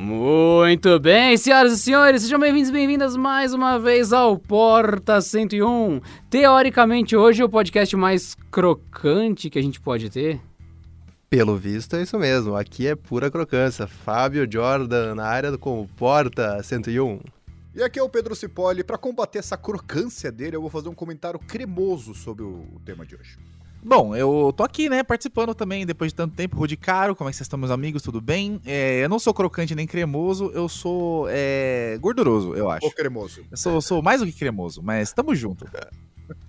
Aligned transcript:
Muito 0.00 1.00
bem, 1.00 1.36
senhoras 1.36 1.72
e 1.72 1.76
senhores, 1.76 2.22
sejam 2.22 2.38
bem-vindos 2.38 2.68
e 2.68 2.72
bem-vindas 2.72 3.16
mais 3.16 3.52
uma 3.52 3.80
vez 3.80 4.12
ao 4.12 4.38
Porta 4.38 5.20
101. 5.20 6.00
Teoricamente, 6.30 7.16
hoje 7.16 7.42
é 7.42 7.44
o 7.44 7.48
podcast 7.48 7.96
mais 7.96 8.36
crocante 8.48 9.50
que 9.50 9.58
a 9.58 9.62
gente 9.62 9.80
pode 9.80 10.08
ter. 10.08 10.40
Pelo 11.28 11.56
visto 11.56 11.96
é 11.96 12.02
isso 12.02 12.16
mesmo, 12.16 12.54
aqui 12.54 12.86
é 12.86 12.94
pura 12.94 13.28
crocância. 13.28 13.88
Fábio 13.88 14.46
Jordan 14.48 15.16
na 15.16 15.24
área 15.24 15.58
com 15.58 15.80
o 15.80 15.88
Porta 15.88 16.62
101. 16.62 17.18
E 17.74 17.82
aqui 17.82 17.98
é 17.98 18.02
o 18.02 18.08
Pedro 18.08 18.36
Cipolli. 18.36 18.84
Para 18.84 18.98
combater 18.98 19.40
essa 19.40 19.56
crocância 19.56 20.30
dele, 20.30 20.54
eu 20.54 20.60
vou 20.60 20.70
fazer 20.70 20.88
um 20.88 20.94
comentário 20.94 21.40
cremoso 21.40 22.14
sobre 22.14 22.44
o 22.44 22.80
tema 22.84 23.04
de 23.04 23.16
hoje. 23.16 23.36
Bom, 23.82 24.14
eu 24.14 24.52
tô 24.56 24.64
aqui, 24.64 24.88
né, 24.88 25.02
participando 25.02 25.54
também 25.54 25.86
depois 25.86 26.10
de 26.10 26.16
tanto 26.16 26.34
tempo. 26.34 26.56
Rudy 26.56 26.76
Caro, 26.76 27.14
como 27.14 27.28
é 27.28 27.32
que 27.32 27.36
vocês 27.36 27.46
estão, 27.46 27.58
meus 27.58 27.70
amigos? 27.70 28.02
Tudo 28.02 28.20
bem? 28.20 28.60
É, 28.66 29.02
eu 29.04 29.08
não 29.08 29.18
sou 29.18 29.32
crocante 29.32 29.74
nem 29.74 29.86
cremoso, 29.86 30.50
eu 30.54 30.68
sou 30.68 31.26
é, 31.30 31.96
gorduroso, 32.00 32.54
eu 32.54 32.70
acho. 32.70 32.84
Ou 32.84 32.92
cremoso. 32.92 33.42
Eu 33.50 33.56
sou, 33.56 33.80
sou 33.80 34.02
mais 34.02 34.20
do 34.20 34.26
que 34.26 34.32
cremoso, 34.32 34.82
mas 34.82 35.12
tamo 35.12 35.34
junto. 35.34 35.64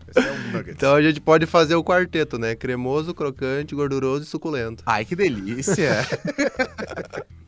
Esse 0.07 0.27
é 0.27 0.31
um. 0.31 0.59
Então 0.69 0.95
a 0.95 1.01
gente 1.01 1.21
pode 1.21 1.45
fazer 1.45 1.75
o 1.75 1.83
quarteto, 1.83 2.37
né? 2.37 2.55
Cremoso, 2.55 3.13
crocante, 3.13 3.75
gorduroso 3.75 4.23
e 4.23 4.27
suculento. 4.27 4.83
Ai, 4.85 5.05
que 5.05 5.15
delícia! 5.15 6.05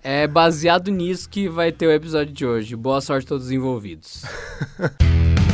É 0.00 0.26
baseado 0.28 0.90
nisso 0.92 1.28
que 1.28 1.48
vai 1.48 1.72
ter 1.72 1.86
o 1.86 1.92
episódio 1.92 2.32
de 2.32 2.46
hoje. 2.46 2.76
Boa 2.76 3.00
sorte 3.00 3.26
a 3.26 3.28
todos 3.28 3.46
os 3.46 3.52
envolvidos. 3.52 4.22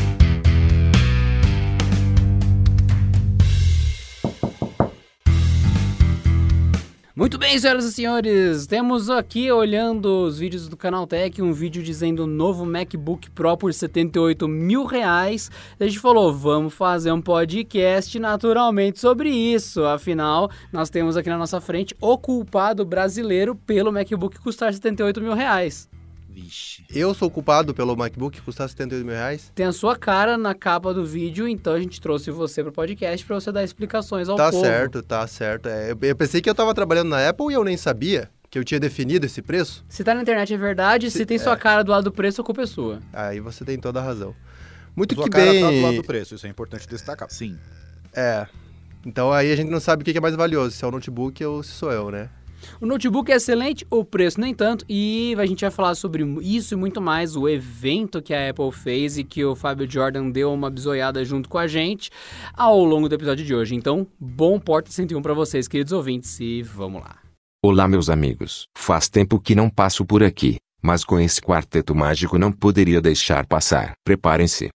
Muito 7.17 7.39
bem, 7.39 7.57
senhoras 7.57 7.85
e 7.85 7.93
senhores, 7.93 8.67
temos 8.67 9.09
aqui 9.09 9.49
olhando 9.49 10.25
os 10.25 10.37
vídeos 10.37 10.69
do 10.69 10.77
Canal 10.77 11.07
Tech 11.07 11.41
um 11.41 11.53
vídeo 11.53 11.81
dizendo 11.81 12.27
novo 12.27 12.67
MacBook 12.67 13.31
Pro 13.31 13.57
por 13.57 13.73
78 13.73 14.49
mil 14.49 14.85
reais. 14.85 15.49
A 15.79 15.85
gente 15.85 16.01
falou, 16.01 16.35
vamos 16.35 16.75
fazer 16.75 17.13
um 17.13 17.23
podcast 17.23 18.19
naturalmente 18.19 18.99
sobre 18.99 19.31
isso. 19.31 19.85
Afinal, 19.85 20.51
nós 20.73 20.91
temos 20.91 21.17
aqui 21.17 21.29
na 21.29 21.39
nossa 21.39 21.61
frente 21.61 21.95
o 22.01 22.19
culpado 22.19 22.85
brasileiro 22.85 23.55
pelo 23.55 23.93
MacBook 23.93 24.41
custar 24.41 24.75
78 24.75 25.21
mil 25.21 25.35
reais. 25.35 25.89
Vixe. 26.35 26.85
Eu 26.93 27.15
sou 27.15 27.31
culpado 27.31 27.73
pelo 27.73 27.97
MacBook 27.97 28.41
custar 28.43 28.69
78 28.69 29.05
mil 29.07 29.15
reais? 29.15 29.53
Tem 29.55 29.67
a 29.67 29.73
sua 29.73 29.97
cara 29.97 30.37
na 30.37 30.53
capa 30.53 30.93
do 30.93 31.05
vídeo, 31.05 31.47
então 31.47 31.73
a 31.75 31.79
gente 31.79 32.01
trouxe 32.01 32.31
você 32.33 32.61
para 32.63 32.71
o 32.71 32.73
podcast 32.73 33.25
para 33.25 33.37
você 33.39 33.53
dar 33.53 33.63
explicações 33.63 34.29
ao 34.29 34.37
Tá 34.37 34.51
povo. 34.51 34.65
certo, 34.65 35.01
tá 35.03 35.25
certo. 35.29 35.69
É, 35.69 35.93
eu- 35.93 35.99
eu 36.03 36.17
pensei 36.17 36.41
que 36.41 36.51
eu 36.51 36.55
tava 36.55 36.75
trabalhando 36.75 37.09
na 37.11 37.29
Apple 37.29 37.47
e 37.51 37.55
eu 37.55 37.63
nem 37.63 37.77
sabia 37.77 38.29
que 38.51 38.59
eu 38.59 38.65
tinha 38.65 38.81
definido 38.81 39.25
esse 39.27 39.41
preço. 39.41 39.85
Se 39.89 40.03
tá 40.03 40.13
na 40.13 40.23
internet 40.23 40.53
é 40.53 40.57
verdade, 40.57 41.09
se, 41.11 41.19
Se- 41.19 41.27
tem 41.27 41.39
sua 41.39 41.57
cara 41.57 41.85
do 41.85 41.93
lado 41.93 42.05
do 42.05 42.13
preço, 42.13 42.41
a 42.41 42.45
culpa 42.45 42.63
é 42.63 42.67
sua. 42.67 42.99
Aí 43.13 43.39
você 43.39 43.65
tem 43.65 43.79
toda 43.79 44.01
a 44.01 44.03
razão. 44.03 44.35
Muito 44.97 45.15
Sua 45.15 45.25
que 45.25 45.31
cara 45.31 45.51
bem. 45.51 45.61
tá 45.63 45.71
do 45.71 45.81
lado 45.83 45.97
do 45.97 46.05
preço, 46.05 46.35
isso 46.35 46.47
é 46.47 46.51
importante 46.51 46.89
destacar. 46.89 47.29
Sim. 47.31 47.57
É. 48.13 48.47
Então 49.07 49.33
aí 49.33 49.53
a 49.53 49.57
gente 49.57 49.71
não 49.71 49.81
sabe 49.81 50.03
o 50.03 50.05
que 50.05 50.11
que 50.13 50.19
é 50.19 50.21
mais 50.21 50.35
valioso, 50.35 50.71
se 50.75 50.85
é 50.85 50.89
o 50.89 50.91
notebook 50.91 51.45
ou 51.45 51.63
se 51.63 51.71
sou 51.73 51.93
eu, 51.93 52.11
né? 52.11 52.29
O 52.81 52.87
notebook 52.87 53.31
é 53.31 53.37
excelente, 53.37 53.87
o 53.91 54.05
preço 54.05 54.41
nem 54.41 54.55
tanto, 54.55 54.85
e 54.89 55.35
a 55.39 55.47
gente 55.47 55.63
vai 55.63 55.71
falar 55.71 55.95
sobre 55.95 56.25
isso 56.43 56.75
e 56.75 56.77
muito 56.77 57.01
mais, 57.01 57.37
o 57.37 57.49
evento 57.49 58.23
que 58.23 58.35
a 58.35 58.51
Apple 58.51 58.73
fez 58.73 59.19
e 59.19 59.25
que 59.25 59.45
o 59.45 59.55
Fábio 59.55 59.91
Jordan 59.91 60.31
deu 60.31 60.53
uma 60.53 60.71
bisoiada 60.71 61.25
junto 61.25 61.49
com 61.49 61.59
a 61.59 61.67
gente 61.67 62.11
ao 62.55 62.85
longo 62.85 63.09
do 63.09 63.15
episódio 63.15 63.45
de 63.45 63.55
hoje. 63.55 63.75
Então, 63.75 64.07
bom 64.19 64.59
Porta 64.59 64.91
101 64.91 65.21
para 65.23 65.35
vocês, 65.35 65.69
queridos 65.69 65.93
ouvintes, 65.93 66.39
e 66.41 66.63
vamos 66.63 67.03
lá. 67.03 67.19
Olá, 67.65 67.89
meus 67.89 68.11
amigos. 68.11 68.67
Faz 68.77 69.09
tempo 69.09 69.41
que 69.41 69.55
não 69.55 69.71
passo 69.71 70.05
por 70.05 70.23
aqui, 70.23 70.57
mas 70.83 71.03
com 71.03 71.19
esse 71.19 71.41
quarteto 71.41 71.95
mágico 71.95 72.39
não 72.39 72.53
poderia 72.53 73.01
deixar 73.01 73.47
passar. 73.47 73.93
Preparem-se. 74.05 74.69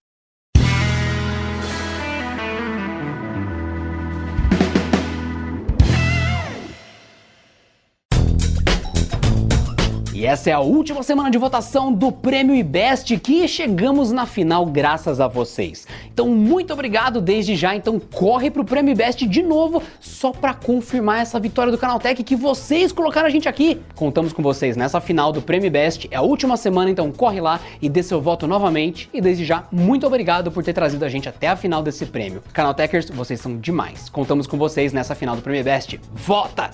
Essa 10.30 10.48
é 10.48 10.52
a 10.52 10.60
última 10.60 11.02
semana 11.02 11.28
de 11.28 11.36
votação 11.36 11.92
do 11.92 12.12
Prêmio 12.12 12.54
IBEST 12.54 13.18
que 13.18 13.48
chegamos 13.48 14.12
na 14.12 14.26
final 14.26 14.64
graças 14.64 15.20
a 15.20 15.26
vocês. 15.26 15.88
Então, 16.06 16.28
muito 16.28 16.72
obrigado 16.72 17.20
desde 17.20 17.56
já. 17.56 17.74
Então, 17.74 17.98
corre 17.98 18.48
pro 18.48 18.64
Prêmio 18.64 18.92
IBEST 18.92 19.26
de 19.26 19.42
novo 19.42 19.82
só 19.98 20.30
para 20.30 20.54
confirmar 20.54 21.22
essa 21.22 21.40
vitória 21.40 21.72
do 21.72 21.76
Canaltech 21.76 22.22
que 22.22 22.36
vocês 22.36 22.92
colocaram 22.92 23.26
a 23.26 23.30
gente 23.30 23.48
aqui. 23.48 23.80
Contamos 23.96 24.32
com 24.32 24.40
vocês 24.40 24.76
nessa 24.76 25.00
final 25.00 25.32
do 25.32 25.42
Prêmio 25.42 25.66
IBEST. 25.66 26.06
É 26.12 26.16
a 26.18 26.22
última 26.22 26.56
semana, 26.56 26.92
então 26.92 27.10
corre 27.10 27.40
lá 27.40 27.58
e 27.82 27.88
dê 27.88 28.00
seu 28.00 28.20
voto 28.22 28.46
novamente. 28.46 29.10
E 29.12 29.20
desde 29.20 29.44
já, 29.44 29.64
muito 29.72 30.06
obrigado 30.06 30.52
por 30.52 30.62
ter 30.62 30.72
trazido 30.72 31.04
a 31.04 31.08
gente 31.08 31.28
até 31.28 31.48
a 31.48 31.56
final 31.56 31.82
desse 31.82 32.06
prêmio. 32.06 32.40
Canaltechers, 32.52 33.10
vocês 33.10 33.40
são 33.40 33.58
demais. 33.58 34.08
Contamos 34.08 34.46
com 34.46 34.56
vocês 34.56 34.92
nessa 34.92 35.16
final 35.16 35.34
do 35.34 35.42
Prêmio 35.42 35.62
IBEST. 35.62 35.98
Vota! 36.14 36.70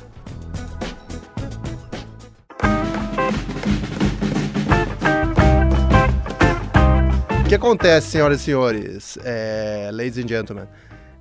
Que 7.49 7.55
acontece, 7.55 8.09
senhoras 8.09 8.41
e 8.41 8.45
senhores, 8.45 9.19
é, 9.23 9.89
ladies 9.93 10.19
and 10.19 10.27
gentlemen? 10.27 10.67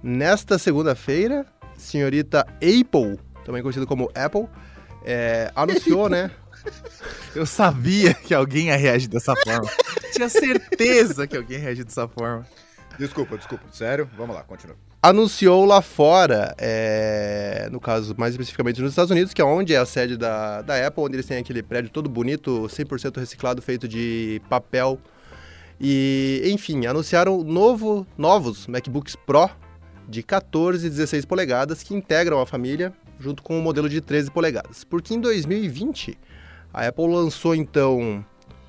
Nesta 0.02 0.58
segunda-feira, 0.58 1.46
senhorita 1.78 2.40
Apple, 2.40 3.20
também 3.46 3.62
conhecida 3.62 3.86
como 3.86 4.10
Apple, 4.16 4.48
é, 5.04 5.52
anunciou, 5.56 6.10
né? 6.10 6.32
Eu 7.36 7.46
sabia 7.46 8.12
que 8.14 8.34
alguém 8.34 8.68
ia 8.68 8.76
reagir 8.76 9.08
dessa 9.08 9.36
forma. 9.36 9.70
Tinha 10.14 10.28
certeza 10.28 11.28
que 11.28 11.38
alguém 11.38 11.58
ia 11.58 11.64
reagir 11.64 11.84
dessa 11.84 12.08
forma. 12.08 12.44
Desculpa, 12.98 13.38
desculpa. 13.38 13.66
Sério? 13.72 14.10
Vamos 14.18 14.36
lá, 14.36 14.42
continua. 14.42 14.76
Anunciou 15.04 15.64
lá 15.64 15.80
fora, 15.80 16.56
é, 16.58 17.70
no 17.72 17.80
caso 17.80 18.16
mais 18.18 18.34
especificamente 18.34 18.82
nos 18.82 18.94
Estados 18.94 19.12
Unidos, 19.12 19.32
que 19.32 19.42
é 19.44 19.46
onde 19.46 19.76
é 19.76 19.78
a 19.78 19.86
sede 19.86 20.18
da, 20.18 20.64
da 20.64 20.88
Apple, 20.88 21.04
onde 21.04 21.18
eles 21.18 21.28
têm 21.28 21.38
aquele 21.38 21.62
prédio 21.62 21.92
todo 21.92 22.10
bonito, 22.10 22.64
100% 22.68 23.20
reciclado, 23.20 23.62
feito 23.62 23.88
de 23.88 24.42
papel. 24.50 25.00
E, 25.80 26.42
enfim, 26.46 26.86
anunciaram 26.86 27.44
novo, 27.44 28.08
novos 28.18 28.68
MacBooks 28.68 29.16
Pro 29.16 29.50
de 30.08 30.24
14 30.24 30.88
e 30.88 30.90
16 30.90 31.26
polegadas 31.26 31.84
que 31.84 31.94
integram 31.94 32.40
a 32.40 32.46
família 32.46 32.94
junto 33.20 33.42
com 33.42 33.58
o 33.58 33.62
modelo 33.62 33.90
de 33.90 34.02
13 34.02 34.32
polegadas. 34.32 34.84
Porque 34.84 35.14
em 35.14 35.20
2020 35.20 36.18
a 36.74 36.88
Apple 36.88 37.08
lançou 37.08 37.56
então 37.56 38.24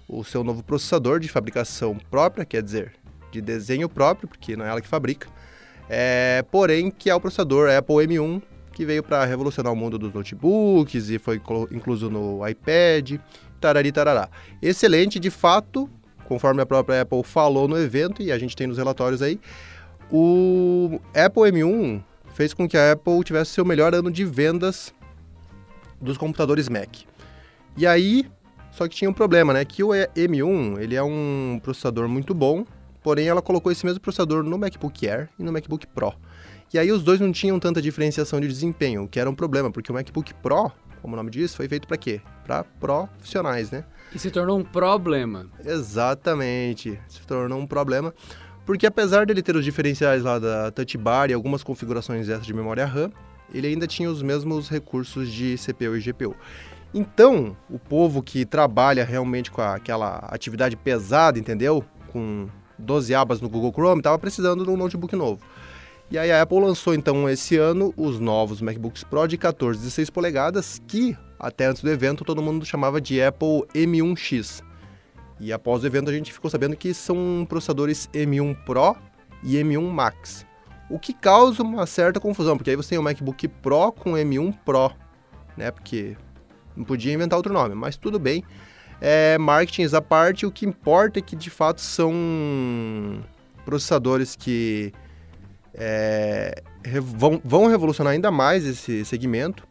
o 0.08 0.24
seu 0.24 0.44
novo 0.44 0.62
processador 0.62 1.18
de 1.18 1.28
fabricação 1.28 1.96
própria, 2.10 2.44
quer 2.44 2.62
dizer, 2.62 2.92
de 3.30 3.40
desenho 3.40 3.88
próprio, 3.88 4.28
porque 4.28 4.56
não 4.56 4.64
é 4.64 4.68
ela 4.68 4.80
que 4.80 4.88
fabrica. 4.88 5.28
É, 5.88 6.44
porém, 6.50 6.90
que 6.90 7.10
é 7.10 7.14
o 7.14 7.20
processador 7.20 7.70
Apple 7.70 7.96
M1, 7.96 8.42
que 8.72 8.84
veio 8.84 9.02
para 9.02 9.24
revolucionar 9.24 9.72
o 9.72 9.76
mundo 9.76 9.98
dos 9.98 10.12
notebooks 10.12 11.08
e 11.08 11.18
foi 11.18 11.40
incluso 11.70 12.10
no 12.10 12.46
iPad, 12.46 13.18
tarari 13.60 13.90
tarará. 13.90 14.28
Excelente, 14.60 15.18
de 15.18 15.30
fato, 15.30 15.88
conforme 16.28 16.62
a 16.62 16.66
própria 16.66 17.02
Apple 17.02 17.22
falou 17.22 17.66
no 17.66 17.78
evento, 17.78 18.22
e 18.22 18.30
a 18.30 18.38
gente 18.38 18.54
tem 18.54 18.66
nos 18.66 18.78
relatórios 18.78 19.22
aí, 19.22 19.40
o 20.10 21.00
Apple 21.14 21.42
M1 21.52 22.02
fez 22.34 22.52
com 22.52 22.68
que 22.68 22.76
a 22.76 22.92
Apple 22.92 23.24
tivesse 23.24 23.52
seu 23.52 23.64
melhor 23.64 23.94
ano 23.94 24.10
de 24.10 24.24
vendas 24.24 24.94
dos 26.00 26.16
computadores 26.16 26.68
Mac. 26.68 26.98
E 27.76 27.86
aí, 27.86 28.26
só 28.70 28.86
que 28.86 28.94
tinha 28.94 29.10
um 29.10 29.12
problema, 29.12 29.52
né? 29.52 29.64
Que 29.64 29.82
o 29.82 29.88
M1, 29.88 30.78
ele 30.80 30.94
é 30.94 31.02
um 31.02 31.58
processador 31.62 32.08
muito 32.08 32.34
bom, 32.34 32.64
porém 33.02 33.26
ela 33.28 33.40
colocou 33.40 33.72
esse 33.72 33.84
mesmo 33.84 34.00
processador 34.00 34.42
no 34.42 34.58
MacBook 34.58 35.08
Air 35.08 35.28
e 35.38 35.42
no 35.42 35.52
MacBook 35.52 35.86
Pro. 35.86 36.14
E 36.72 36.78
aí 36.78 36.90
os 36.92 37.02
dois 37.02 37.20
não 37.20 37.32
tinham 37.32 37.58
tanta 37.58 37.80
diferenciação 37.80 38.40
de 38.40 38.48
desempenho, 38.48 39.04
o 39.04 39.08
que 39.08 39.18
era 39.18 39.30
um 39.30 39.34
problema, 39.34 39.70
porque 39.70 39.90
o 39.90 39.94
MacBook 39.94 40.34
Pro, 40.34 40.70
como 41.00 41.14
o 41.14 41.16
nome 41.16 41.30
diz, 41.30 41.54
foi 41.54 41.68
feito 41.68 41.86
para 41.86 41.96
quê? 41.96 42.20
Para 42.44 42.64
profissionais, 42.64 43.70
né? 43.70 43.84
E 44.16 44.18
se 44.18 44.30
tornou 44.30 44.58
um 44.58 44.64
problema. 44.64 45.44
Exatamente. 45.62 46.98
Se 47.06 47.20
tornou 47.26 47.60
um 47.60 47.66
problema. 47.66 48.14
Porque 48.64 48.86
apesar 48.86 49.26
dele 49.26 49.42
ter 49.42 49.54
os 49.54 49.62
diferenciais 49.62 50.22
lá 50.22 50.38
da 50.38 50.70
Touch 50.70 50.96
Bar 50.96 51.28
e 51.28 51.34
algumas 51.34 51.62
configurações 51.62 52.26
extras 52.26 52.46
de 52.46 52.54
memória 52.54 52.86
RAM, 52.86 53.12
ele 53.52 53.66
ainda 53.66 53.86
tinha 53.86 54.10
os 54.10 54.22
mesmos 54.22 54.70
recursos 54.70 55.30
de 55.30 55.56
CPU 55.58 55.94
e 55.94 56.00
GPU. 56.00 56.34
Então, 56.94 57.54
o 57.68 57.78
povo 57.78 58.22
que 58.22 58.46
trabalha 58.46 59.04
realmente 59.04 59.50
com 59.50 59.60
aquela 59.60 60.16
atividade 60.30 60.78
pesada, 60.78 61.38
entendeu? 61.38 61.84
Com 62.10 62.48
12 62.78 63.14
abas 63.14 63.42
no 63.42 63.50
Google 63.50 63.70
Chrome, 63.70 64.00
estava 64.00 64.18
precisando 64.18 64.64
de 64.64 64.70
um 64.70 64.78
notebook 64.78 65.14
novo. 65.14 65.42
E 66.10 66.16
aí 66.16 66.32
a 66.32 66.40
Apple 66.40 66.60
lançou 66.60 66.94
então 66.94 67.28
esse 67.28 67.58
ano 67.58 67.92
os 67.94 68.18
novos 68.18 68.62
MacBooks 68.62 69.04
Pro 69.04 69.26
de 69.26 69.36
14 69.36 69.78
e 69.78 69.82
16 69.82 70.08
polegadas, 70.08 70.80
que 70.88 71.14
até 71.38 71.66
antes 71.66 71.82
do 71.82 71.90
evento 71.90 72.24
todo 72.24 72.42
mundo 72.42 72.64
chamava 72.64 73.00
de 73.00 73.22
Apple 73.22 73.64
M1X. 73.74 74.62
E 75.38 75.52
após 75.52 75.82
o 75.82 75.86
evento 75.86 76.10
a 76.10 76.12
gente 76.12 76.32
ficou 76.32 76.50
sabendo 76.50 76.76
que 76.76 76.94
são 76.94 77.46
processadores 77.48 78.08
M1 78.12 78.56
Pro 78.64 78.96
e 79.42 79.56
M1 79.56 79.90
Max. 79.90 80.46
O 80.88 80.98
que 80.98 81.12
causa 81.12 81.62
uma 81.62 81.84
certa 81.86 82.20
confusão, 82.20 82.56
porque 82.56 82.70
aí 82.70 82.76
você 82.76 82.90
tem 82.90 82.98
o 82.98 83.02
MacBook 83.02 83.48
Pro 83.48 83.92
com 83.92 84.12
M1 84.12 84.56
Pro, 84.64 84.92
né? 85.56 85.70
Porque 85.70 86.16
Não 86.76 86.84
podia 86.84 87.12
inventar 87.12 87.36
outro 87.36 87.52
nome, 87.52 87.74
mas 87.74 87.96
tudo 87.96 88.18
bem. 88.18 88.44
É, 89.00 89.36
marketing 89.36 89.94
à 89.94 90.00
parte, 90.00 90.46
o 90.46 90.50
que 90.50 90.64
importa 90.64 91.18
é 91.18 91.22
que 91.22 91.36
de 91.36 91.50
fato 91.50 91.80
são 91.80 92.14
processadores 93.64 94.34
que 94.36 94.92
é, 95.74 96.62
vão, 97.02 97.40
vão 97.44 97.66
revolucionar 97.66 98.12
ainda 98.14 98.30
mais 98.30 98.64
esse 98.64 99.04
segmento. 99.04 99.66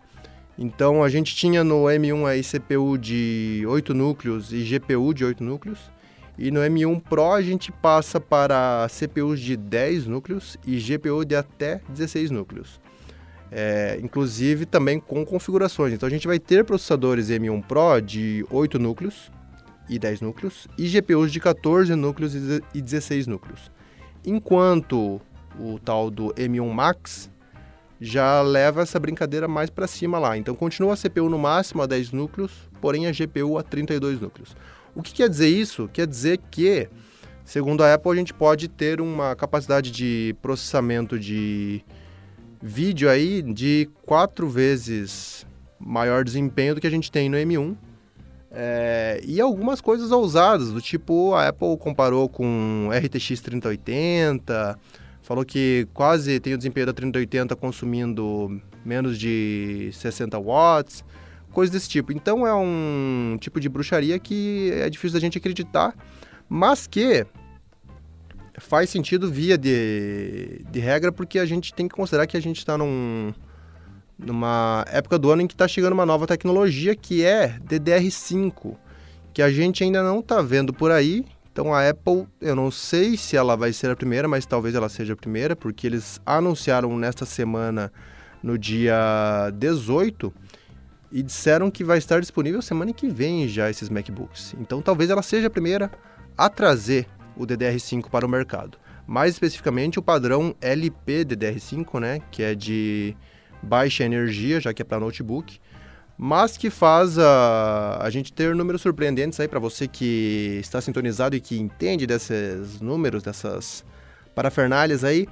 Então 0.57 1.03
a 1.03 1.09
gente 1.09 1.35
tinha 1.35 1.63
no 1.63 1.83
M1 1.83 2.25
aí 2.25 2.41
CPU 2.41 2.97
de 2.97 3.63
8 3.67 3.93
núcleos 3.93 4.53
e 4.53 4.63
GPU 4.63 5.13
de 5.13 5.25
8 5.25 5.43
núcleos. 5.43 5.91
E 6.37 6.51
no 6.51 6.59
M1 6.59 7.01
Pro 7.01 7.33
a 7.33 7.41
gente 7.41 7.71
passa 7.71 8.19
para 8.19 8.87
CPUs 8.89 9.39
de 9.39 9.55
10 9.55 10.07
núcleos 10.07 10.57
e 10.65 10.77
GPU 10.77 11.23
de 11.25 11.35
até 11.35 11.81
16 11.89 12.31
núcleos. 12.31 12.79
É, 13.51 13.99
inclusive 14.01 14.65
também 14.65 14.99
com 14.99 15.25
configurações. 15.25 15.93
Então 15.93 16.07
a 16.07 16.09
gente 16.09 16.27
vai 16.27 16.39
ter 16.39 16.63
processadores 16.63 17.29
M1 17.29 17.63
Pro 17.63 18.01
de 18.01 18.45
8 18.49 18.79
núcleos 18.79 19.31
e 19.89 19.99
10 19.99 20.21
núcleos 20.21 20.67
e 20.77 20.87
GPUs 20.87 21.31
de 21.31 21.39
14 21.39 21.93
núcleos 21.95 22.33
e 22.73 22.81
16 22.81 23.27
núcleos. 23.27 23.71
Enquanto 24.25 25.21
o 25.59 25.79
tal 25.79 26.09
do 26.09 26.33
M1 26.33 26.69
Max 26.71 27.29
já 27.99 28.41
leva 28.41 28.81
essa 28.81 28.99
brincadeira 28.99 29.47
mais 29.47 29.69
para 29.69 29.87
cima 29.87 30.19
lá. 30.19 30.37
Então 30.37 30.55
continua 30.55 30.93
a 30.93 30.97
CPU 30.97 31.29
no 31.29 31.37
máximo 31.37 31.81
a 31.81 31.85
10 31.85 32.11
núcleos, 32.11 32.51
porém 32.81 33.07
a 33.07 33.11
GPU 33.11 33.57
a 33.57 33.63
32 33.63 34.19
núcleos. 34.19 34.55
O 34.95 35.01
que 35.01 35.13
quer 35.13 35.29
dizer 35.29 35.49
isso? 35.49 35.89
Quer 35.91 36.07
dizer 36.07 36.39
que, 36.49 36.87
segundo 37.43 37.83
a 37.83 37.93
Apple, 37.93 38.11
a 38.11 38.15
gente 38.15 38.33
pode 38.33 38.67
ter 38.67 39.01
uma 39.01 39.35
capacidade 39.35 39.91
de 39.91 40.35
processamento 40.41 41.19
de 41.19 41.83
vídeo 42.61 43.09
aí 43.09 43.41
de 43.41 43.89
quatro 44.05 44.49
vezes 44.49 45.45
maior 45.79 46.23
desempenho 46.23 46.75
do 46.75 46.81
que 46.81 46.87
a 46.87 46.91
gente 46.91 47.11
tem 47.11 47.29
no 47.29 47.37
M1. 47.37 47.75
É, 48.57 49.21
e 49.25 49.41
algumas 49.41 49.81
coisas 49.81 50.11
ousadas, 50.11 50.71
do 50.71 50.81
tipo 50.81 51.33
a 51.33 51.49
Apple 51.49 51.77
comparou 51.77 52.29
com 52.29 52.89
RTX 52.89 53.41
3080, 53.41 54.79
falou 55.25 55.43
que 55.43 55.87
quase 55.91 56.39
tem 56.39 56.53
o 56.53 56.57
desempenho 56.57 56.85
da 56.85 56.93
3080 56.93 57.55
consumindo 57.55 58.61
menos 58.85 59.17
de 59.17 59.89
60 59.91 60.37
watts, 60.39 61.03
coisas 61.51 61.73
desse 61.73 61.89
tipo. 61.89 62.13
Então 62.13 62.45
é 62.45 62.53
um 62.53 63.35
tipo 63.41 63.59
de 63.59 63.67
bruxaria 63.67 64.19
que 64.19 64.69
é 64.71 64.87
difícil 64.87 65.13
da 65.13 65.19
gente 65.19 65.39
acreditar, 65.39 65.95
mas 66.47 66.85
que 66.85 67.25
faz 68.59 68.91
sentido 68.91 69.31
via 69.31 69.57
de, 69.57 70.61
de 70.69 70.79
regra, 70.79 71.11
porque 71.11 71.39
a 71.39 71.45
gente 71.45 71.73
tem 71.73 71.87
que 71.87 71.95
considerar 71.95 72.27
que 72.27 72.37
a 72.37 72.41
gente 72.41 72.59
está 72.59 72.77
num, 72.77 73.33
numa 74.19 74.85
época 74.89 75.17
do 75.17 75.31
ano 75.31 75.41
em 75.41 75.47
que 75.47 75.55
está 75.55 75.67
chegando 75.67 75.93
uma 75.93 76.05
nova 76.05 76.27
tecnologia 76.27 76.95
que 76.95 77.25
é 77.25 77.57
DDR5, 77.67 78.77
que 79.33 79.41
a 79.41 79.49
gente 79.49 79.83
ainda 79.83 80.03
não 80.03 80.19
está 80.19 80.39
vendo 80.39 80.71
por 80.71 80.91
aí 80.91 81.25
então 81.55 81.73
a 81.73 81.89
Apple, 81.89 82.27
eu 82.41 82.53
não 82.53 82.69
sei 82.69 83.15
se 83.15 83.37
ela 83.37 83.55
vai 83.55 83.71
ser 83.71 83.89
a 83.89 83.95
primeira, 83.95 84.27
mas 84.27 84.45
talvez 84.45 84.75
ela 84.75 84.89
seja 84.89 85.13
a 85.13 85.15
primeira, 85.15 85.55
porque 85.55 85.87
eles 85.87 86.19
anunciaram 86.25 86.97
nesta 86.97 87.25
semana, 87.25 87.93
no 88.43 88.57
dia 88.57 89.49
18, 89.53 90.33
e 91.13 91.23
disseram 91.23 91.71
que 91.71 91.81
vai 91.81 91.97
estar 91.97 92.19
disponível 92.19 92.61
semana 92.61 92.91
que 92.91 93.07
vem 93.07 93.47
já 93.47 93.69
esses 93.69 93.87
MacBooks. 93.87 94.53
Então 94.59 94.81
talvez 94.81 95.09
ela 95.09 95.21
seja 95.21 95.47
a 95.47 95.49
primeira 95.49 95.89
a 96.37 96.49
trazer 96.49 97.07
o 97.37 97.47
DDR5 97.47 98.09
para 98.09 98.25
o 98.25 98.29
mercado. 98.29 98.77
Mais 99.07 99.31
especificamente 99.31 99.97
o 99.97 100.03
padrão 100.03 100.53
LP 100.59 101.23
DDR5, 101.23 102.01
né, 102.01 102.21
que 102.31 102.43
é 102.43 102.53
de 102.53 103.15
baixa 103.63 104.03
energia, 104.03 104.59
já 104.59 104.73
que 104.73 104.81
é 104.81 104.85
para 104.85 104.99
notebook, 104.99 105.57
mas 106.17 106.55
que 106.57 106.69
faz 106.69 107.19
a, 107.19 107.99
a 108.01 108.09
gente 108.09 108.31
ter 108.31 108.55
números 108.55 108.81
surpreendentes 108.81 109.39
aí 109.39 109.47
para 109.47 109.59
você 109.59 109.87
que 109.87 110.59
está 110.61 110.79
sintonizado 110.79 111.35
e 111.35 111.41
que 111.41 111.59
entende 111.59 112.07
desses 112.07 112.79
números, 112.79 113.23
dessas 113.23 113.83
parafernálias 114.33 115.03
aí, 115.03 115.27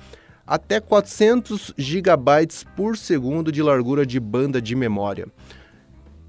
até 0.46 0.80
400 0.80 1.74
gigabytes 1.78 2.66
por 2.76 2.98
segundo 2.98 3.52
de 3.52 3.62
largura 3.62 4.06
de 4.06 4.20
banda 4.20 4.62
de 4.62 4.76
memória. 4.76 5.28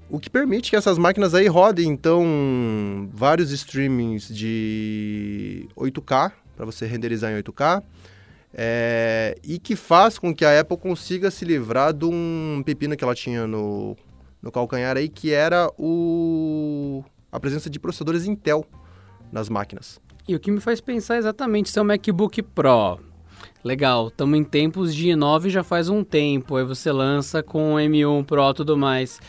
O 0.09 0.19
que 0.19 0.29
permite 0.29 0.69
que 0.69 0.75
essas 0.75 0.97
máquinas 0.97 1.33
aí 1.33 1.47
rodem, 1.47 1.89
então, 1.89 3.09
vários 3.11 3.51
streamings 3.51 4.27
de 4.29 5.67
8K, 5.75 6.31
para 6.55 6.65
você 6.65 6.85
renderizar 6.85 7.31
em 7.31 7.41
8K, 7.41 7.83
é, 8.53 9.35
e 9.43 9.59
que 9.59 9.75
faz 9.75 10.17
com 10.17 10.33
que 10.33 10.45
a 10.45 10.61
Apple 10.61 10.77
consiga 10.77 11.29
se 11.29 11.43
livrar 11.43 11.91
de 11.91 12.05
um 12.05 12.63
pepino 12.65 12.95
que 12.95 13.03
ela 13.03 13.15
tinha 13.15 13.45
no 13.45 13.97
no 14.45 14.51
calcanhar 14.51 14.95
aí, 14.95 15.09
que 15.09 15.33
era 15.33 15.71
o 15.75 17.03
a 17.31 17.39
presença 17.39 17.69
de 17.69 17.79
processadores 17.79 18.27
Intel 18.27 18.63
nas 19.31 19.49
máquinas. 19.49 19.99
E 20.27 20.35
o 20.35 20.39
que 20.39 20.51
me 20.51 20.61
faz 20.61 20.79
pensar 20.79 21.17
exatamente 21.17 21.69
se 21.69 21.79
é 21.79 21.83
MacBook 21.83 22.41
Pro. 22.43 22.99
Legal, 23.63 24.07
estamos 24.07 24.39
em 24.39 24.43
tempos 24.43 24.95
de 24.95 25.07
i9 25.09 25.49
já 25.49 25.63
faz 25.63 25.89
um 25.89 26.03
tempo, 26.03 26.55
aí 26.55 26.63
você 26.63 26.91
lança 26.91 27.41
com 27.41 27.73
o 27.73 27.77
M1 27.77 28.23
Pro 28.23 28.51
e 28.51 28.53
tudo 28.53 28.77
mais. 28.77 29.19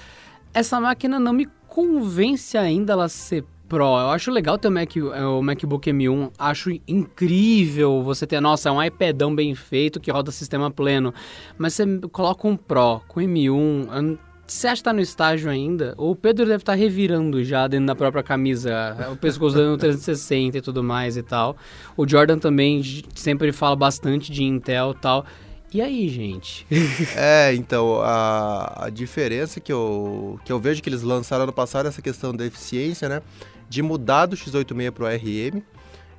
Essa 0.53 0.79
máquina 0.79 1.19
não 1.19 1.33
me 1.33 1.49
convence 1.67 2.57
ainda 2.57 2.93
ela 2.93 3.09
ser 3.09 3.45
Pro. 3.69 3.85
Eu 3.85 4.11
acho 4.11 4.31
legal 4.31 4.57
ter 4.59 4.69
o, 4.69 4.71
Mac, 4.71 4.91
o 4.97 5.43
MacBook 5.43 5.91
M1, 5.91 6.31
acho 6.39 6.71
incrível 6.87 8.03
você 8.03 8.27
ter, 8.27 8.41
nossa, 8.41 8.69
é 8.69 8.73
um 8.73 8.83
iPadão 8.83 9.35
bem 9.35 9.55
feito 9.55 9.99
que 9.99 10.11
roda 10.11 10.31
sistema 10.31 10.71
pleno. 10.71 11.13
Mas 11.59 11.75
você 11.75 11.85
coloca 12.13 12.47
um 12.47 12.57
Pro 12.57 13.01
com 13.09 13.21
M1, 13.21 14.19
você 14.47 14.69
acha 14.69 14.77
que 14.77 14.85
tá 14.85 14.93
no 14.93 15.01
estágio 15.01 15.51
ainda? 15.51 15.95
O 15.97 16.15
Pedro 16.15 16.47
deve 16.47 16.63
estar 16.63 16.73
tá 16.73 16.79
revirando 16.79 17.43
já 17.43 17.67
dentro 17.67 17.87
da 17.87 17.95
própria 17.95 18.23
camisa, 18.23 18.97
o 19.13 19.17
pescoço 19.17 19.57
dando 19.57 19.77
360 19.79 20.59
e 20.59 20.61
tudo 20.61 20.83
mais 20.83 21.17
e 21.17 21.23
tal. 21.23 21.57
O 21.97 22.09
Jordan 22.09 22.39
também 22.39 22.83
sempre 23.15 23.53
fala 23.53 23.75
bastante 23.75 24.31
de 24.31 24.45
Intel 24.45 24.93
e 24.93 25.01
tal. 25.01 25.27
E 25.75 25.81
aí, 25.81 26.09
gente? 26.09 26.67
é, 27.17 27.53
então, 27.55 28.01
a, 28.01 28.87
a 28.87 28.91
diferença 28.91 29.61
que 29.61 29.73
eu, 29.73 30.39
que 30.45 30.53
eu 30.53 30.61
vejo 30.61 30.81
que 30.81 30.89
eles 30.89 31.03
lançaram 31.03 31.43
ano 31.43 31.53
passado 31.53 31.87
é 31.87 31.89
essa 31.89 32.01
questão 32.01 32.33
da 32.33 32.47
eficiência, 32.47 33.09
né? 33.09 33.21
De 33.69 33.83
mudar 33.83 34.27
do 34.27 34.37
X86 34.37 34.91
para 34.93 35.05
o 35.05 35.09
RM. 35.09 35.63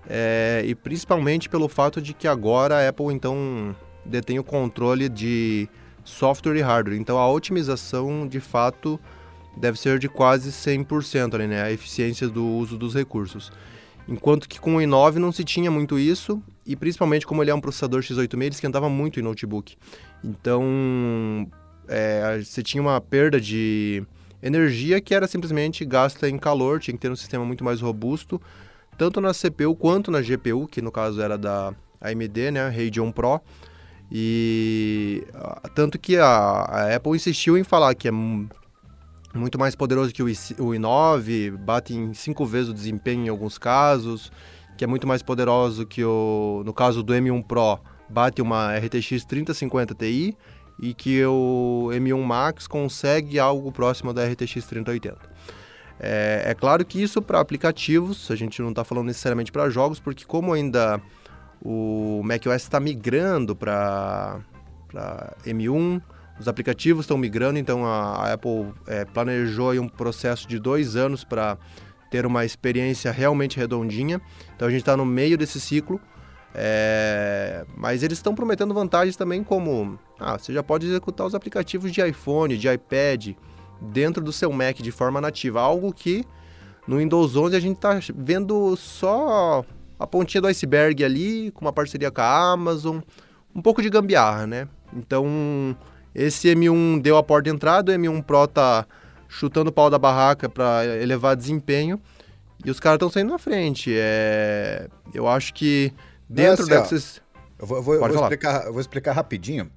É, 0.09 0.63
e 0.65 0.75
principalmente 0.75 1.49
pelo 1.49 1.67
fato 1.67 2.01
de 2.01 2.13
que 2.13 2.27
agora 2.27 2.75
a 2.75 2.89
Apple, 2.89 3.13
então, 3.13 3.75
detém 4.05 4.37
o 4.37 4.43
controle 4.43 5.09
de 5.09 5.67
software 6.07 6.55
e 6.55 6.61
hardware. 6.61 6.97
Então 6.97 7.17
a 7.17 7.29
otimização, 7.29 8.27
de 8.27 8.39
fato, 8.39 8.99
deve 9.55 9.79
ser 9.79 9.99
de 9.99 10.07
quase 10.07 10.51
100% 10.51 11.33
ali, 11.33 11.47
né? 11.47 11.61
A 11.61 11.71
eficiência 11.71 12.27
do 12.29 12.45
uso 12.45 12.77
dos 12.77 12.93
recursos. 12.93 13.51
Enquanto 14.07 14.47
que 14.47 14.59
com 14.59 14.77
o 14.77 14.79
i9 14.79 15.15
não 15.15 15.31
se 15.33 15.43
tinha 15.43 15.69
muito 15.69 15.99
isso, 15.99 16.41
e 16.65 16.75
principalmente 16.75 17.27
como 17.27 17.43
ele 17.43 17.51
é 17.51 17.55
um 17.55 17.59
processador 17.59 18.01
x86, 18.01 18.33
ele 18.41 18.49
esquentava 18.49 18.87
muito 18.87 19.19
em 19.19 19.23
notebook. 19.23 19.75
Então, 20.23 21.45
é, 21.89 22.39
você 22.41 22.63
tinha 22.63 22.81
uma 22.81 23.01
perda 23.01 23.39
de 23.39 24.01
energia 24.41 25.01
que 25.01 25.13
era 25.13 25.27
simplesmente 25.27 25.83
gasta 25.83 26.29
em 26.29 26.37
calor, 26.37 26.79
tinha 26.79 26.93
que 26.93 27.01
ter 27.01 27.11
um 27.11 27.15
sistema 27.17 27.43
muito 27.43 27.65
mais 27.65 27.81
robusto, 27.81 28.41
tanto 28.97 29.19
na 29.19 29.33
CPU 29.33 29.75
quanto 29.75 30.09
na 30.09 30.21
GPU, 30.21 30.67
que 30.67 30.81
no 30.81 30.91
caso 30.91 31.21
era 31.21 31.37
da 31.37 31.73
AMD, 31.99 32.51
né, 32.51 32.69
Radeon 32.69 33.11
Pro, 33.11 33.41
e 34.11 35.25
tanto 35.75 35.99
que 35.99 36.17
a, 36.17 36.27
a, 36.27 36.95
Apple 36.95 37.15
insistiu 37.15 37.57
em 37.57 37.63
falar 37.63 37.93
que 37.93 38.07
é 38.07 38.11
muito 38.11 39.59
mais 39.59 39.75
poderoso 39.75 40.13
que 40.13 40.23
o, 40.23 40.29
i, 40.29 40.33
o 40.57 40.69
i9, 40.71 41.57
bate 41.57 41.93
em 41.93 42.13
cinco 42.13 42.45
vezes 42.45 42.69
o 42.69 42.73
desempenho 42.73 43.25
em 43.25 43.29
alguns 43.29 43.57
casos, 43.57 44.31
que 44.77 44.83
é 44.83 44.87
muito 44.87 45.05
mais 45.05 45.21
poderoso 45.21 45.85
que 45.85 46.03
o, 46.03 46.63
no 46.65 46.73
caso 46.73 47.03
do 47.03 47.13
M1 47.13 47.43
Pro, 47.43 47.79
bate 48.09 48.41
uma 48.41 48.77
RTX 48.77 49.25
3050 49.25 49.95
Ti 49.95 50.37
e 50.79 50.93
que 50.93 51.25
o 51.25 51.89
M1 51.91 52.23
Max 52.23 52.67
consegue 52.67 53.39
algo 53.39 53.71
próximo 53.71 54.13
da 54.13 54.25
RTX 54.25 54.65
3080. 54.65 55.17
É, 55.99 56.43
é 56.45 56.53
claro 56.53 56.85
que 56.85 57.01
isso 57.01 57.21
para 57.21 57.39
aplicativos, 57.39 58.29
a 58.29 58.35
gente 58.35 58.61
não 58.61 58.69
está 58.69 58.83
falando 58.83 59.07
necessariamente 59.07 59.51
para 59.51 59.69
jogos, 59.69 59.99
porque 59.99 60.23
como 60.25 60.53
ainda 60.53 61.01
o 61.61 62.21
macOS 62.23 62.63
está 62.63 62.79
migrando 62.79 63.55
para 63.55 64.39
M1, 65.45 66.01
os 66.39 66.47
aplicativos 66.47 67.05
estão 67.05 67.17
migrando, 67.17 67.57
então 67.57 67.85
a, 67.85 68.33
Apple 68.33 68.73
é, 68.85 69.05
planejou 69.05 69.73
um 69.73 69.87
processo 69.87 70.47
de 70.47 70.59
dois 70.59 70.95
anos 70.95 71.23
para 71.23 71.57
ter 72.11 72.25
uma 72.25 72.45
experiência 72.45 73.11
realmente 73.11 73.57
redondinha. 73.57 74.21
Então 74.55 74.67
a 74.67 74.71
gente 74.71 74.81
está 74.81 74.95
no 74.95 75.05
meio 75.05 75.37
desse 75.37 75.59
ciclo. 75.59 75.99
É, 76.59 77.65
mas 77.75 78.01
eles 78.01 78.17
estão 78.17 78.33
prometendo 78.33 78.73
vantagens 78.73 79.15
também 79.15 79.43
como 79.43 79.99
ah, 80.19 80.39
você 80.39 80.51
já 80.51 80.63
pode 80.63 80.87
executar 80.87 81.27
os 81.27 81.35
aplicativos 81.35 81.91
de 81.91 82.01
iPhone, 82.01 82.57
de 82.57 82.67
iPad 82.67 83.35
dentro 83.79 84.23
do 84.23 84.31
seu 84.31 84.51
Mac 84.51 84.77
de 84.77 84.91
forma 84.91 85.21
nativa, 85.21 85.61
algo 85.61 85.93
que 85.93 86.25
no 86.87 86.97
Windows 86.97 87.35
11 87.35 87.55
a 87.55 87.59
gente 87.59 87.75
está 87.75 87.99
vendo 88.15 88.75
só 88.75 89.63
a 89.99 90.05
pontinha 90.07 90.41
do 90.41 90.47
iceberg 90.47 91.03
ali, 91.03 91.51
com 91.51 91.65
uma 91.65 91.73
parceria 91.73 92.11
com 92.11 92.21
a 92.21 92.51
Amazon, 92.51 92.99
um 93.55 93.61
pouco 93.61 93.81
de 93.81 93.89
gambiarra, 93.89 94.45
né? 94.45 94.67
Então, 94.93 95.75
esse 96.13 96.47
M1 96.53 97.01
deu 97.01 97.17
a 97.17 97.23
porta 97.23 97.49
de 97.49 97.55
entrada, 97.55 97.91
o 97.91 97.95
M1 97.95 98.23
Pro 98.23 98.47
tá 98.47 98.85
chutando 99.27 99.69
o 99.69 99.73
pau 99.73 99.89
da 99.89 99.97
barraca 99.99 100.47
para 100.47 100.85
elevar 101.01 101.35
desempenho. 101.35 101.99
E 102.65 102.71
os 102.71 102.79
caras 102.79 102.95
estão 102.95 103.09
saindo 103.09 103.31
na 103.31 103.37
frente. 103.37 103.91
É... 103.95 104.87
Eu 105.13 105.27
acho 105.27 105.53
que 105.53 105.93
dentro 106.27 106.63
assim, 106.63 106.73
ó, 106.73 106.81
dessas. 106.81 107.21
Eu 107.59 107.67
vou, 107.67 107.81
vou- 107.81 108.09
explicar, 108.09 108.65
eu 108.65 108.71
vou 108.71 108.81
explicar 108.81 109.11
rapidinho. 109.13 109.69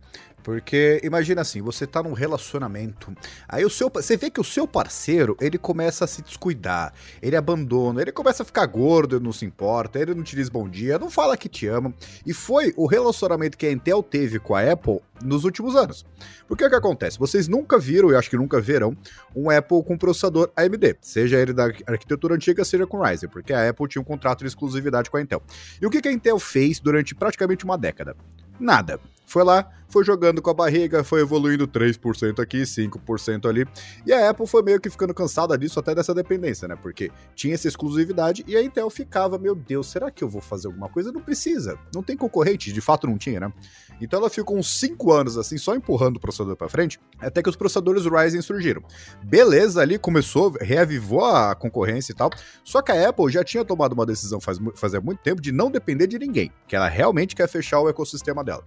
Porque 0.42 1.00
imagina 1.04 1.42
assim, 1.42 1.60
você 1.60 1.86
tá 1.86 2.02
num 2.02 2.12
relacionamento, 2.12 3.12
aí 3.48 3.64
o 3.64 3.70
seu, 3.70 3.90
você 3.90 4.16
vê 4.16 4.30
que 4.30 4.40
o 4.40 4.44
seu 4.44 4.66
parceiro, 4.66 5.36
ele 5.40 5.58
começa 5.58 6.04
a 6.04 6.08
se 6.08 6.22
descuidar, 6.22 6.92
ele 7.20 7.36
abandona, 7.36 8.00
ele 8.00 8.12
começa 8.12 8.42
a 8.42 8.46
ficar 8.46 8.66
gordo, 8.66 9.16
ele 9.16 9.24
não 9.24 9.32
se 9.32 9.44
importa, 9.44 9.98
ele 9.98 10.14
não 10.14 10.22
te 10.22 10.36
diz 10.36 10.48
bom 10.48 10.68
dia, 10.68 10.98
não 10.98 11.10
fala 11.10 11.36
que 11.36 11.48
te 11.48 11.66
ama. 11.66 11.92
E 12.24 12.32
foi 12.32 12.72
o 12.76 12.86
relacionamento 12.86 13.58
que 13.58 13.66
a 13.66 13.72
Intel 13.72 14.02
teve 14.02 14.38
com 14.38 14.54
a 14.54 14.72
Apple 14.72 15.00
nos 15.22 15.44
últimos 15.44 15.76
anos. 15.76 16.04
Porque 16.48 16.64
o 16.64 16.70
que 16.70 16.76
acontece? 16.76 17.18
Vocês 17.18 17.46
nunca 17.46 17.78
viram, 17.78 18.10
e 18.10 18.16
acho 18.16 18.30
que 18.30 18.36
nunca 18.36 18.60
verão, 18.60 18.96
um 19.34 19.50
Apple 19.50 19.82
com 19.84 19.96
processador 19.96 20.50
AMD, 20.56 20.96
seja 21.00 21.38
ele 21.38 21.52
da 21.52 21.64
arquitetura 21.86 22.34
antiga, 22.34 22.64
seja 22.64 22.86
com 22.86 23.02
Ryzen, 23.02 23.28
porque 23.28 23.52
a 23.52 23.68
Apple 23.68 23.88
tinha 23.88 24.02
um 24.02 24.04
contrato 24.04 24.40
de 24.40 24.46
exclusividade 24.46 25.10
com 25.10 25.16
a 25.16 25.20
Intel. 25.20 25.42
E 25.80 25.86
o 25.86 25.90
que 25.90 26.06
a 26.06 26.12
Intel 26.12 26.38
fez 26.38 26.80
durante 26.80 27.14
praticamente 27.14 27.64
uma 27.64 27.76
década? 27.76 28.16
Nada. 28.58 29.00
Foi 29.30 29.44
lá, 29.44 29.70
foi 29.88 30.04
jogando 30.04 30.42
com 30.42 30.50
a 30.50 30.54
barriga, 30.54 31.04
foi 31.04 31.20
evoluindo 31.20 31.68
3% 31.68 32.40
aqui, 32.40 32.62
5% 32.62 33.48
ali. 33.48 33.64
E 34.04 34.12
a 34.12 34.28
Apple 34.28 34.44
foi 34.44 34.60
meio 34.60 34.80
que 34.80 34.90
ficando 34.90 35.14
cansada 35.14 35.56
disso, 35.56 35.78
até 35.78 35.94
dessa 35.94 36.12
dependência, 36.12 36.66
né? 36.66 36.74
Porque 36.74 37.12
tinha 37.32 37.54
essa 37.54 37.68
exclusividade 37.68 38.44
e 38.48 38.56
a 38.56 38.62
Intel 38.62 38.90
ficava, 38.90 39.38
meu 39.38 39.54
Deus, 39.54 39.86
será 39.86 40.10
que 40.10 40.24
eu 40.24 40.28
vou 40.28 40.40
fazer 40.40 40.66
alguma 40.66 40.88
coisa? 40.88 41.12
Não 41.12 41.20
precisa. 41.20 41.78
Não 41.94 42.02
tem 42.02 42.16
concorrente, 42.16 42.72
de 42.72 42.80
fato 42.80 43.06
não 43.06 43.16
tinha, 43.16 43.38
né? 43.38 43.52
Então 44.00 44.18
ela 44.18 44.28
ficou 44.28 44.56
uns 44.56 44.80
5 44.80 45.12
anos 45.12 45.38
assim, 45.38 45.56
só 45.58 45.76
empurrando 45.76 46.16
o 46.16 46.20
processador 46.20 46.56
pra 46.56 46.68
frente, 46.68 46.98
até 47.20 47.40
que 47.40 47.48
os 47.48 47.54
processadores 47.54 48.06
Ryzen 48.06 48.42
surgiram. 48.42 48.82
Beleza, 49.22 49.80
ali 49.80 49.96
começou, 49.96 50.56
reavivou 50.60 51.24
a 51.24 51.54
concorrência 51.54 52.10
e 52.10 52.16
tal. 52.16 52.30
Só 52.64 52.82
que 52.82 52.90
a 52.90 53.08
Apple 53.08 53.30
já 53.30 53.44
tinha 53.44 53.64
tomado 53.64 53.92
uma 53.92 54.06
decisão 54.06 54.40
faz, 54.40 54.58
muito 54.58 55.20
tempo 55.22 55.40
de 55.40 55.52
não 55.52 55.70
depender 55.70 56.08
de 56.08 56.18
ninguém, 56.18 56.50
que 56.66 56.74
ela 56.74 56.88
realmente 56.88 57.36
quer 57.36 57.48
fechar 57.48 57.78
o 57.80 57.88
ecossistema 57.88 58.42
dela. 58.42 58.64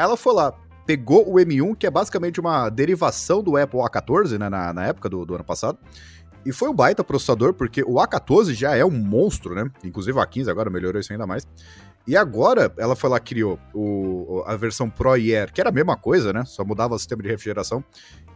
Ela 0.00 0.16
foi 0.16 0.34
lá, 0.34 0.52
pegou 0.86 1.30
o 1.30 1.34
M1, 1.34 1.76
que 1.76 1.86
é 1.86 1.90
basicamente 1.90 2.40
uma 2.40 2.68
derivação 2.68 3.42
do 3.42 3.56
Apple 3.56 3.80
A14, 3.80 4.38
né, 4.38 4.48
na, 4.48 4.72
na 4.72 4.86
época 4.86 5.08
do, 5.08 5.24
do 5.24 5.34
ano 5.34 5.44
passado, 5.44 5.78
e 6.44 6.52
foi 6.52 6.68
um 6.70 6.74
baita 6.74 7.04
processador, 7.04 7.52
porque 7.52 7.82
o 7.82 7.94
A14 7.94 8.54
já 8.54 8.74
é 8.74 8.84
um 8.84 8.90
monstro, 8.90 9.54
né? 9.54 9.70
Inclusive 9.84 10.18
o 10.18 10.22
A15 10.22 10.48
agora 10.48 10.70
melhorou 10.70 10.98
isso 10.98 11.12
ainda 11.12 11.26
mais. 11.26 11.46
E 12.06 12.16
agora 12.16 12.72
ela 12.78 12.96
foi 12.96 13.10
lá, 13.10 13.20
criou 13.20 13.58
o, 13.74 14.42
a 14.46 14.56
versão 14.56 14.88
Pro 14.88 15.16
e 15.16 15.34
Air, 15.34 15.52
que 15.52 15.60
era 15.60 15.70
a 15.70 15.72
mesma 15.72 15.96
coisa, 15.96 16.32
né? 16.32 16.44
Só 16.44 16.64
mudava 16.64 16.94
o 16.94 16.98
sistema 16.98 17.22
de 17.22 17.28
refrigeração. 17.28 17.84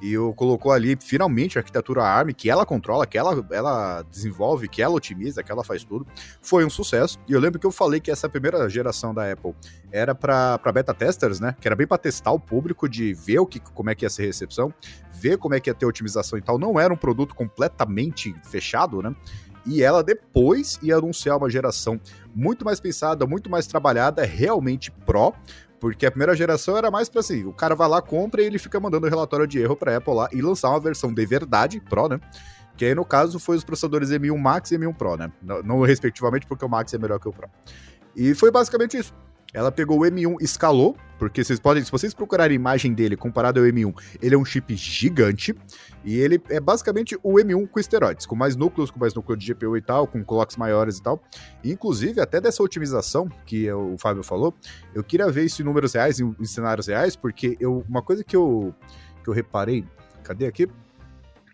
E 0.03 0.19
o 0.19 0.35
colocou 0.35 0.71
ali, 0.71 0.97
finalmente, 1.01 1.57
a 1.57 1.61
arquitetura 1.61 2.03
ARM, 2.03 2.33
que 2.35 2.51
ela 2.51 2.67
controla, 2.67 3.07
que 3.07 3.17
ela, 3.17 3.45
ela 3.51 4.03
desenvolve, 4.03 4.69
que 4.69 4.83
ela 4.83 4.95
otimiza, 4.95 5.43
que 5.43 5.51
ela 5.51 5.65
faz 5.65 5.83
tudo. 5.83 6.07
Foi 6.43 6.65
um 6.65 6.71
sucesso. 6.71 7.19
E 7.27 7.33
eu 7.33 7.41
lembro 7.41 7.59
que 7.59 7.67
eu 7.67 7.73
falei 7.73 8.01
que 8.01 8.11
essa 8.11 8.29
primeira 8.29 8.69
geração 8.69 9.15
da 9.15 9.33
Apple 9.33 9.55
era 9.91 10.15
para 10.15 10.59
beta 10.73 10.93
testers, 10.93 11.41
né? 11.41 11.57
Que 11.59 11.67
era 11.67 11.75
bem 11.75 11.87
para 11.87 11.97
testar 11.97 12.33
o 12.33 12.39
público, 12.39 12.89
de 12.89 13.15
ver 13.15 13.39
o 13.39 13.47
que, 13.47 13.59
como 13.59 13.89
é 13.89 13.95
que 13.95 14.05
ia 14.05 14.11
ser 14.11 14.25
a 14.25 14.27
recepção, 14.27 14.75
ver 15.11 15.39
como 15.39 15.55
é 15.55 15.61
que 15.61 15.71
ia 15.71 15.75
ter 15.75 15.87
otimização 15.87 16.39
e 16.39 16.43
tal. 16.43 16.59
Não 16.59 16.79
era 16.79 16.93
um 16.93 16.99
produto 16.99 17.35
completamente 17.35 18.35
fechado, 18.45 19.01
né? 19.01 19.15
E 19.67 19.83
ela 19.83 20.03
depois 20.03 20.79
ia 20.83 20.97
anunciar 20.97 21.37
uma 21.37 21.49
geração 21.49 22.01
muito 22.35 22.65
mais 22.65 22.81
pensada, 22.81 23.27
muito 23.27 23.49
mais 23.49 23.67
trabalhada, 23.67 24.25
realmente 24.25 24.91
pró, 24.91 25.33
porque 25.81 26.07
a 26.07 26.11
primeira 26.11 26.35
geração 26.35 26.77
era 26.77 26.91
mais 26.91 27.09
para 27.09 27.21
assim, 27.21 27.45
o 27.45 27.53
cara 27.53 27.75
vai 27.75 27.89
lá, 27.89 28.01
compra 28.01 28.43
e 28.43 28.47
ele 28.47 28.59
fica 28.59 28.79
mandando 28.81 29.09
relatório 29.09 29.47
de 29.47 29.59
erro 29.59 29.77
para 29.77 29.97
Apple 29.97 30.15
lá 30.15 30.29
e 30.33 30.41
lançar 30.41 30.71
uma 30.71 30.81
versão 30.81 31.13
de 31.13 31.27
verdade, 31.27 31.81
Pro, 31.81 32.09
né? 32.09 32.21
Que 32.77 32.87
aí 32.87 32.95
no 32.95 33.05
caso 33.05 33.39
foi 33.39 33.57
os 33.57 33.65
processadores 33.65 34.11
M1 34.11 34.37
Max 34.37 34.73
e 34.73 34.79
M1 34.79 34.95
Pro, 34.97 35.17
né? 35.17 35.31
Não, 35.43 35.63
não 35.63 35.81
respectivamente, 35.83 36.47
porque 36.47 36.65
o 36.65 36.69
Max 36.69 36.93
é 36.93 36.99
melhor 36.99 37.21
que 37.21 37.29
o 37.29 37.33
Pro. 37.33 37.49
E 38.17 38.35
foi 38.35 38.51
basicamente 38.51 38.97
isso. 38.97 39.15
Ela 39.55 39.71
pegou 39.71 40.01
o 40.01 40.03
M1, 40.03 40.37
escalou, 40.41 40.97
porque 41.17 41.45
vocês 41.45 41.61
podem, 41.61 41.85
se 41.85 41.91
vocês 41.91 42.13
procurarem 42.13 42.57
a 42.57 42.61
imagem 42.61 42.93
dele 42.93 43.17
comparado 43.17 43.61
ao 43.61 43.67
M1, 43.67 43.95
ele 44.21 44.35
é 44.35 44.39
um 44.39 44.45
chip 44.45 44.75
gigante, 44.75 45.55
e 46.05 46.19
ele 46.19 46.43
é 46.51 46.59
basicamente 46.59 47.17
o 47.23 47.35
M1 47.35 47.69
com 47.69 47.79
esteroides, 47.79 48.27
com 48.27 48.35
mais 48.35 48.57
núcleos, 48.57 48.91
com 48.91 48.99
mais 48.99 49.15
núcleo 49.15 49.37
de 49.37 49.55
GPU 49.55 49.77
e 49.77 49.81
tal, 49.81 50.09
com 50.09 50.25
clocks 50.25 50.57
maiores 50.57 50.99
e 50.99 51.03
tal. 51.03 51.23
Inclusive, 51.65 52.21
até 52.21 52.41
dessa 52.41 52.65
otimização 52.65 53.29
que 53.47 53.71
o 53.73 53.97
Fábio 53.97 54.25
falou, 54.25 54.53
eu 54.93 55.05
queria 55.05 55.31
ver 55.31 55.45
isso 55.45 55.63
em 55.63 55.65
números 55.65 55.95
reais, 55.95 56.19
em, 56.19 56.35
em 56.39 56.45
cenários 56.45 56.89
reais, 56.89 57.15
porque 57.15 57.57
eu, 57.61 57.85
uma 57.89 58.03
coisa 58.03 58.25
que 58.25 58.35
eu, 58.35 58.75
que 59.23 59.31
eu 59.31 59.35
reparei, 59.35 59.85
cadê 60.25 60.47
aqui? 60.47 60.69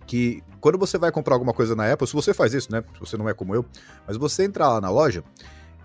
Que 0.07 0.43
quando 0.59 0.79
você 0.79 0.97
vai 0.97 1.13
comprar 1.13 1.35
alguma 1.35 1.53
coisa 1.53 1.77
na 1.77 1.93
Apple, 1.93 2.07
se 2.07 2.15
você 2.15 2.33
faz 2.33 2.55
isso, 2.55 2.73
né? 2.73 2.83
Se 2.95 2.99
você 3.01 3.17
não 3.19 3.29
é 3.29 3.35
como 3.35 3.55
eu, 3.55 3.65
mas 4.07 4.17
você 4.17 4.43
entra 4.45 4.67
lá 4.67 4.81
na 4.81 4.91
loja, 4.91 5.23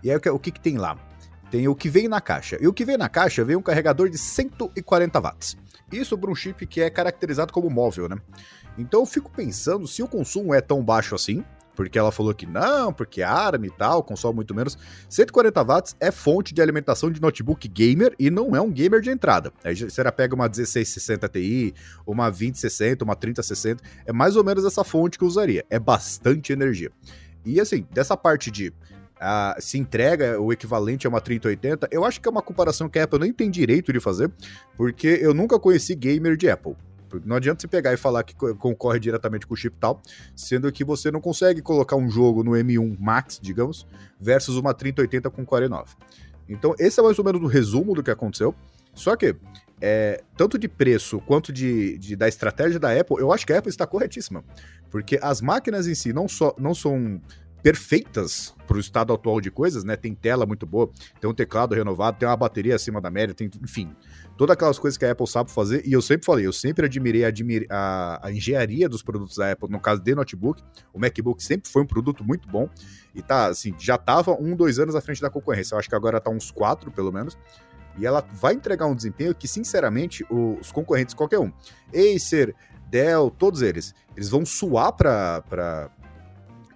e 0.02 0.10
aí 0.10 0.16
o 0.16 0.20
que, 0.20 0.30
o 0.30 0.40
que, 0.40 0.52
que 0.52 0.60
tem 0.60 0.78
lá? 0.78 0.98
Tem 1.52 1.68
o 1.68 1.76
que 1.76 1.90
vem 1.90 2.08
na 2.08 2.20
caixa. 2.20 2.58
E 2.60 2.68
o 2.68 2.74
que 2.74 2.86
vem 2.86 2.98
na 2.98 3.10
caixa 3.10 3.44
vem 3.44 3.56
um 3.56 3.62
carregador 3.62 4.10
de 4.10 4.18
140 4.18 5.20
watts. 5.20 5.58
Isso 5.92 6.18
para 6.18 6.32
um 6.32 6.36
chip 6.36 6.66
que 6.66 6.82
é 6.82 6.90
caracterizado 6.90 7.54
como 7.54 7.70
móvel, 7.70 8.10
né? 8.10 8.18
Então 8.78 9.02
eu 9.02 9.06
fico 9.06 9.32
pensando 9.32 9.88
se 9.88 10.04
o 10.04 10.08
consumo 10.08 10.54
é 10.54 10.60
tão 10.60 10.84
baixo 10.84 11.16
assim, 11.16 11.44
porque 11.76 12.00
ela 12.00 12.12
falou 12.12 12.34
que 12.34 12.46
não, 12.46 12.92
porque 12.92 13.22
ARM 13.22 13.66
e 13.66 13.70
tal, 13.70 14.02
consome 14.02 14.36
muito 14.36 14.56
menos. 14.56 14.78
140 15.10 15.64
watts 15.64 15.96
é 16.00 16.10
fonte 16.12 16.54
de 16.54 16.62
alimentação 16.62 17.12
de 17.12 17.22
notebook 17.22 17.68
gamer 17.68 18.16
e 18.18 18.32
não 18.32 18.56
é 18.56 18.62
um 18.62 18.72
gamer 18.72 19.02
de 19.02 19.10
entrada. 19.10 19.52
Aí 19.64 19.76
você 19.76 20.04
pega 20.12 20.34
uma 20.34 20.46
1660 20.46 21.28
Ti, 21.30 21.74
uma 22.06 22.30
2060, 22.30 23.04
uma 23.04 23.16
3060, 23.16 23.84
é 24.06 24.14
mais 24.14 24.36
ou 24.36 24.44
menos 24.44 24.66
essa 24.66 24.84
fonte 24.84 25.18
que 25.18 25.24
eu 25.24 25.28
usaria. 25.28 25.66
É 25.70 25.78
bastante 25.78 26.54
energia. 26.54 26.92
E 27.46 27.60
assim, 27.60 27.86
dessa 27.92 28.18
parte 28.18 28.50
de 28.50 28.74
ah, 29.26 29.56
se 29.60 29.78
entrega 29.78 30.40
o 30.40 30.54
equivalente 30.54 31.08
a 31.08 31.10
uma 31.10 31.20
3080, 31.20 31.88
eu 31.92 32.06
acho 32.06 32.22
que 32.22 32.28
é 32.28 32.32
uma 32.32 32.42
comparação 32.42 32.88
que 32.88 33.00
a 33.00 33.04
Apple 33.06 33.20
nem 33.20 33.34
tem 33.34 33.50
direito 33.50 33.92
de 33.92 34.00
fazer, 34.00 34.32
porque 34.78 35.08
eu 35.22 35.34
nunca 35.34 35.60
conheci 35.60 35.96
gamer 35.96 36.38
de 36.38 36.50
Apple. 36.50 36.76
Não 37.24 37.36
adianta 37.38 37.62
você 37.62 37.68
pegar 37.68 37.94
e 37.94 37.98
falar 37.98 38.24
que 38.24 38.36
co- 38.36 38.54
concorre 38.56 39.00
diretamente 39.00 39.48
com 39.48 39.54
o 39.54 39.58
chip 39.58 39.76
tal, 39.80 40.02
sendo 40.36 40.70
que 40.72 40.84
você 40.84 41.10
não 41.10 41.22
consegue 41.22 41.62
colocar 41.62 41.96
um 41.96 42.10
jogo 42.10 42.44
no 42.44 42.52
M1 42.52 42.98
Max, 43.00 43.40
digamos, 43.42 43.88
versus 44.20 44.58
uma 44.58 44.74
3080 44.74 45.30
com 45.30 45.46
Core 45.46 45.70
9. 45.70 45.96
Então, 46.50 46.76
esse 46.78 47.00
é 47.00 47.04
mais 47.04 47.18
ou 47.18 47.24
menos 47.26 47.42
o 47.42 47.48
resumo 47.48 47.94
do 47.96 48.04
que 48.04 48.12
aconteceu. 48.12 48.54
Só 48.94 49.16
que, 49.16 49.36
é, 49.82 50.24
tanto 50.36 50.58
de 50.58 50.68
preço 50.68 51.20
quanto 51.22 51.54
de, 51.54 51.98
de- 51.98 52.16
da 52.18 52.28
estratégia 52.28 52.80
da 52.80 52.92
Apple, 52.92 53.18
eu 53.20 53.32
acho 53.32 53.46
que 53.48 53.54
a 53.54 53.60
Apple 53.60 53.70
está 53.70 53.88
corretíssima. 53.88 54.44
Porque 54.92 55.18
as 55.22 55.40
máquinas 55.42 55.88
em 55.88 55.96
si 55.96 56.12
não, 56.12 56.28
só, 56.28 56.54
não 56.58 56.76
são 56.76 57.22
perfeitas 57.66 58.54
para 58.68 58.78
o 58.78 58.80
estado 58.80 59.12
atual 59.12 59.42
de 59.42 59.50
coisas, 59.50 59.84
né? 59.84 59.96
Tem 59.96 60.14
tela 60.14 60.46
muito 60.46 60.68
boa, 60.68 60.88
tem 61.20 61.28
um 61.28 61.34
teclado 61.34 61.74
renovado, 61.74 62.20
tem 62.20 62.30
uma 62.30 62.38
bateria 62.38 62.76
acima 62.76 63.02
da 63.02 63.10
média, 63.10 63.34
tem, 63.34 63.50
enfim, 63.60 63.92
todas 64.38 64.54
aquelas 64.54 64.78
coisas 64.78 65.00
que 65.00 65.04
a 65.04 65.12
Apple 65.12 65.26
sabe 65.26 65.50
fazer. 65.50 65.82
E 65.84 65.92
eu 65.92 66.00
sempre 66.00 66.28
falei, 66.28 66.46
eu 66.46 66.54
sempre 66.54 66.86
admirei 66.86 67.26
admir- 67.26 67.66
a, 67.68 68.20
a 68.22 68.32
engenharia 68.32 68.88
dos 68.88 69.02
produtos 69.02 69.38
da 69.38 69.52
Apple, 69.52 69.68
no 69.72 69.80
caso 69.80 70.00
de 70.00 70.14
notebook. 70.14 70.62
O 70.94 71.00
MacBook 71.00 71.44
sempre 71.44 71.68
foi 71.68 71.82
um 71.82 71.88
produto 71.88 72.24
muito 72.24 72.48
bom 72.48 72.70
e 73.16 73.24
tá, 73.24 73.48
assim, 73.48 73.74
já 73.80 73.98
tava 73.98 74.40
um, 74.40 74.56
dois 74.56 74.78
anos 74.78 74.94
à 74.94 75.02
frente 75.02 75.20
da 75.20 75.32
concorrência. 75.32 75.74
Eu 75.74 75.80
acho 75.80 75.90
que 75.90 75.96
agora 75.96 76.22
tá 76.22 76.30
uns 76.30 76.52
quatro, 76.52 76.92
pelo 76.92 77.12
menos. 77.12 77.36
E 77.98 78.06
ela 78.06 78.24
vai 78.32 78.54
entregar 78.54 78.86
um 78.86 78.96
desempenho 78.96 79.34
que, 79.34 79.48
sinceramente, 79.48 80.24
os 80.30 80.72
concorrentes, 80.72 81.16
qualquer 81.16 81.40
um, 81.40 81.52
Acer, 81.90 82.54
Dell, 82.92 83.32
todos 83.32 83.64
eles, 83.64 83.96
eles 84.16 84.30
vão 84.30 84.46
suar 84.46 84.94
para 84.94 85.90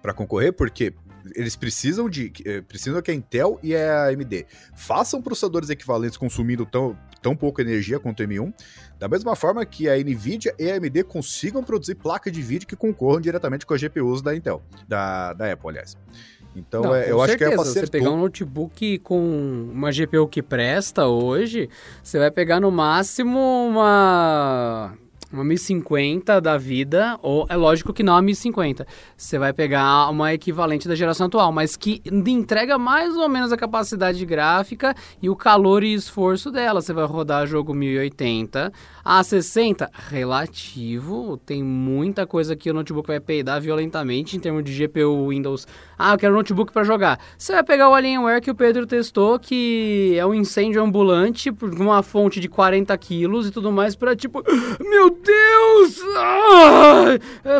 para 0.02 0.12
concorrer, 0.12 0.52
porque 0.52 0.94
eles 1.34 1.56
precisam 1.56 2.08
de 2.08 2.32
eh, 2.44 2.62
precisam 2.62 3.00
que 3.02 3.10
a 3.10 3.14
Intel 3.14 3.58
e 3.62 3.76
a 3.76 4.08
AMD 4.08 4.46
façam 4.74 5.20
processadores 5.20 5.68
equivalentes 5.68 6.16
consumindo 6.16 6.64
tão, 6.64 6.96
tão 7.20 7.36
pouca 7.36 7.62
energia 7.62 7.98
quanto 7.98 8.22
o 8.22 8.26
M1, 8.26 8.52
da 8.98 9.08
mesma 9.08 9.36
forma 9.36 9.64
que 9.64 9.88
a 9.88 9.96
Nvidia 9.96 10.54
e 10.58 10.70
a 10.70 10.76
AMD 10.76 11.04
consigam 11.04 11.62
produzir 11.62 11.96
placas 11.96 12.32
de 12.32 12.40
vídeo 12.40 12.66
que 12.66 12.76
concorram 12.76 13.20
diretamente 13.20 13.66
com 13.66 13.74
as 13.74 13.80
GPUs 13.80 14.22
da 14.22 14.34
Intel, 14.34 14.62
da, 14.88 15.34
da 15.34 15.52
Apple, 15.52 15.68
aliás. 15.68 15.96
Então, 16.56 16.82
Não, 16.82 16.94
é, 16.94 17.10
eu 17.10 17.22
acho 17.22 17.36
que 17.36 17.44
a 17.44 17.48
Apple 17.48 17.64
certeza, 17.64 17.86
Você 17.86 17.92
pegar 17.92 18.10
um 18.10 18.16
notebook 18.16 18.98
com 19.00 19.70
uma 19.72 19.92
GPU 19.92 20.26
que 20.26 20.42
presta 20.42 21.06
hoje, 21.06 21.68
você 22.02 22.18
vai 22.18 22.30
pegar 22.30 22.58
no 22.58 22.70
máximo 22.70 23.38
uma 23.38 24.96
uma 25.32 25.44
1050 25.44 26.40
da 26.40 26.56
vida, 26.56 27.18
ou 27.22 27.46
é 27.48 27.56
lógico 27.56 27.92
que 27.92 28.02
não 28.02 28.16
a 28.16 28.22
1050. 28.22 28.86
Você 29.16 29.38
vai 29.38 29.52
pegar 29.52 30.08
uma 30.10 30.34
equivalente 30.34 30.88
da 30.88 30.94
geração 30.94 31.26
atual, 31.26 31.52
mas 31.52 31.76
que 31.76 32.02
entrega 32.06 32.78
mais 32.78 33.16
ou 33.16 33.28
menos 33.28 33.52
a 33.52 33.56
capacidade 33.56 34.24
gráfica 34.26 34.94
e 35.22 35.30
o 35.30 35.36
calor 35.36 35.84
e 35.84 35.94
esforço 35.94 36.50
dela. 36.50 36.80
Você 36.80 36.92
vai 36.92 37.04
rodar 37.06 37.46
jogo 37.46 37.72
1080 37.72 38.72
a 39.04 39.22
60, 39.22 39.90
relativo, 40.10 41.38
tem 41.38 41.62
muita 41.62 42.26
coisa 42.26 42.54
que 42.54 42.70
o 42.70 42.74
notebook 42.74 43.06
vai 43.06 43.20
peidar 43.20 43.60
violentamente 43.60 44.36
em 44.36 44.40
termos 44.40 44.62
de 44.64 44.86
GPU 44.86 45.28
Windows. 45.28 45.66
Ah, 45.98 46.12
eu 46.12 46.18
quero 46.18 46.34
um 46.34 46.36
notebook 46.36 46.72
para 46.72 46.84
jogar. 46.84 47.18
Você 47.36 47.52
vai 47.52 47.62
pegar 47.62 47.88
o 47.88 47.94
Alienware 47.94 48.40
que 48.40 48.50
o 48.50 48.54
Pedro 48.54 48.86
testou, 48.86 49.38
que 49.38 50.14
é 50.18 50.26
um 50.26 50.34
incêndio 50.34 50.82
ambulante 50.82 51.50
uma 51.78 52.02
fonte 52.02 52.40
de 52.40 52.48
40 52.48 52.96
quilos 52.98 53.46
e 53.46 53.50
tudo 53.50 53.72
mais, 53.72 53.94
para 53.94 54.14
tipo, 54.14 54.42
meu 54.80 55.10
Deus! 55.22 56.00
Ah, 56.16 57.18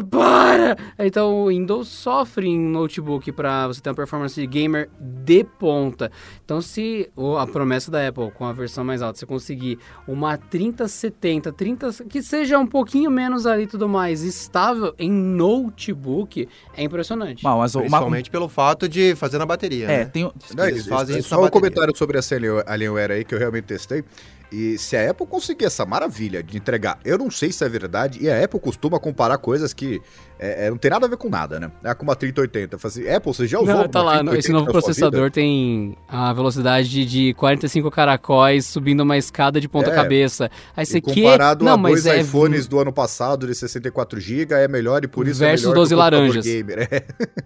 para! 0.09 0.77
Então 0.99 1.43
o 1.45 1.49
Windows 1.49 1.89
sofre 1.89 2.47
em 2.49 2.59
notebook 2.59 3.31
para 3.33 3.67
você 3.69 3.81
ter 3.81 3.91
uma 3.91 3.95
performance 3.97 4.45
gamer 4.47 4.89
de 4.99 5.45
ponta. 5.45 6.11
Então 6.45 6.61
se 6.61 7.11
ou 7.17 7.39
a 7.39 7.47
promessa 7.47 7.91
da 7.91 8.07
Apple 8.07 8.31
com 8.33 8.45
a 8.45 8.53
versão 8.53 8.85
mais 8.85 9.03
alta, 9.03 9.19
você 9.19 9.27
conseguir 9.27 9.79
uma 10.07 10.37
3070, 10.37 11.53
30 11.53 11.91
que 12.09 12.23
seja 12.23 12.59
um 12.59 12.67
pouquinho 12.67 13.11
menos 13.11 13.47
ali 13.47 13.65
e 13.65 13.67
tudo 13.67 13.89
mais, 13.89 14.23
estável 14.23 14.95
em 14.99 15.11
notebook, 15.11 16.49
é 16.77 16.83
impressionante. 16.83 17.43
Bom, 17.43 17.59
mas 17.59 17.75
o- 17.75 17.79
uma, 17.79 17.87
Principalmente 17.89 18.31
pelo 18.31 18.49
fato 18.49 18.89
de 18.89 19.15
fazer 19.17 19.39
na 19.39 19.47
bateria. 19.47 19.85
é, 19.87 19.99
né? 19.99 20.05
tem, 20.07 20.31
Não, 20.57 20.67
eles 20.67 20.87
e- 20.87 20.89
fazem 20.89 21.19
isso 21.19 21.29
só 21.29 21.37
um 21.37 21.43
bateria. 21.43 21.61
comentário 21.61 21.97
sobre 21.97 22.19
essa 22.19 22.35
Alien- 22.35 22.63
Alienware 22.67 23.11
aí 23.13 23.25
que 23.25 23.35
eu 23.35 23.39
realmente 23.39 23.65
testei. 23.65 24.05
E 24.53 24.77
se 24.79 24.97
a 24.97 25.11
Apple 25.11 25.27
conseguir 25.27 25.65
essa 25.67 25.87
maravilha 25.87 26.43
de 26.43 26.57
entregar, 26.57 26.99
eu 27.05 27.17
não 27.17 27.31
sei 27.31 27.53
se 27.53 27.65
é 27.65 27.69
verdade, 27.69 28.19
e 28.21 28.29
a 28.29 28.45
Apple 28.45 28.59
costuma 28.59 28.99
comparar 28.99 29.39
coisas 29.39 29.73
que 29.73 30.03
é, 30.41 30.67
é, 30.67 30.71
não 30.71 30.77
tem 30.77 30.91
nada 30.91 31.07
a 31.07 31.09
ver 31.09 31.17
com 31.19 31.29
nada, 31.29 31.61
né? 31.61 31.71
É 31.85 31.95
com 31.95 32.03
uma 32.03 32.17
3080. 32.17 32.75
Eu 32.75 32.79
falei 32.81 32.99
assim, 33.07 33.15
Apple, 33.15 33.33
você 33.33 33.47
já 33.47 33.59
usou 33.61 33.73
Não, 33.73 33.83
uma 33.83 33.89
tá 33.89 34.03
lá, 34.03 34.13
3080 34.25 34.39
esse 34.41 34.53
novo 34.53 34.67
processador 34.73 35.31
tem 35.31 35.97
a 36.09 36.33
velocidade 36.33 37.05
de 37.07 37.33
45 37.35 37.91
caracóis 37.93 38.67
subindo 38.67 39.03
uma 39.03 39.17
escada 39.17 39.61
de 39.61 39.69
ponta 39.69 39.91
É. 39.91 39.95
cabeça. 39.95 40.51
Aí 40.77 40.85
você 40.85 40.99
E 40.99 41.01
que 41.01 41.23
comparado 41.23 41.65
Não, 41.65 41.75
a 41.75 41.77
dois 41.77 42.05
é 42.07 42.21
iPhones 42.21 42.67
do 42.67 42.81
ano 42.81 42.93
passado 42.93 43.47
de 43.47 43.53
64GB 43.53 44.51
é 44.53 44.67
melhor 44.67 45.05
e 45.05 45.09
por 45.09 45.29
isso 45.29 45.39
Versus 45.39 45.67
é 45.67 45.69
melhor 45.69 45.75
12 45.81 45.89
que 45.91 45.95
o 45.95 45.99
computador 45.99 46.21
laranjas. 46.27 46.45
gamer. 46.45 46.89
É. 46.91 47.05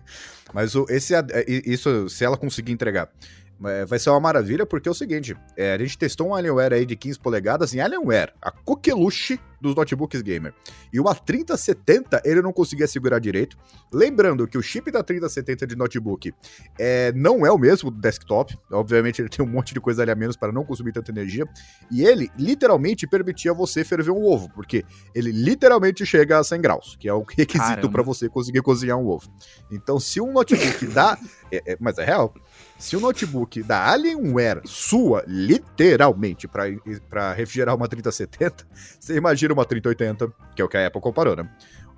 Mas 0.55 0.75
o, 0.75 0.87
esse, 0.89 1.15
é- 1.15 1.25
isso, 1.67 2.09
se 2.09 2.25
ela 2.25 2.37
conseguir 2.37 2.73
entregar, 2.73 3.09
é, 3.09 3.44
vai 3.87 3.99
ser 3.99 4.11
uma 4.11 4.21
maravilha, 4.21 4.67
porque 4.67 4.89
é 4.89 4.93
o 4.93 4.95
seguinte, 4.95 5.37
é, 5.57 5.73
a 5.73 5.79
gente 5.79 5.97
testou 5.97 6.29
um 6.29 6.35
Alienware 6.35 6.73
aí 6.75 6.85
de 6.87 6.97
15 6.97 7.19
polegadas 7.19 7.75
em 7.75 7.81
Alienware, 7.81 8.33
a 8.43 8.51
coqueluche 8.51 9.39
dos 9.61 9.75
notebooks 9.75 10.21
gamer. 10.21 10.53
E 10.93 11.01
o 11.01 11.05
A3070 11.05 12.21
ele 12.25 12.43
não 12.43 12.53
conseguia 12.53 12.87
segurar 12.87 13.19
direito. 13.19 13.57
Lembrando 13.91 14.47
que 14.47 14.59
o 14.59 14.63
chip 14.63 14.91
da 14.91 15.03
3070 15.03 15.67
de 15.67 15.75
notebook 15.75 16.35
é, 16.79 17.13
não 17.13 17.47
é 17.47 17.51
o 17.51 17.57
mesmo 17.57 17.91
do 17.91 17.99
desktop. 17.99 18.55
Obviamente 18.71 19.23
ele 19.23 19.31
tem 19.31 19.43
um 19.45 19.49
monte 19.49 19.73
de 19.73 19.81
coisa 19.81 20.03
ali 20.03 20.11
a 20.11 20.15
menos 20.15 20.37
para 20.37 20.53
não 20.53 20.65
consumir 20.65 20.93
tanta 20.93 21.11
energia. 21.11 21.47
E 21.91 22.05
ele 22.05 22.31
literalmente 22.39 23.07
permitia 23.07 23.55
você 23.55 23.83
ferver 23.85 24.11
um 24.11 24.23
ovo, 24.23 24.51
porque 24.55 24.85
ele 25.15 25.33
literalmente 25.33 26.05
chega 26.05 26.39
a 26.39 26.45
100 26.45 26.61
graus, 26.61 26.97
que 27.01 27.09
é 27.09 27.15
o 27.15 27.23
requisito 27.35 27.91
para 27.91 28.03
você 28.03 28.29
conseguir 28.29 28.61
cozinhar 28.61 28.99
um 28.99 29.07
ovo. 29.07 29.33
Então, 29.71 29.99
se 29.99 30.21
um 30.21 30.31
notebook 30.31 30.87
dá. 30.89 31.17
é- 31.51 31.73
é- 31.73 31.77
mas 31.81 31.97
é 31.97 32.05
real. 32.05 32.35
Se 32.79 32.97
o 32.97 33.01
notebook 33.01 33.63
da 33.63 33.91
Alienware 33.91 34.61
sua, 34.65 35.25
literalmente, 35.27 36.49
para 36.49 37.33
refrigerar 37.33 37.75
uma 37.75 37.89
3070, 37.89 38.67
você 38.99 39.17
imagina 39.17 39.55
uma 39.55 39.65
3080, 39.65 40.33
que 40.55 40.61
é 40.61 40.65
o 40.65 40.69
que 40.69 40.77
a 40.77 40.87
Apple 40.87 41.01
comparou, 41.01 41.37
né? 41.37 41.49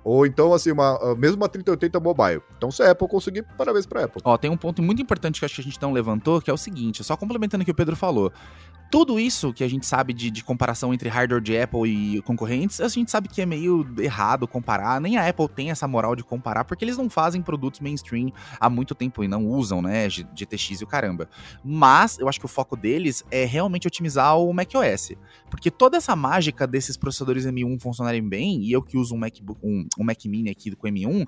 Ou 0.03 0.25
então, 0.25 0.53
assim, 0.53 0.71
uma, 0.71 1.15
mesmo 1.15 1.35
uma 1.35 1.49
3080 1.49 1.99
mobile. 1.99 2.41
Então, 2.57 2.71
se 2.71 2.81
a 2.81 2.91
Apple 2.91 3.09
conseguir, 3.09 3.43
parabéns 3.57 3.85
pra 3.85 4.05
Apple. 4.05 4.21
Ó, 4.23 4.37
tem 4.37 4.49
um 4.49 4.55
ponto 4.55 4.81
muito 4.81 5.01
importante 5.01 5.39
que 5.39 5.45
acho 5.45 5.55
que 5.55 5.61
a 5.61 5.63
gente 5.63 5.81
não 5.81 5.91
levantou, 5.91 6.41
que 6.41 6.49
é 6.49 6.53
o 6.53 6.57
seguinte, 6.57 7.03
só 7.03 7.17
complementando 7.17 7.63
o 7.63 7.65
que 7.65 7.71
o 7.71 7.75
Pedro 7.75 7.95
falou. 7.95 8.31
Tudo 8.89 9.19
isso 9.19 9.51
que 9.51 9.63
a 9.63 9.67
gente 9.67 9.85
sabe 9.85 10.13
de, 10.13 10.31
de 10.31 10.43
comparação 10.43 10.93
entre 10.93 11.09
hardware 11.09 11.41
de 11.41 11.57
Apple 11.57 11.89
e 11.89 12.21
concorrentes, 12.21 12.79
a 12.79 12.87
gente 12.87 13.11
sabe 13.11 13.27
que 13.27 13.41
é 13.41 13.45
meio 13.45 13.85
errado 13.99 14.47
comparar. 14.47 15.01
Nem 15.01 15.17
a 15.17 15.27
Apple 15.27 15.49
tem 15.49 15.71
essa 15.71 15.85
moral 15.87 16.15
de 16.15 16.23
comparar, 16.23 16.63
porque 16.63 16.85
eles 16.85 16.97
não 16.97 17.09
fazem 17.09 17.41
produtos 17.41 17.81
mainstream 17.81 18.31
há 18.59 18.69
muito 18.69 18.95
tempo 18.95 19.23
e 19.23 19.27
não 19.27 19.45
usam, 19.45 19.81
né, 19.81 20.09
GTX 20.09 20.81
e 20.81 20.83
o 20.85 20.87
caramba. 20.87 21.29
Mas 21.63 22.17
eu 22.17 22.29
acho 22.29 22.39
que 22.39 22.45
o 22.45 22.49
foco 22.49 22.77
deles 22.77 23.25
é 23.29 23.43
realmente 23.43 23.87
otimizar 23.87 24.37
o 24.37 24.53
macOS. 24.53 25.11
Porque 25.49 25.69
toda 25.69 25.97
essa 25.97 26.15
mágica 26.15 26.65
desses 26.65 26.95
processadores 26.95 27.45
M1 27.45 27.81
funcionarem 27.81 28.27
bem, 28.27 28.61
e 28.61 28.71
eu 28.71 28.81
que 28.81 28.97
uso 28.97 29.15
um 29.15 29.17
MacBook, 29.17 29.59
um, 29.61 29.85
um 29.99 30.03
Mac 30.03 30.23
Mini 30.25 30.49
aqui 30.49 30.73
com 30.75 30.87
M1, 30.87 31.25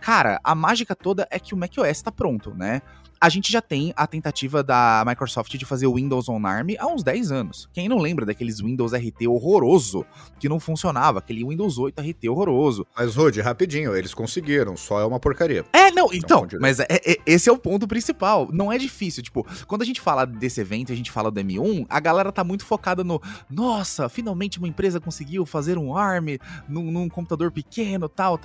cara, 0.00 0.40
a 0.42 0.54
mágica 0.54 0.96
toda 0.96 1.28
é 1.30 1.38
que 1.38 1.52
o 1.54 1.58
macOS 1.58 2.00
tá 2.00 2.10
pronto, 2.10 2.54
né? 2.54 2.80
A 3.22 3.28
gente 3.28 3.52
já 3.52 3.62
tem 3.62 3.92
a 3.94 4.04
tentativa 4.04 4.64
da 4.64 5.04
Microsoft 5.06 5.56
de 5.56 5.64
fazer 5.64 5.86
o 5.86 5.94
Windows 5.94 6.28
on 6.28 6.44
ARM 6.44 6.70
há 6.76 6.88
uns 6.88 7.04
10 7.04 7.30
anos. 7.30 7.68
Quem 7.72 7.88
não 7.88 7.98
lembra 7.98 8.26
daqueles 8.26 8.58
Windows 8.60 8.92
RT 8.92 9.28
horroroso 9.28 10.04
que 10.40 10.48
não 10.48 10.58
funcionava, 10.58 11.20
aquele 11.20 11.44
Windows 11.44 11.78
8 11.78 12.00
RT 12.00 12.28
horroroso. 12.28 12.84
Mas, 12.96 13.14
Rod, 13.14 13.36
rapidinho, 13.38 13.94
eles 13.94 14.12
conseguiram, 14.12 14.76
só 14.76 14.98
é 14.98 15.04
uma 15.04 15.20
porcaria. 15.20 15.64
É, 15.72 15.92
não, 15.92 16.12
então, 16.12 16.40
pode 16.40 16.58
mas 16.58 16.80
é- 16.80 16.86
é- 16.90 17.16
esse 17.24 17.48
é 17.48 17.52
o 17.52 17.56
ponto 17.56 17.86
principal. 17.86 18.48
Não 18.52 18.72
é 18.72 18.76
difícil. 18.76 19.22
Tipo, 19.22 19.46
quando 19.68 19.82
a 19.82 19.84
gente 19.84 20.00
fala 20.00 20.24
desse 20.26 20.60
evento 20.60 20.90
e 20.90 20.92
a 20.92 20.96
gente 20.96 21.12
fala 21.12 21.30
do 21.30 21.38
M1, 21.38 21.86
a 21.88 22.00
galera 22.00 22.32
tá 22.32 22.42
muito 22.42 22.64
focada 22.64 23.04
no. 23.04 23.22
Nossa, 23.48 24.08
finalmente 24.08 24.58
uma 24.58 24.66
empresa 24.66 24.98
conseguiu 24.98 25.46
fazer 25.46 25.78
um 25.78 25.96
ARM 25.96 26.38
num, 26.68 26.90
num 26.90 27.08
computador 27.08 27.52
pequeno 27.52 28.08
tal. 28.08 28.36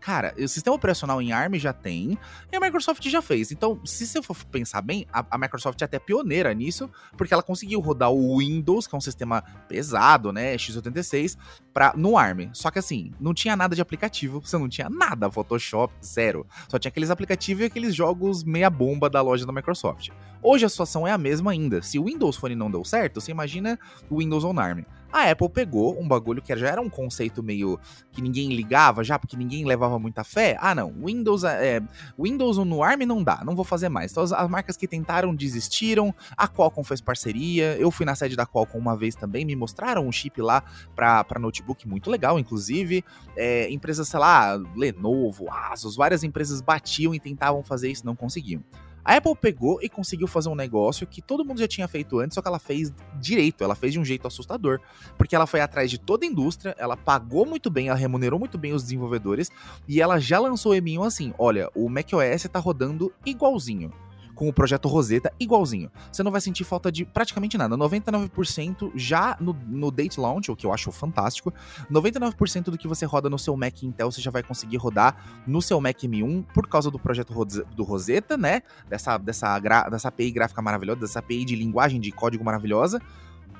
Cara, 0.00 0.34
o 0.38 0.48
sistema 0.48 0.74
operacional 0.74 1.20
em 1.20 1.30
ARM 1.30 1.56
já 1.58 1.74
tem 1.74 2.16
e 2.50 2.56
a 2.56 2.60
Microsoft 2.60 3.06
já 3.06 3.20
fez. 3.20 3.52
Então, 3.52 3.78
se 3.84 4.13
você 4.14 4.22
for 4.22 4.36
pensar 4.46 4.80
bem, 4.80 5.06
a, 5.12 5.24
a 5.30 5.38
Microsoft 5.38 5.80
é 5.82 5.84
até 5.84 5.98
pioneira 5.98 6.52
nisso, 6.54 6.90
porque 7.16 7.34
ela 7.34 7.42
conseguiu 7.42 7.80
rodar 7.80 8.10
o 8.10 8.38
Windows, 8.38 8.86
que 8.86 8.94
é 8.94 8.98
um 8.98 9.00
sistema 9.00 9.42
pesado, 9.68 10.32
né? 10.32 10.54
x86, 10.56 11.36
pra, 11.72 11.92
no 11.96 12.16
ARM. 12.16 12.50
Só 12.52 12.70
que 12.70 12.78
assim, 12.78 13.12
não 13.20 13.34
tinha 13.34 13.56
nada 13.56 13.74
de 13.74 13.82
aplicativo, 13.82 14.40
você 14.40 14.56
não 14.56 14.68
tinha 14.68 14.88
nada, 14.88 15.30
Photoshop, 15.30 15.92
zero. 16.04 16.46
Só 16.68 16.78
tinha 16.78 16.90
aqueles 16.90 17.10
aplicativos 17.10 17.62
e 17.62 17.66
aqueles 17.66 17.94
jogos 17.94 18.44
meia 18.44 18.70
bomba 18.70 19.10
da 19.10 19.20
loja 19.20 19.44
da 19.44 19.52
Microsoft. 19.52 20.10
Hoje 20.46 20.66
a 20.66 20.68
situação 20.68 21.08
é 21.08 21.10
a 21.10 21.16
mesma 21.16 21.52
ainda. 21.52 21.80
Se 21.80 21.98
o 21.98 22.04
Windows 22.04 22.36
Phone 22.36 22.54
não 22.54 22.70
deu 22.70 22.84
certo, 22.84 23.18
você 23.18 23.30
imagina 23.30 23.78
o 24.10 24.18
Windows 24.18 24.44
on 24.44 24.60
ARM. 24.60 24.84
A 25.10 25.30
Apple 25.30 25.48
pegou 25.48 25.98
um 25.98 26.06
bagulho 26.06 26.42
que 26.42 26.54
já 26.54 26.68
era 26.68 26.82
um 26.82 26.90
conceito 26.90 27.42
meio 27.42 27.80
que 28.12 28.20
ninguém 28.20 28.54
ligava 28.54 29.02
já, 29.02 29.18
porque 29.18 29.38
ninguém 29.38 29.64
levava 29.64 29.98
muita 29.98 30.22
fé. 30.22 30.58
Ah, 30.60 30.74
não, 30.74 30.92
Windows 31.02 31.44
é, 31.44 31.80
Windows 32.18 32.58
no 32.58 32.82
ARM 32.82 33.06
não 33.06 33.22
dá, 33.22 33.42
não 33.42 33.56
vou 33.56 33.64
fazer 33.64 33.88
mais. 33.88 34.10
Então 34.10 34.22
as, 34.22 34.32
as 34.32 34.46
marcas 34.50 34.76
que 34.76 34.86
tentaram 34.86 35.34
desistiram. 35.34 36.14
A 36.36 36.46
Qualcomm 36.46 36.84
fez 36.84 37.00
parceria. 37.00 37.74
Eu 37.78 37.90
fui 37.90 38.04
na 38.04 38.14
sede 38.14 38.36
da 38.36 38.44
Qualcomm 38.44 38.78
uma 38.78 38.94
vez 38.94 39.14
também, 39.14 39.46
me 39.46 39.56
mostraram 39.56 40.06
um 40.06 40.12
chip 40.12 40.42
lá 40.42 40.62
para 40.94 41.38
notebook 41.40 41.88
muito 41.88 42.10
legal, 42.10 42.38
inclusive. 42.38 43.02
É, 43.34 43.70
empresas, 43.70 44.08
sei 44.08 44.20
lá, 44.20 44.60
Lenovo, 44.76 45.50
Asus, 45.50 45.96
várias 45.96 46.22
empresas 46.22 46.60
batiam 46.60 47.14
e 47.14 47.18
tentavam 47.18 47.62
fazer 47.64 47.90
isso, 47.90 48.04
não 48.04 48.14
conseguiam. 48.14 48.62
A 49.04 49.16
Apple 49.16 49.36
pegou 49.36 49.78
e 49.82 49.88
conseguiu 49.88 50.26
fazer 50.26 50.48
um 50.48 50.54
negócio 50.54 51.06
que 51.06 51.20
todo 51.20 51.44
mundo 51.44 51.60
já 51.60 51.68
tinha 51.68 51.86
feito 51.86 52.18
antes, 52.18 52.34
só 52.34 52.40
que 52.40 52.48
ela 52.48 52.58
fez 52.58 52.92
direito, 53.20 53.62
ela 53.62 53.74
fez 53.74 53.92
de 53.92 54.00
um 54.00 54.04
jeito 54.04 54.26
assustador, 54.26 54.80
porque 55.18 55.36
ela 55.36 55.46
foi 55.46 55.60
atrás 55.60 55.90
de 55.90 55.98
toda 55.98 56.24
a 56.24 56.28
indústria, 56.28 56.74
ela 56.78 56.96
pagou 56.96 57.44
muito 57.44 57.68
bem, 57.68 57.88
ela 57.88 57.98
remunerou 57.98 58.38
muito 58.38 58.56
bem 58.56 58.72
os 58.72 58.82
desenvolvedores 58.82 59.50
e 59.86 60.00
ela 60.00 60.18
já 60.18 60.38
lançou 60.38 60.72
o 60.72 60.74
M1 60.74 61.06
assim: 61.06 61.34
olha, 61.38 61.70
o 61.74 61.88
macOS 61.88 62.44
tá 62.50 62.58
rodando 62.58 63.12
igualzinho. 63.26 63.92
Com 64.34 64.48
o 64.48 64.52
projeto 64.52 64.88
Rosetta, 64.88 65.32
igualzinho. 65.38 65.90
Você 66.10 66.22
não 66.22 66.32
vai 66.32 66.40
sentir 66.40 66.64
falta 66.64 66.90
de 66.90 67.04
praticamente 67.04 67.56
nada. 67.56 67.76
99% 67.76 68.92
já 68.94 69.36
no, 69.40 69.56
no 69.66 69.90
Date 69.90 70.18
Launch, 70.18 70.50
o 70.50 70.56
que 70.56 70.66
eu 70.66 70.72
acho 70.72 70.90
fantástico. 70.90 71.52
99% 71.90 72.64
do 72.64 72.78
que 72.78 72.88
você 72.88 73.04
roda 73.06 73.30
no 73.30 73.38
seu 73.38 73.56
Mac 73.56 73.82
Intel, 73.82 74.10
você 74.10 74.20
já 74.20 74.30
vai 74.30 74.42
conseguir 74.42 74.76
rodar 74.76 75.42
no 75.46 75.62
seu 75.62 75.80
Mac 75.80 75.98
M1 75.98 76.44
por 76.52 76.68
causa 76.68 76.90
do 76.90 76.98
projeto 76.98 77.32
do 77.76 77.84
Rosetta, 77.84 78.36
né? 78.36 78.62
Dessa, 78.88 79.18
dessa, 79.18 79.58
dessa 79.58 80.08
API 80.08 80.30
gráfica 80.30 80.60
maravilhosa, 80.60 81.00
dessa 81.00 81.18
API 81.18 81.44
de 81.44 81.56
linguagem 81.56 82.00
de 82.00 82.10
código 82.10 82.44
maravilhosa. 82.44 83.00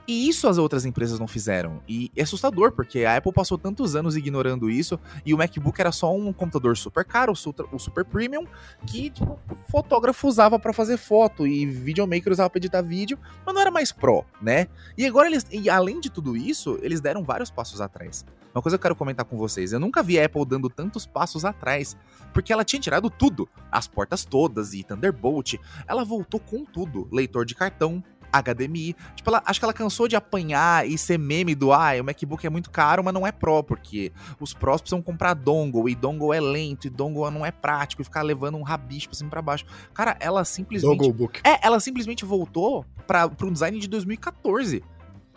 E 0.07 0.29
isso 0.29 0.47
as 0.47 0.59
outras 0.59 0.85
empresas 0.85 1.19
não 1.19 1.27
fizeram. 1.27 1.81
E 1.88 2.11
é 2.14 2.23
assustador, 2.23 2.73
porque 2.73 3.05
a 3.05 3.17
Apple 3.17 3.33
passou 3.33 3.57
tantos 3.57 3.97
anos 3.97 4.17
ignorando 4.17 4.69
isso, 4.69 5.01
e 5.25 5.33
o 5.33 5.38
MacBook 5.38 5.81
era 5.81 5.90
só 5.93 6.14
um 6.14 6.33
computador 6.33 6.77
super 6.77 7.05
caro, 7.05 7.33
o 7.33 7.79
super, 7.79 8.05
premium, 8.05 8.47
que 8.87 9.11
tipo, 9.11 9.38
fotógrafo 9.71 10.29
usava 10.29 10.59
pra 10.59 10.73
fazer 10.73 10.99
foto, 10.99 11.47
e 11.47 11.64
videomaker 11.64 12.33
usava 12.33 12.51
pra 12.51 12.59
editar 12.59 12.83
vídeo, 12.83 13.19
mas 13.47 13.55
não 13.55 13.62
era 13.62 13.71
mais 13.71 13.93
pro, 13.93 14.25
né? 14.43 14.67
E 14.97 15.07
agora 15.07 15.27
eles, 15.27 15.47
e 15.51 15.71
além 15.71 16.01
de 16.01 16.11
tudo 16.11 16.37
isso, 16.37 16.79
eles 16.83 17.01
deram 17.01 17.23
vários 17.23 17.51
passos 17.51 17.81
atrás. 17.81 18.25
Uma 18.55 18.62
coisa 18.62 18.77
que 18.77 18.81
eu 18.81 18.83
quero 18.83 18.97
comentar 18.97 19.25
com 19.25 19.37
vocês, 19.37 19.73
eu 19.73 19.81
nunca 19.81 20.03
vi 20.03 20.21
a 20.21 20.27
Apple 20.27 20.45
dando 20.47 20.69
tantos 20.69 21.07
passos 21.07 21.45
atrás, 21.45 21.97
porque 22.33 22.53
ela 22.53 22.64
tinha 22.64 22.79
tirado 22.79 23.11
tudo, 23.11 23.49
as 23.73 23.88
portas 23.88 24.25
todas 24.25 24.75
e 24.75 24.85
Thunderbolt, 24.85 25.55
ela 25.88 26.05
voltou 26.05 26.38
com 26.38 26.64
tudo, 26.64 27.09
leitor 27.11 27.45
de 27.45 27.55
cartão, 27.55 28.03
HDMI. 28.42 28.94
Tipo, 29.14 29.31
ela, 29.31 29.42
acho 29.47 29.61
que 29.61 29.64
ela 29.64 29.73
cansou 29.73 30.09
de 30.09 30.16
apanhar 30.16 30.87
e 30.88 30.97
ser 30.99 31.18
meme 31.18 31.55
do 31.55 31.73
ah, 31.73 31.90
o 32.01 32.05
MacBook 32.05 32.47
é 32.47 32.51
muito 32.51 32.70
caro, 32.70 33.03
mas 33.05 33.12
não 33.14 33.27
é 33.27 33.33
Pro, 33.33 33.62
porque 33.62 34.12
os 34.40 34.53
Pros 34.53 34.81
precisam 34.81 35.03
comprar 35.03 35.35
dongle, 35.35 35.88
e 35.88 35.94
dongle 35.94 36.33
é 36.33 36.40
lento, 36.40 36.87
e 36.87 36.90
dongle 36.90 37.31
não 37.31 37.44
é 37.44 37.51
prático, 37.51 38.03
e 38.03 38.05
ficar 38.05 38.23
levando 38.23 38.57
um 38.57 38.62
rabicho 38.62 39.09
pra 39.09 39.16
cima 39.16 39.29
e 39.29 39.31
pra 39.31 39.42
baixo. 39.42 39.64
Cara, 39.92 40.16
ela 40.20 40.44
simplesmente. 40.44 40.97
Dogglebook. 40.99 41.40
É, 41.44 41.59
ela 41.66 41.79
simplesmente 41.81 42.25
voltou 42.25 42.85
para 43.07 43.31
um 43.42 43.53
design 43.53 43.79
de 43.79 43.88
2014. 43.88 44.83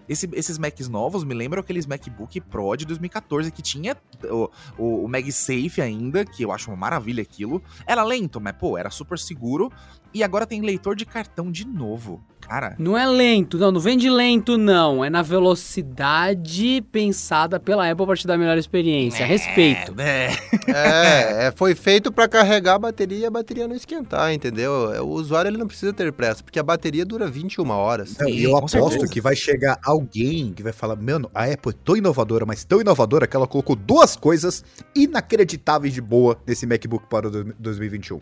Esse- 0.09 0.29
esses 0.31 0.57
Macs 0.57 0.87
novos 0.87 1.25
me 1.25 1.33
lembram 1.33 1.59
aqueles 1.59 1.85
MacBook 1.85 2.39
Pro 2.39 2.77
de 2.77 2.85
2014 2.85 3.51
que 3.51 3.61
tinha 3.61 3.97
o, 4.23 4.49
o, 4.77 5.03
o 5.03 5.07
MagSafe 5.09 5.81
ainda, 5.81 6.23
que 6.23 6.43
eu 6.43 6.51
acho 6.53 6.69
uma 6.71 6.77
maravilha 6.77 7.21
aquilo. 7.21 7.61
Era 7.85 8.05
lento, 8.05 8.39
mas 8.39 8.53
pô, 8.53 8.77
era 8.77 8.89
super 8.89 9.19
seguro. 9.19 9.69
E 10.13 10.23
agora 10.23 10.45
tem 10.45 10.61
leitor 10.61 10.95
de 10.95 11.05
cartão 11.05 11.51
de 11.51 11.65
novo. 11.65 12.23
Cara, 12.41 12.75
Não 12.79 12.97
é 12.97 13.05
lento, 13.05 13.57
não, 13.57 13.73
não 13.73 13.79
vem 13.81 13.97
de 13.97 14.09
lento, 14.09 14.57
não. 14.57 15.03
É 15.03 15.09
na 15.09 15.21
velocidade 15.21 16.81
pensada 16.93 17.59
pela 17.59 17.89
Apple 17.91 18.05
pra 18.05 18.15
te 18.15 18.25
dar 18.25 18.35
a 18.35 18.37
melhor 18.37 18.57
experiência. 18.57 19.25
Respeito. 19.25 19.93
É, 19.99 20.29
É, 20.67 21.47
é, 21.47 21.53
foi 21.53 21.75
feito 21.75 22.09
pra 22.11 22.25
carregar 22.27 22.75
a 22.75 22.79
bateria 22.79 23.17
e 23.19 23.25
a 23.25 23.29
bateria 23.29 23.67
não 23.67 23.75
esquentar, 23.75 24.31
entendeu? 24.33 24.93
É, 24.93 25.01
O 25.01 25.07
usuário 25.07 25.49
ele 25.49 25.57
não 25.57 25.67
precisa 25.67 25.91
ter 25.91 26.11
pressa, 26.13 26.41
porque 26.41 26.57
a 26.57 26.63
bateria 26.63 27.05
dura 27.05 27.27
21 27.27 27.69
horas. 27.69 28.15
Não, 28.17 28.27
Sim, 28.27 28.33
e 28.33 28.43
eu 28.43 28.55
aposto 28.55 28.77
certeza. 28.79 29.07
que 29.11 29.19
vai 29.19 29.35
chegar 29.35 29.77
alguém 29.83 30.53
que 30.53 30.63
vai 30.63 30.71
falar: 30.71 30.95
Mano, 30.95 31.29
a 31.33 31.45
Apple 31.45 31.73
é 31.73 31.77
tão 31.83 31.97
inovadora, 31.97 32.45
mas 32.45 32.63
tão 32.63 32.79
inovadora 32.79 33.27
que 33.27 33.35
ela 33.35 33.47
colocou 33.47 33.75
duas 33.75 34.15
coisas 34.15 34.63
inacreditáveis 34.95 35.93
de 35.93 36.01
boa 36.01 36.37
nesse 36.47 36.65
MacBook 36.65 37.07
para 37.09 37.27
o 37.27 37.31
dois- 37.31 37.53
2021: 37.59 38.19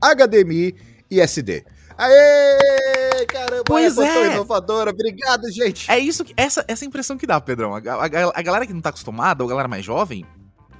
HDMI 0.00 0.74
e 1.10 1.20
SD. 1.20 1.64
Aê! 1.96 3.26
Caramba, 3.26 3.62
Pois 3.64 3.96
é 3.98 4.28
é. 4.28 4.32
inovadora. 4.34 4.90
Obrigado, 4.90 5.50
gente. 5.50 5.90
É 5.90 5.98
isso 5.98 6.24
que. 6.24 6.34
Essa, 6.36 6.64
essa 6.68 6.84
impressão 6.84 7.16
que 7.16 7.26
dá, 7.26 7.40
Pedrão. 7.40 7.74
A, 7.74 7.78
a- 7.78 8.32
a 8.34 8.42
galera 8.42 8.66
que 8.66 8.72
não 8.74 8.80
tá 8.80 8.88
acostumada, 8.90 9.42
ou 9.42 9.48
a 9.48 9.50
galera 9.50 9.68
mais 9.68 9.84
jovem, 9.84 10.24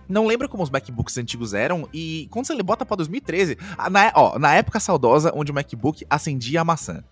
não 0.08 0.26
lembra 0.26 0.48
como 0.48 0.62
os 0.62 0.70
MacBooks 0.70 1.16
antigos 1.18 1.54
eram. 1.54 1.88
E 1.92 2.26
quando 2.30 2.46
você 2.46 2.60
bota 2.62 2.84
pra 2.84 2.96
2013, 2.96 3.56
a- 3.78 3.88
na, 3.88 4.12
ó, 4.14 4.38
na 4.38 4.54
época 4.54 4.80
saudosa 4.80 5.32
onde 5.34 5.50
o 5.52 5.54
MacBook 5.54 6.04
acendia 6.10 6.60
a 6.60 6.64
maçã. 6.64 7.02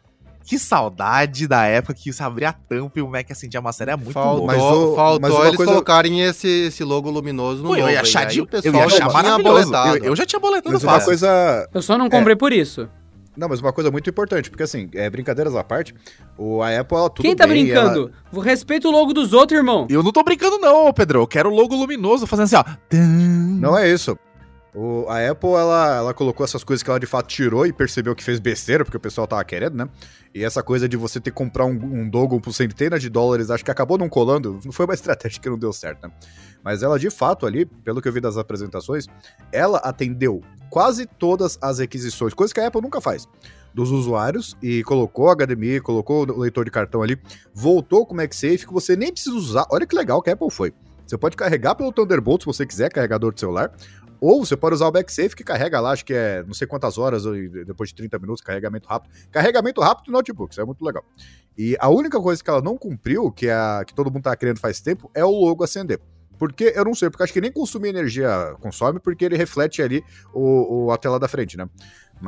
Que 0.45 0.59
saudade 0.59 1.47
da 1.47 1.65
época 1.67 1.95
que 1.95 2.13
você 2.13 2.21
abria 2.21 2.49
a 2.49 2.53
tampa 2.53 2.99
e 2.99 3.03
o 3.03 3.09
Mac 3.09 3.31
acendia 3.31 3.61
a 3.61 3.63
maçã. 3.63 3.85
Era 3.85 3.97
muito 3.97 4.13
faltou 4.13 4.39
louco. 4.39 4.47
Mas 4.49 4.61
o- 4.61 4.97
faltou 4.97 5.21
mas 5.21 5.45
eles 5.47 5.57
coisa- 5.57 5.71
colocarem 5.73 6.21
esse, 6.23 6.49
esse 6.67 6.83
logo 6.83 7.09
luminoso 7.09 7.63
no 7.63 7.69
Pô, 7.69 7.77
eu 7.77 7.83
novo, 7.83 7.93
ia 7.93 8.01
achar, 8.01 8.27
de, 8.27 8.41
o 8.41 8.43
eu 8.43 8.47
pessoal 8.49 8.75
ia 8.75 8.81
achar 8.87 8.91
já 8.91 9.09
tinha 9.09 9.13
maravilhoso. 9.23 9.71
boletado. 9.71 9.97
Eu, 9.99 10.05
eu 10.07 10.17
já 10.17 10.27
tinha 10.27 10.41
boletado 10.41 10.73
Mas 10.75 10.83
uma 10.83 10.93
fácil. 10.95 11.07
coisa. 11.07 11.69
Eu 11.73 11.81
só 11.81 11.97
não 11.97 12.11
comprei 12.11 12.35
por 12.35 12.53
isso. 12.53 12.89
Não, 13.37 13.49
mas 13.49 13.61
uma 13.61 13.73
coisa 13.73 13.91
muito 13.91 14.11
importante, 14.11 14.51
porque 14.51 14.63
assim, 14.63 14.91
é, 14.95 15.09
brincadeiras 15.09 15.55
à 15.57 15.65
parte, 15.65 15.95
o, 16.37 16.63
a 16.63 16.79
Apple, 16.79 16.97
ela 16.99 17.09
tudo 17.09 17.23
Quem 17.25 17.35
tá 17.35 17.47
bem, 17.47 17.71
ela- 17.71 17.91
brincando? 17.91 18.13
Respeita 18.43 18.89
o 18.89 18.91
logo 18.91 19.15
dos 19.15 19.33
outros, 19.33 19.57
irmão. 19.59 19.87
Eu 19.89 20.03
não 20.03 20.13
tô 20.13 20.23
brincando, 20.23 20.59
não, 20.59 20.93
Pedro. 20.93 21.21
Eu 21.21 21.27
quero 21.27 21.51
o 21.51 21.55
logo 21.55 21.75
luminoso 21.75 22.27
fazendo 22.27 22.45
assim, 22.45 22.57
ó. 22.57 22.65
Não 22.95 23.77
é 23.79 23.91
isso. 23.91 24.19
O- 24.75 25.07
a 25.09 25.31
Apple, 25.31 25.51
ela, 25.51 25.97
ela 25.97 26.15
colocou 26.15 26.45
essas 26.45 26.65
coisas 26.65 26.83
que 26.83 26.89
ela 26.89 26.99
de 26.99 27.05
fato 27.07 27.27
tirou 27.27 27.67
e 27.67 27.73
percebeu 27.75 28.15
que 28.17 28.25
fez 28.25 28.41
besteira, 28.41 28.85
porque 28.85 28.97
o 28.97 29.01
pessoal 29.01 29.27
tava 29.27 29.45
querendo, 29.45 29.75
né? 29.77 29.87
E 30.35 30.43
essa 30.43 30.63
coisa 30.63 30.89
de 30.89 30.97
você 30.97 31.21
ter 31.21 31.31
que 31.31 31.37
comprar 31.37 31.67
um, 31.67 31.73
um 31.73 32.09
Dogon 32.09 32.41
por 32.41 32.55
centenas 32.55 33.03
de 33.03 33.11
dólares, 33.11 33.51
acho 33.51 33.63
que 33.63 33.71
acabou 33.71 33.99
não 33.99 34.09
colando, 34.09 34.59
não 34.65 34.73
foi 34.73 34.87
uma 34.87 34.95
estratégia 34.95 35.39
que 35.43 35.51
não 35.51 35.59
deu 35.59 35.75
certo, 35.75 36.07
né? 36.07 36.15
Mas 36.65 36.83
ela, 36.83 36.99
de 36.99 37.11
fato, 37.11 37.45
ali, 37.45 37.67
pelo 37.67 38.01
que 38.01 38.09
eu 38.09 38.13
vi 38.13 38.21
das 38.21 38.39
apresentações, 38.39 39.07
ela 39.53 39.77
atendeu 39.79 40.41
quase 40.71 41.05
todas 41.05 41.59
as 41.61 41.79
requisições, 41.79 42.33
coisa 42.33 42.55
que 42.55 42.61
a 42.61 42.67
Apple 42.69 42.81
nunca 42.81 42.99
faz, 43.01 43.29
dos 43.75 43.91
usuários, 43.91 44.57
e 44.63 44.83
colocou 44.85 45.29
HDMI, 45.35 45.81
colocou 45.81 46.23
o 46.27 46.39
leitor 46.41 46.65
de 46.65 46.71
cartão 46.71 47.03
ali, 47.03 47.21
voltou 47.53 48.07
com 48.07 48.15
o 48.15 48.17
MagSafe, 48.17 48.67
que 48.67 48.73
você 48.73 48.97
nem 48.97 49.13
precisa 49.13 49.37
usar. 49.37 49.67
Olha 49.71 49.87
que 49.87 49.95
legal 49.95 50.23
que 50.23 50.31
a 50.31 50.33
Apple 50.33 50.51
foi. 50.51 50.73
Você 51.07 51.19
pode 51.19 51.37
carregar 51.37 51.75
pelo 51.75 51.93
Thunderbolt 51.93 52.41
se 52.41 52.47
você 52.47 52.65
quiser, 52.65 52.91
carregador 52.91 53.35
de 53.35 53.41
celular. 53.41 53.71
Ou 54.25 54.45
você 54.47 54.57
pode 54.57 54.77
usar 54.77 54.87
o 54.89 54.93
MagSafe, 54.93 55.35
que 55.35 55.43
carrega 55.43 55.81
lá, 55.81 55.91
acho 55.91 56.05
que 56.05 56.15
é 56.15 56.45
não 56.47 56.55
sei 56.55 56.65
quantas 56.65 56.97
horas, 56.97 57.25
depois 57.67 57.89
de 57.89 57.97
30 57.97 58.21
minutos, 58.21 58.41
carregamento 58.41 58.89
rápido. 58.89 59.11
Carregamento 59.33 59.81
rápido 59.81 60.07
do 60.07 60.13
notebook, 60.13 60.53
isso 60.53 60.61
é 60.61 60.65
muito 60.65 60.85
legal. 60.85 61.05
E 61.59 61.77
a 61.81 61.89
única 61.89 62.21
coisa 62.21 62.43
que 62.43 62.49
ela 62.49 62.63
não 62.63 62.79
cumpriu, 62.79 63.33
que, 63.33 63.49
é 63.49 63.53
a, 63.53 63.83
que 63.85 63.93
todo 63.93 64.13
mundo 64.13 64.23
tá 64.23 64.37
querendo 64.37 64.61
faz 64.61 64.81
tempo, 64.81 65.11
é 65.13 65.25
o 65.25 65.31
logo 65.31 65.65
acender. 65.65 65.99
Porque 66.39 66.73
eu 66.77 66.85
não 66.85 66.95
sei, 66.95 67.11
porque 67.11 67.25
acho 67.25 67.33
que 67.33 67.41
nem 67.41 67.51
consumir 67.51 67.89
energia 67.89 68.55
consome, 68.61 69.01
porque 69.01 69.25
ele 69.25 69.37
reflete 69.37 69.83
ali 69.83 70.05
o, 70.33 70.87
o- 70.87 70.93
a 70.93 70.97
tela 70.97 71.19
da 71.19 71.27
frente, 71.27 71.57
né? 71.57 71.69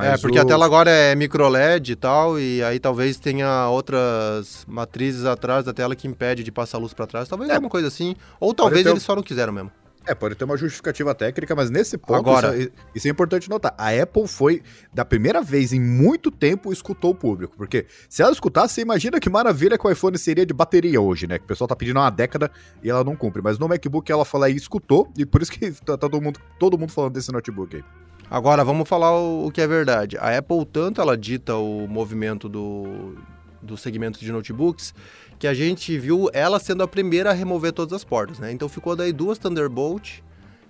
é, 0.01 0.19
porque 0.19 0.37
o- 0.39 0.43
a 0.43 0.45
tela 0.45 0.65
agora 0.67 0.91
é 0.91 1.15
micro 1.15 1.49
LED 1.49 1.93
e 1.93 1.97
tal, 1.97 2.39
e 2.41 2.61
aí 2.65 2.81
talvez 2.81 3.19
tenha 3.21 3.69
outras 3.71 4.65
matrizes 4.69 5.25
atrás 5.25 5.65
da 5.65 5.73
tela 5.73 5.95
que 5.95 6.09
impede 6.09 6.43
de 6.43 6.51
passar 6.51 6.79
luz 6.79 6.93
pra 6.93 7.07
trás. 7.07 7.29
Talvez 7.29 7.51
É. 7.51 7.55
alguma 7.55 7.71
coisa 7.71 7.87
assim. 7.89 8.17
Ou 8.41 8.53
talvez 8.53 8.83
ter 8.83 8.91
eles 8.91 9.03
só 9.05 9.15
não 9.15 9.23
quiseram 9.23 9.53
mesmo. 9.53 9.71
É, 10.07 10.15
pode 10.15 10.35
ter 10.35 10.45
uma 10.45 10.57
justificativa 10.57 11.15
técnica, 11.15 11.55
mas 11.55 11.71
nesse 11.71 11.97
ponto, 11.97 12.15
Agora- 12.15 12.57
isso, 12.57 12.69
é, 12.69 12.73
isso 12.95 13.09
é 13.09 13.11
importante 13.11 13.49
notar. 13.49 13.75
A 13.79 13.91
Apple 13.91 14.29
foi, 14.29 14.63
da 14.93 15.05
primeira 15.05 15.41
vez 15.41 15.73
em 15.73 15.81
muito 15.81 16.31
tempo, 16.31 16.73
escutou 16.73 17.13
o 17.13 17.15
público. 17.15 17.57
Porque 17.57 17.87
se 18.09 18.23
ela 18.23 18.33
escutasse, 18.33 18.75
você 18.75 18.81
imagina 18.83 19.19
que 19.19 19.31
maravilha 19.31 19.79
que 19.79 19.87
o 19.87 19.91
iPhone 19.91 20.19
seria 20.19 20.45
de 20.45 20.53
bateria 20.53 21.01
hoje, 21.01 21.27
né? 21.27 21.39
Que 21.39 21.45
o 21.45 21.49
pessoal 21.49 21.67
tá 21.67 21.75
pedindo 21.75 21.99
há 21.99 22.03
uma 22.03 22.11
década 22.11 22.51
e 22.83 22.91
ela 22.91 23.03
não 23.03 23.17
cumpre. 23.17 23.41
Mas 23.43 23.59
no 23.59 23.67
MacBook 23.67 24.11
ela 24.13 24.25
falou 24.25 24.49
e 24.49 24.55
escutou, 24.55 25.11
e 25.17 25.25
por 25.25 25.41
isso 25.41 25.51
que 25.51 25.71
tá 25.85 25.97
todo, 25.97 26.21
mundo, 26.21 26.39
todo 26.59 26.77
mundo 26.79 26.93
falando 26.93 27.15
desse 27.15 27.33
notebook 27.33 27.77
aí. 27.77 27.85
Agora, 28.31 28.65
vamos 28.65 28.89
falar 28.89 29.13
o, 29.13 29.47
o 29.47 29.51
que 29.51 29.61
é 29.61 29.67
verdade. 29.67 30.17
A 30.19 30.37
Apple, 30.37 30.65
tanto 30.67 31.01
ela 31.01 31.17
dita 31.17 31.55
o 31.57 31.87
movimento 31.87 32.49
do, 32.49 33.15
do 33.63 33.77
segmento 33.77 34.19
de 34.19 34.31
notebooks, 34.33 34.95
que 35.39 35.47
a 35.47 35.55
gente 35.55 35.99
viu 35.99 36.31
ela 36.33 36.59
sendo 36.59 36.83
a 36.83 36.89
primeira 36.89 37.31
a 37.31 37.33
remover 37.33 37.73
todas 37.73 37.93
as 37.93 38.05
portas, 38.05 38.39
né? 38.39 38.53
Então 38.53 38.69
ficou 38.69 38.95
daí 38.95 39.13
duas 39.13 39.39
Thunderbolt, 39.39 40.21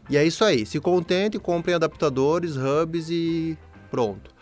e 0.09 0.17
é 0.17 0.25
isso 0.25 0.45
aí. 0.45 0.67
Se 0.67 0.79
contente, 0.81 1.39
comprem 1.39 1.75
adaptadores, 1.75 2.57
hubs 2.57 3.09
e 3.11 3.57
pronto. 3.91 4.35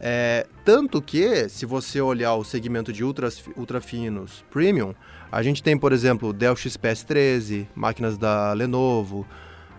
É, 0.00 0.46
tanto 0.64 1.00
que, 1.00 1.48
se 1.48 1.64
você 1.64 2.00
olhar 2.00 2.34
o 2.34 2.44
segmento 2.44 2.92
de 2.92 3.04
ultras, 3.04 3.42
ultra 3.56 3.80
finos 3.80 4.44
premium, 4.50 4.94
a 5.30 5.42
gente 5.42 5.62
tem, 5.62 5.78
por 5.78 5.92
exemplo, 5.92 6.32
Dell 6.32 6.56
XPS 6.56 7.04
13, 7.04 7.68
máquinas 7.74 8.18
da 8.18 8.52
Lenovo, 8.52 9.26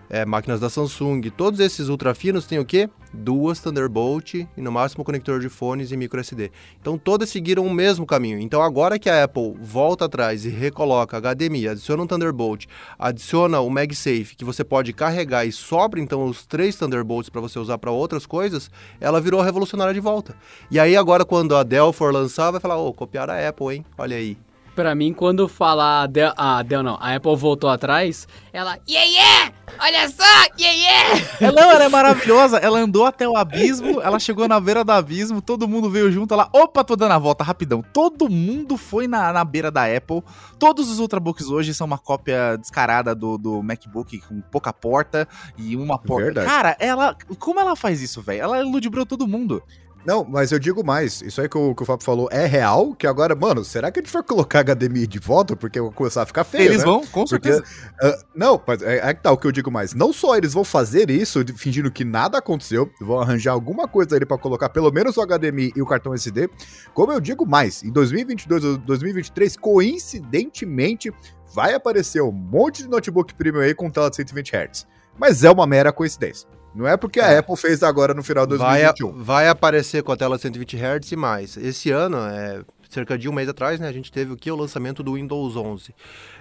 é, 0.08 0.24
máquinas 0.24 0.60
da 0.60 0.70
Samsung, 0.70 1.20
todos 1.36 1.60
esses 1.60 1.88
ultra 1.88 2.14
finos 2.14 2.46
têm 2.46 2.58
o 2.58 2.64
quê? 2.64 2.88
Duas 3.12 3.60
Thunderbolt 3.60 4.34
e 4.34 4.48
no 4.56 4.70
máximo 4.70 5.04
conector 5.04 5.40
de 5.40 5.48
fones 5.48 5.90
e 5.90 5.96
micro 5.96 6.20
SD. 6.20 6.50
Então 6.80 6.98
todas 6.98 7.30
seguiram 7.30 7.66
o 7.66 7.72
mesmo 7.72 8.06
caminho. 8.06 8.38
Então 8.38 8.62
agora 8.62 8.98
que 8.98 9.08
a 9.08 9.24
Apple 9.24 9.54
volta 9.60 10.04
atrás 10.04 10.44
e 10.44 10.48
recoloca 10.48 11.20
HDMI, 11.20 11.68
adiciona 11.68 12.02
um 12.02 12.06
Thunderbolt, 12.06 12.66
adiciona 12.98 13.60
o 13.60 13.70
MagSafe 13.70 14.36
que 14.36 14.44
você 14.44 14.62
pode 14.62 14.92
carregar 14.92 15.44
e 15.46 15.52
sobra 15.52 16.00
então 16.00 16.24
os 16.26 16.44
três 16.44 16.76
Thunderbolts 16.76 17.30
para 17.30 17.40
você 17.40 17.58
usar 17.58 17.78
para 17.78 17.90
outras 17.90 18.26
coisas, 18.26 18.70
ela 19.00 19.20
virou 19.20 19.40
revolucionária 19.40 19.94
de 19.94 20.00
volta. 20.00 20.36
E 20.70 20.78
aí 20.78 20.96
agora 20.96 21.24
quando 21.24 21.56
a 21.56 21.62
Dell 21.62 21.92
for 21.92 22.12
lançar, 22.12 22.50
vai 22.50 22.60
falar, 22.60 22.76
ô, 22.76 22.92
copiaram 22.92 23.34
a 23.34 23.48
Apple, 23.48 23.76
hein? 23.76 23.84
Olha 23.96 24.16
aí. 24.16 24.36
Pra 24.76 24.94
mim, 24.94 25.14
quando 25.14 25.48
fala 25.48 26.02
a 26.02 26.06
Dell, 26.06 26.34
a 26.36 26.62
Dell 26.62 26.82
não, 26.82 26.98
a 27.00 27.14
Apple 27.14 27.34
voltou 27.34 27.70
atrás, 27.70 28.28
ela, 28.52 28.78
yeah, 28.86 29.10
yeah! 29.10 29.52
Olha 29.80 30.06
só, 30.10 30.22
yeah, 30.60 30.78
yeah! 30.78 31.26
Ela, 31.40 31.60
ela 31.62 31.84
é 31.84 31.88
maravilhosa, 31.88 32.58
ela 32.58 32.78
andou 32.78 33.06
até 33.06 33.26
o 33.26 33.38
abismo, 33.38 34.02
ela 34.02 34.18
chegou 34.18 34.46
na 34.46 34.60
beira 34.60 34.84
do 34.84 34.92
abismo, 34.92 35.40
todo 35.40 35.66
mundo 35.66 35.88
veio 35.88 36.12
junto, 36.12 36.34
ela, 36.34 36.50
opa, 36.52 36.84
tô 36.84 36.94
dando 36.94 37.12
a 37.12 37.18
volta 37.18 37.42
rapidão. 37.42 37.82
Todo 37.90 38.28
mundo 38.28 38.76
foi 38.76 39.08
na, 39.08 39.32
na 39.32 39.44
beira 39.46 39.70
da 39.70 39.84
Apple. 39.84 40.22
Todos 40.58 40.90
os 40.90 40.98
Ultrabooks 40.98 41.48
hoje 41.48 41.72
são 41.72 41.86
uma 41.86 41.98
cópia 41.98 42.58
descarada 42.58 43.14
do, 43.14 43.38
do 43.38 43.62
MacBook 43.62 44.18
com 44.28 44.42
pouca 44.42 44.74
porta 44.74 45.26
e 45.56 45.74
uma 45.74 45.98
porta. 45.98 46.24
Verdade. 46.24 46.46
Cara, 46.46 46.76
ela. 46.78 47.16
Como 47.38 47.58
ela 47.58 47.74
faz 47.74 48.02
isso, 48.02 48.20
velho? 48.20 48.42
Ela 48.42 48.62
ludibriou 48.62 49.06
todo 49.06 49.26
mundo. 49.26 49.62
Não, 50.06 50.24
mas 50.24 50.52
eu 50.52 50.58
digo 50.60 50.84
mais, 50.84 51.20
isso 51.20 51.40
aí 51.40 51.48
que 51.48 51.58
o, 51.58 51.74
que 51.74 51.82
o 51.82 51.86
Fábio 51.86 52.04
falou 52.04 52.28
é 52.30 52.46
real, 52.46 52.94
que 52.94 53.08
agora, 53.08 53.34
mano, 53.34 53.64
será 53.64 53.90
que 53.90 53.98
a 53.98 54.02
gente 54.02 54.12
vai 54.12 54.22
colocar 54.22 54.62
HDMI 54.62 55.04
de 55.04 55.18
volta? 55.18 55.56
Porque 55.56 55.80
vai 55.80 55.90
começar 55.90 56.22
a 56.22 56.26
ficar 56.26 56.44
feio, 56.44 56.66
Eles 56.66 56.78
né? 56.78 56.84
vão, 56.84 57.04
com 57.06 57.24
Porque, 57.24 57.52
certeza. 57.52 57.64
ah, 58.00 58.16
não, 58.32 58.62
mas 58.64 58.82
é, 58.82 58.98
é 58.98 59.12
que 59.14 59.20
tá 59.20 59.32
o 59.32 59.36
que 59.36 59.48
eu 59.48 59.50
digo 59.50 59.68
mais. 59.68 59.94
Não 59.94 60.12
só 60.12 60.36
eles 60.36 60.52
vão 60.52 60.62
fazer 60.62 61.10
isso, 61.10 61.44
fingindo 61.56 61.90
que 61.90 62.04
nada 62.04 62.38
aconteceu, 62.38 62.88
vão 63.00 63.18
arranjar 63.20 63.50
alguma 63.52 63.88
coisa 63.88 64.14
ali 64.14 64.24
pra 64.24 64.38
colocar 64.38 64.68
pelo 64.68 64.92
menos 64.92 65.16
o 65.16 65.26
HDMI 65.26 65.72
e 65.74 65.82
o 65.82 65.86
cartão 65.86 66.14
SD. 66.14 66.48
Como 66.94 67.10
eu 67.10 67.20
digo 67.20 67.44
mais, 67.44 67.82
em 67.82 67.90
2022 67.90 68.64
ou 68.64 68.78
2023, 68.78 69.56
coincidentemente, 69.56 71.12
vai 71.52 71.74
aparecer 71.74 72.22
um 72.22 72.30
monte 72.30 72.84
de 72.84 72.88
notebook 72.88 73.34
premium 73.34 73.60
aí 73.60 73.74
com 73.74 73.90
tela 73.90 74.08
de 74.08 74.14
120 74.16 74.54
Hz. 74.54 74.86
Mas 75.18 75.42
é 75.42 75.50
uma 75.50 75.66
mera 75.66 75.92
coincidência. 75.92 76.48
Não 76.76 76.86
é 76.86 76.96
porque 76.96 77.18
a 77.20 77.38
Apple 77.38 77.56
fez 77.56 77.82
agora 77.82 78.12
no 78.12 78.22
final 78.22 78.46
de 78.46 78.56
Vai, 78.56 78.84
a- 78.84 78.92
2021. 78.92 79.24
vai 79.24 79.48
aparecer 79.48 80.02
com 80.02 80.12
a 80.12 80.16
tela 80.16 80.36
120 80.38 80.76
Hz 80.76 81.10
e 81.12 81.16
mais. 81.16 81.56
Esse 81.56 81.90
ano, 81.90 82.18
é, 82.18 82.60
cerca 82.90 83.16
de 83.16 83.28
um 83.28 83.32
mês 83.32 83.48
atrás, 83.48 83.80
né, 83.80 83.88
a 83.88 83.92
gente 83.92 84.12
teve 84.12 84.32
o 84.32 84.36
que? 84.36 84.50
O 84.50 84.56
lançamento 84.56 85.02
do 85.02 85.14
Windows 85.14 85.56
11. 85.56 85.94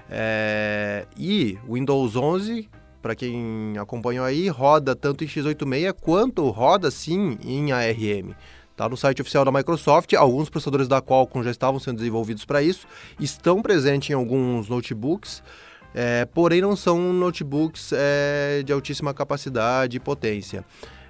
É, 0.10 1.06
e 1.18 1.58
o 1.68 1.76
Windows 1.76 2.16
11, 2.16 2.70
para 3.02 3.16
quem 3.16 3.74
acompanhou 3.80 4.26
aí, 4.26 4.48
roda 4.50 4.96
tanto 4.96 5.24
em 5.24 5.28
x86 5.28 5.94
quanto 6.02 6.50
roda 6.50 6.92
sim 6.92 7.38
em 7.44 7.72
ARM. 7.72 8.34
Tá 8.76 8.90
no 8.90 8.98
site 8.98 9.22
oficial 9.22 9.46
da 9.46 9.52
Microsoft, 9.54 10.14
alguns 10.16 10.50
processadores 10.50 10.88
da 10.90 11.02
Qualcomm 11.02 11.44
já 11.44 11.50
estavam 11.52 11.80
sendo 11.80 11.98
desenvolvidos 11.98 12.44
para 12.44 12.62
isso, 12.62 12.86
estão 13.20 13.62
presentes 13.62 14.10
em 14.10 14.14
alguns 14.14 14.68
notebooks, 14.68 15.42
é, 15.96 16.26
porém 16.26 16.60
não 16.60 16.76
são 16.76 17.14
notebooks 17.14 17.94
é, 17.94 18.62
de 18.64 18.74
altíssima 18.74 19.14
capacidade 19.14 19.96
e 19.96 20.00
potência. 20.00 20.66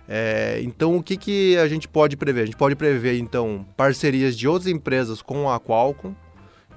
É, 0.08 0.60
então, 0.62 0.96
o 0.96 1.02
que, 1.02 1.18
que 1.18 1.58
a 1.58 1.68
gente 1.68 1.88
pode 1.88 2.16
prever? 2.16 2.42
A 2.42 2.46
gente 2.46 2.56
pode 2.56 2.76
prever, 2.76 3.18
então, 3.18 3.66
parcerias 3.76 4.38
de 4.38 4.48
outras 4.48 4.72
empresas 4.72 5.24
com 5.24 5.50
a 5.50 5.60
Qualcomm, 5.60 6.14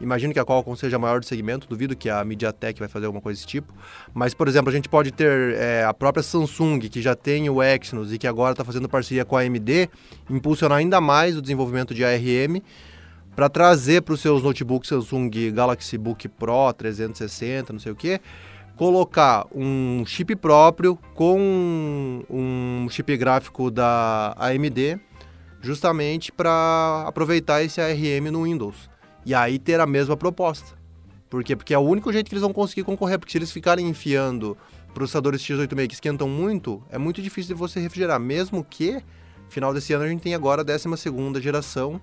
Imagino 0.01 0.33
que 0.33 0.39
a 0.39 0.45
Qualcomm 0.45 0.77
seja 0.77 0.97
a 0.97 0.99
maior 0.99 1.19
do 1.21 1.27
segmento, 1.27 1.69
duvido 1.69 1.97
que 1.97 2.09
a 2.09 2.25
MediaTek 2.25 2.79
vai 2.79 2.89
fazer 2.89 3.07
alguma 3.07 3.21
coisa 3.21 3.37
desse 3.37 3.47
tipo. 3.47 3.73
Mas, 4.15 4.33
por 4.33 4.47
exemplo, 4.47 4.71
a 4.71 4.73
gente 4.73 4.89
pode 4.89 5.11
ter 5.11 5.55
é, 5.55 5.85
a 5.85 5.93
própria 5.93 6.23
Samsung, 6.23 6.79
que 6.81 7.03
já 7.03 7.15
tem 7.15 7.51
o 7.51 7.63
Exynos 7.63 8.13
e 8.13 8.19
que 8.19 8.27
agora 8.27 8.53
está 8.53 8.65
fazendo 8.65 8.89
parceria 8.89 9.25
com 9.25 9.37
a 9.37 9.41
AMD, 9.41 9.91
impulsionar 10.31 10.79
ainda 10.79 11.01
mais 11.01 11.37
o 11.37 11.43
desenvolvimento 11.43 11.95
de 11.95 12.05
ARM 12.05 12.63
para 13.39 13.49
trazer 13.49 14.03
para 14.03 14.15
os 14.15 14.21
seus 14.21 14.43
notebooks 14.43 14.89
Samsung 14.89 15.31
Galaxy 15.53 15.97
Book 15.97 16.27
Pro 16.27 16.73
360, 16.77 17.73
não 17.73 17.79
sei 17.79 17.93
o 17.93 17.95
que, 17.95 18.21
colocar 18.75 19.47
um 19.55 20.03
chip 20.05 20.35
próprio 20.35 20.99
com 21.15 22.25
um 22.29 22.89
chip 22.91 23.17
gráfico 23.17 23.71
da 23.71 24.35
AMD, 24.37 24.99
justamente 25.61 26.33
para 26.33 27.05
aproveitar 27.07 27.63
esse 27.63 27.81
ARM 27.81 28.29
no 28.33 28.43
Windows. 28.43 28.91
E 29.25 29.33
aí 29.33 29.57
ter 29.61 29.79
a 29.79 29.87
mesma 29.87 30.17
proposta. 30.17 30.77
Por 31.31 31.45
quê? 31.45 31.55
Porque 31.55 31.73
é 31.73 31.79
o 31.79 31.83
único 31.83 32.13
jeito 32.13 32.29
que 32.29 32.35
eles 32.35 32.43
vão 32.43 32.53
conseguir 32.53 32.83
concorrer, 32.83 33.21
porque 33.21 33.31
se 33.31 33.39
eles 33.39 33.53
ficarem 33.53 33.89
enfiando 33.89 34.59
processadores 34.93 35.41
X86 35.43 35.87
que 35.87 35.95
esquentam 35.95 36.29
muito, 36.29 36.83
é 36.91 36.99
muito 36.99 37.23
difícil 37.23 37.55
de 37.55 37.61
você 37.61 37.79
refrigerar, 37.79 38.19
mesmo 38.19 38.65
que 38.65 39.01
final 39.49 39.73
desse 39.73 39.93
ano 39.93 40.03
a 40.03 40.09
gente 40.09 40.23
tem 40.23 40.35
agora 40.35 40.63
a 40.63 40.65
12 40.65 41.41
geração 41.41 42.01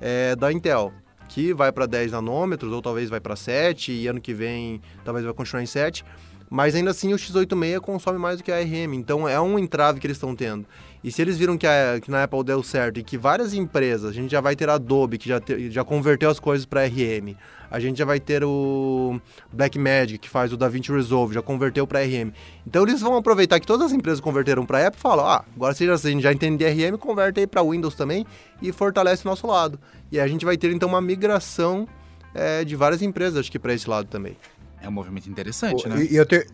é, 0.00 0.36
da 0.36 0.52
Intel, 0.52 0.92
que 1.28 1.52
vai 1.52 1.70
para 1.70 1.86
10 1.86 2.12
nanômetros, 2.12 2.72
ou 2.72 2.80
talvez 2.80 3.10
vai 3.10 3.20
para 3.20 3.36
7, 3.36 3.92
e 3.92 4.06
ano 4.06 4.20
que 4.20 4.32
vem 4.32 4.80
talvez 5.04 5.24
vai 5.24 5.34
continuar 5.34 5.62
em 5.62 5.66
7, 5.66 6.04
mas 6.50 6.74
ainda 6.74 6.90
assim 6.90 7.12
o 7.12 7.16
X86 7.16 7.80
consome 7.80 8.18
mais 8.18 8.38
do 8.38 8.44
que 8.44 8.50
a 8.50 8.56
ARM, 8.56 8.94
então 8.94 9.28
é 9.28 9.40
um 9.40 9.58
entrave 9.58 10.00
que 10.00 10.06
eles 10.06 10.16
estão 10.16 10.34
tendo. 10.34 10.66
E 11.02 11.12
se 11.12 11.22
eles 11.22 11.38
viram 11.38 11.56
que, 11.56 11.66
a, 11.66 12.00
que 12.00 12.10
na 12.10 12.24
Apple 12.24 12.42
deu 12.42 12.62
certo 12.62 12.98
e 12.98 13.04
que 13.04 13.16
várias 13.16 13.54
empresas, 13.54 14.10
a 14.10 14.12
gente 14.12 14.30
já 14.30 14.40
vai 14.40 14.56
ter 14.56 14.68
a 14.68 14.74
Adobe, 14.74 15.16
que 15.16 15.28
já, 15.28 15.40
te, 15.40 15.70
já 15.70 15.84
converteu 15.84 16.28
as 16.28 16.40
coisas 16.40 16.66
para 16.66 16.84
RM, 16.86 17.36
a 17.70 17.78
gente 17.78 17.98
já 17.98 18.04
vai 18.04 18.18
ter 18.18 18.42
o 18.42 19.20
Blackmagic, 19.52 20.18
que 20.18 20.28
faz 20.28 20.52
o 20.52 20.56
DaVinci 20.56 20.90
Resolve, 20.90 21.34
já 21.34 21.42
converteu 21.42 21.86
para 21.86 22.00
RM. 22.00 22.32
Então 22.66 22.82
eles 22.82 23.00
vão 23.00 23.16
aproveitar 23.16 23.60
que 23.60 23.66
todas 23.66 23.86
as 23.86 23.92
empresas 23.92 24.20
converteram 24.20 24.66
para 24.66 24.86
Apple 24.86 24.98
e 24.98 25.02
falam: 25.02 25.26
ah, 25.26 25.44
agora 25.54 25.74
se 25.74 25.88
a 25.88 25.96
gente 25.96 26.22
já 26.22 26.32
entende 26.32 26.64
RM, 26.64 26.96
converte 26.96 27.40
aí 27.40 27.46
para 27.46 27.62
Windows 27.62 27.94
também 27.94 28.26
e 28.60 28.72
fortalece 28.72 29.24
o 29.24 29.28
nosso 29.28 29.46
lado. 29.46 29.78
E 30.10 30.18
a 30.18 30.26
gente 30.26 30.44
vai 30.44 30.56
ter 30.56 30.72
então 30.72 30.88
uma 30.88 31.00
migração 31.00 31.86
é, 32.34 32.64
de 32.64 32.74
várias 32.74 33.02
empresas, 33.02 33.38
acho 33.38 33.52
que 33.52 33.58
para 33.58 33.72
esse 33.72 33.88
lado 33.88 34.08
também. 34.08 34.36
É 34.80 34.88
um 34.88 34.92
movimento 34.92 35.28
interessante, 35.28 35.82
Pô, 35.82 35.88
né? 35.88 36.04
E, 36.04 36.14
e 36.14 36.16
eu, 36.16 36.24
tenho, 36.24 36.44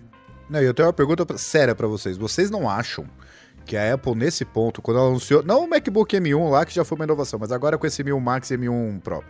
não, 0.49 0.61
eu 0.61 0.75
tenho 0.75 0.89
uma 0.89 0.93
pergunta 0.93 1.27
séria 1.39 1.75
pra 1.75 1.87
vocês. 1.87 2.17
Vocês 2.17 2.51
não 2.51 2.69
acham 2.69 3.07
que 3.65 3.77
a 3.77 3.95
Apple, 3.95 4.15
nesse 4.15 4.45
ponto, 4.45 4.83
quando 4.83 4.99
ela 4.99 5.09
anunciou. 5.09 5.43
Não 5.43 5.65
o 5.65 5.69
MacBook 5.69 6.17
M1 6.17 6.51
lá, 6.51 6.65
que 6.65 6.75
já 6.75 6.85
foi 6.85 6.97
uma 6.97 7.05
inovação, 7.05 7.39
mas 7.39 7.51
agora 7.53 7.79
com 7.79 7.87
esse 7.87 8.03
M1 8.05 8.21
Max 8.21 8.51
e 8.51 8.57
M1 8.59 9.01
Pro. 9.01 9.25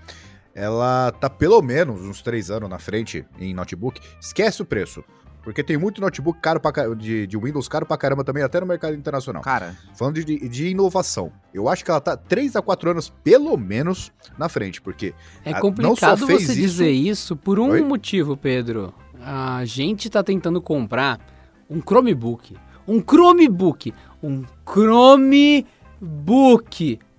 Ela 0.54 1.10
tá 1.12 1.28
pelo 1.28 1.60
menos 1.62 2.00
uns 2.02 2.22
três 2.22 2.50
anos 2.50 2.68
na 2.70 2.78
frente 2.78 3.24
em 3.38 3.52
notebook. 3.54 4.00
Esquece 4.20 4.62
o 4.62 4.64
preço. 4.64 5.02
Porque 5.42 5.62
tem 5.62 5.76
muito 5.76 6.00
notebook 6.00 6.38
caro 6.40 6.58
pra, 6.58 6.72
de, 6.94 7.26
de 7.26 7.36
Windows 7.36 7.68
caro 7.68 7.84
pra 7.84 7.98
caramba 7.98 8.24
também, 8.24 8.42
até 8.42 8.58
no 8.60 8.66
mercado 8.66 8.94
internacional. 8.94 9.42
Cara, 9.42 9.76
Falando 9.94 10.24
de, 10.24 10.48
de 10.48 10.68
inovação. 10.68 11.30
Eu 11.52 11.68
acho 11.68 11.84
que 11.84 11.90
ela 11.90 12.00
tá 12.00 12.16
3 12.16 12.56
a 12.56 12.62
4 12.62 12.92
anos, 12.92 13.12
pelo 13.22 13.54
menos, 13.58 14.10
na 14.38 14.48
frente. 14.48 14.80
Porque 14.80 15.12
É 15.44 15.52
não 15.52 15.60
complicado 15.60 16.26
você 16.26 16.36
isso- 16.36 16.54
dizer 16.54 16.90
isso 16.90 17.36
por 17.36 17.58
um 17.58 17.70
Oi? 17.72 17.82
motivo, 17.82 18.38
Pedro. 18.38 18.94
A 19.20 19.62
gente 19.66 20.08
tá 20.08 20.22
tentando 20.22 20.62
comprar 20.62 21.20
um 21.68 21.80
Chromebook. 21.82 22.56
Um 22.86 23.00
Chromebook. 23.00 23.94
Um 24.22 24.44
Chromebook 24.66 25.68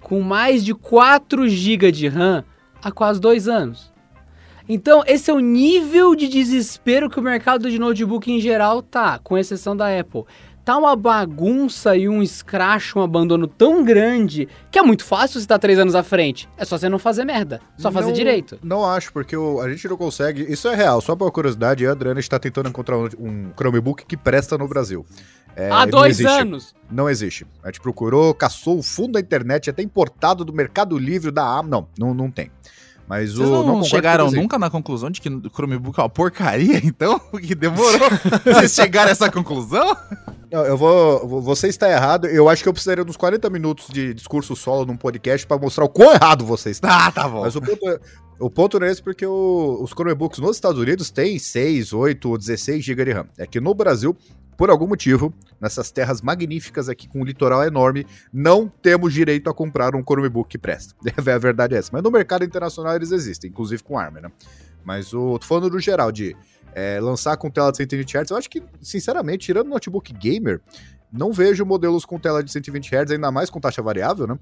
com 0.02 0.22
mais 0.22 0.64
de 0.64 0.74
4 0.74 1.48
GB 1.48 1.92
de 1.92 2.08
RAM 2.08 2.44
há 2.84 2.92
quase 2.92 3.20
dois 3.20 3.48
anos. 3.48 3.92
Então, 4.68 5.04
esse 5.06 5.30
é 5.30 5.34
o 5.34 5.40
nível 5.40 6.16
de 6.16 6.28
desespero 6.28 7.10
que 7.10 7.20
o 7.20 7.24
mercado 7.24 7.70
de 7.70 7.78
notebook 7.78 8.32
em 8.32 8.40
geral 8.40 8.82
tá, 8.82 9.20
com 9.20 9.38
exceção 9.38 9.78
da 9.78 10.00
Apple. 10.00 10.24
Tá 10.66 10.78
uma 10.80 10.96
bagunça 10.96 11.96
e 11.96 12.10
um 12.10 12.24
escracho, 12.24 12.98
um 12.98 13.04
abandono 13.04 13.46
tão 13.48 13.84
grande 13.86 14.48
que 14.72 14.80
é 14.80 14.82
muito 14.82 15.06
fácil 15.06 15.34
você 15.40 15.46
estar 15.46 15.60
três 15.60 15.78
anos 15.78 15.94
à 15.94 16.02
frente. 16.02 16.50
É 16.58 16.66
só 16.66 16.76
você 16.76 16.90
não 16.90 16.98
fazer 16.98 17.24
merda, 17.24 17.62
só 17.78 17.92
fazer 17.92 18.08
Não- 18.08 18.14
direito. 18.14 18.58
Não 18.64 18.84
acho, 18.84 19.14
porque 19.14 19.38
o- 19.38 19.62
a 19.62 19.70
gente 19.70 19.88
não 19.88 19.96
consegue. 19.96 20.42
Isso 20.52 20.68
é 20.68 20.76
real, 20.76 21.00
só 21.02 21.16
por 21.16 21.32
curiosidade, 21.32 21.86
a 21.86 21.92
Adriana 21.92 22.20
está 22.20 22.40
tentando 22.40 22.68
encontrar 22.68 22.98
um, 22.98 23.08
um 23.20 23.52
Chromebook 23.56 24.08
que 24.08 24.18
presta 24.18 24.58
no 24.58 24.68
Brasil. 24.68 25.06
É, 25.56 25.70
Há 25.70 25.86
não 25.86 26.00
dois 26.00 26.20
existe. 26.20 26.40
anos. 26.42 26.76
Não 26.92 27.08
existe. 27.08 27.46
A 27.64 27.68
gente 27.68 27.80
procurou, 27.80 28.34
caçou 28.34 28.80
o 28.80 28.84
fundo 28.84 29.14
da 29.14 29.20
internet, 29.20 29.70
até 29.70 29.84
importado 29.84 30.44
do 30.44 30.52
Mercado 30.52 30.98
Livre 30.98 31.30
da 31.30 31.44
Amazon. 31.46 31.84
Não, 31.98 32.08
não, 32.08 32.14
não 32.16 32.32
tem. 32.32 32.50
Mas 33.08 33.34
vocês 33.36 33.48
o. 33.48 33.52
não, 33.52 33.64
concordo 33.66 33.86
chegaram 33.86 34.32
nunca 34.32 34.58
na 34.58 34.68
conclusão 34.68 35.12
de 35.12 35.22
que 35.22 35.30
o 35.30 35.44
Chromebook 35.54 36.00
é 36.00 36.02
uma 36.04 36.10
porcaria, 36.10 36.82
então? 36.84 37.20
Que 37.40 37.54
demorou 37.54 38.10
vocês 38.44 38.74
chegaram 38.74 39.10
a 39.10 39.12
essa 39.12 39.32
conclusão? 39.32 39.96
Não, 40.52 40.64
eu 40.66 40.78
vou. 40.78 41.28
vou- 41.28 41.42
Você 41.42 41.68
está 41.68 41.90
errado. 41.90 42.28
Eu 42.28 42.48
acho 42.50 42.62
que 42.64 42.70
eu 42.70 42.74
precisaria 42.74 43.04
de 43.04 43.10
uns 43.10 43.18
40 43.18 43.50
minutos 43.50 43.88
de 43.90 44.14
discurso 44.14 44.56
solo 44.56 44.86
num 44.86 44.98
podcast 44.98 45.46
para 45.46 45.58
mostrar 45.58 45.86
o 45.86 45.90
quão 45.90 46.14
errado 46.14 46.46
você 46.46 46.70
está. 46.70 47.08
Ah, 47.08 47.12
tá 47.12 47.28
bom. 47.28 47.42
Mas 47.42 47.56
o 47.56 47.62
ponto, 47.62 47.90
é, 47.90 48.00
o 48.40 48.50
ponto 48.50 48.80
não 48.80 48.88
é 48.88 48.92
esse 48.92 49.02
porque 49.04 49.26
o- 49.26 49.80
os 49.82 49.92
Chromebooks 49.92 50.40
nos 50.40 50.58
Estados 50.58 50.80
Unidos 50.80 51.10
têm 51.10 51.38
6, 51.40 51.94
8 51.94 52.30
ou 52.30 52.38
16 52.38 52.84
GB 52.84 53.06
de 53.06 53.12
RAM. 53.12 53.28
É 53.38 53.46
que 53.48 53.60
no 53.60 53.74
Brasil, 53.74 54.16
por 54.58 54.70
algum 54.70 54.88
motivo, 54.88 55.34
nessas 55.60 55.92
terras 55.92 56.22
magníficas 56.22 56.88
aqui 56.90 57.08
com 57.08 57.22
um 57.22 57.26
litoral 57.26 57.64
enorme, 57.64 58.06
não 58.32 58.68
temos 58.82 59.14
direito 59.14 59.50
a 59.50 59.54
comprar 59.54 59.96
um 59.96 60.02
Chromebook 60.04 60.50
que 60.50 60.58
presta. 60.58 60.94
A 61.36 61.38
verdade 61.40 61.76
é 61.76 61.80
essa. 61.80 61.90
Mas 61.92 62.04
no 62.04 62.12
mercado 62.12 62.46
internacional 62.46 62.96
eles 62.96 63.12
existem, 63.12 63.50
inclusive 63.50 63.84
com 63.84 63.98
ARM, 63.98 64.16
né? 64.22 64.32
Mas 64.84 65.14
o, 65.14 65.40
tô 65.40 65.48
falando 65.48 65.70
no 65.72 65.80
geral 65.80 66.12
de 66.12 66.36
é, 66.76 67.00
lançar 67.00 67.38
com 67.38 67.50
tela 67.50 67.72
de 67.72 67.78
120 67.78 68.18
Hz, 68.18 68.30
eu 68.30 68.38
acho 68.38 68.50
que, 68.50 68.62
sinceramente, 68.82 69.46
tirando 69.46 69.70
notebook 69.70 70.14
gamer, 70.14 70.62
não 71.12 71.32
vejo 71.32 71.66
modelos 71.66 72.04
com 72.04 72.20
tela 72.20 72.44
de 72.44 72.52
120 72.52 72.94
Hz, 72.94 73.12
ainda 73.12 73.32
mais 73.32 73.50
com 73.50 73.62
taxa 73.62 73.82
variável, 73.82 74.28
né? 74.28 74.38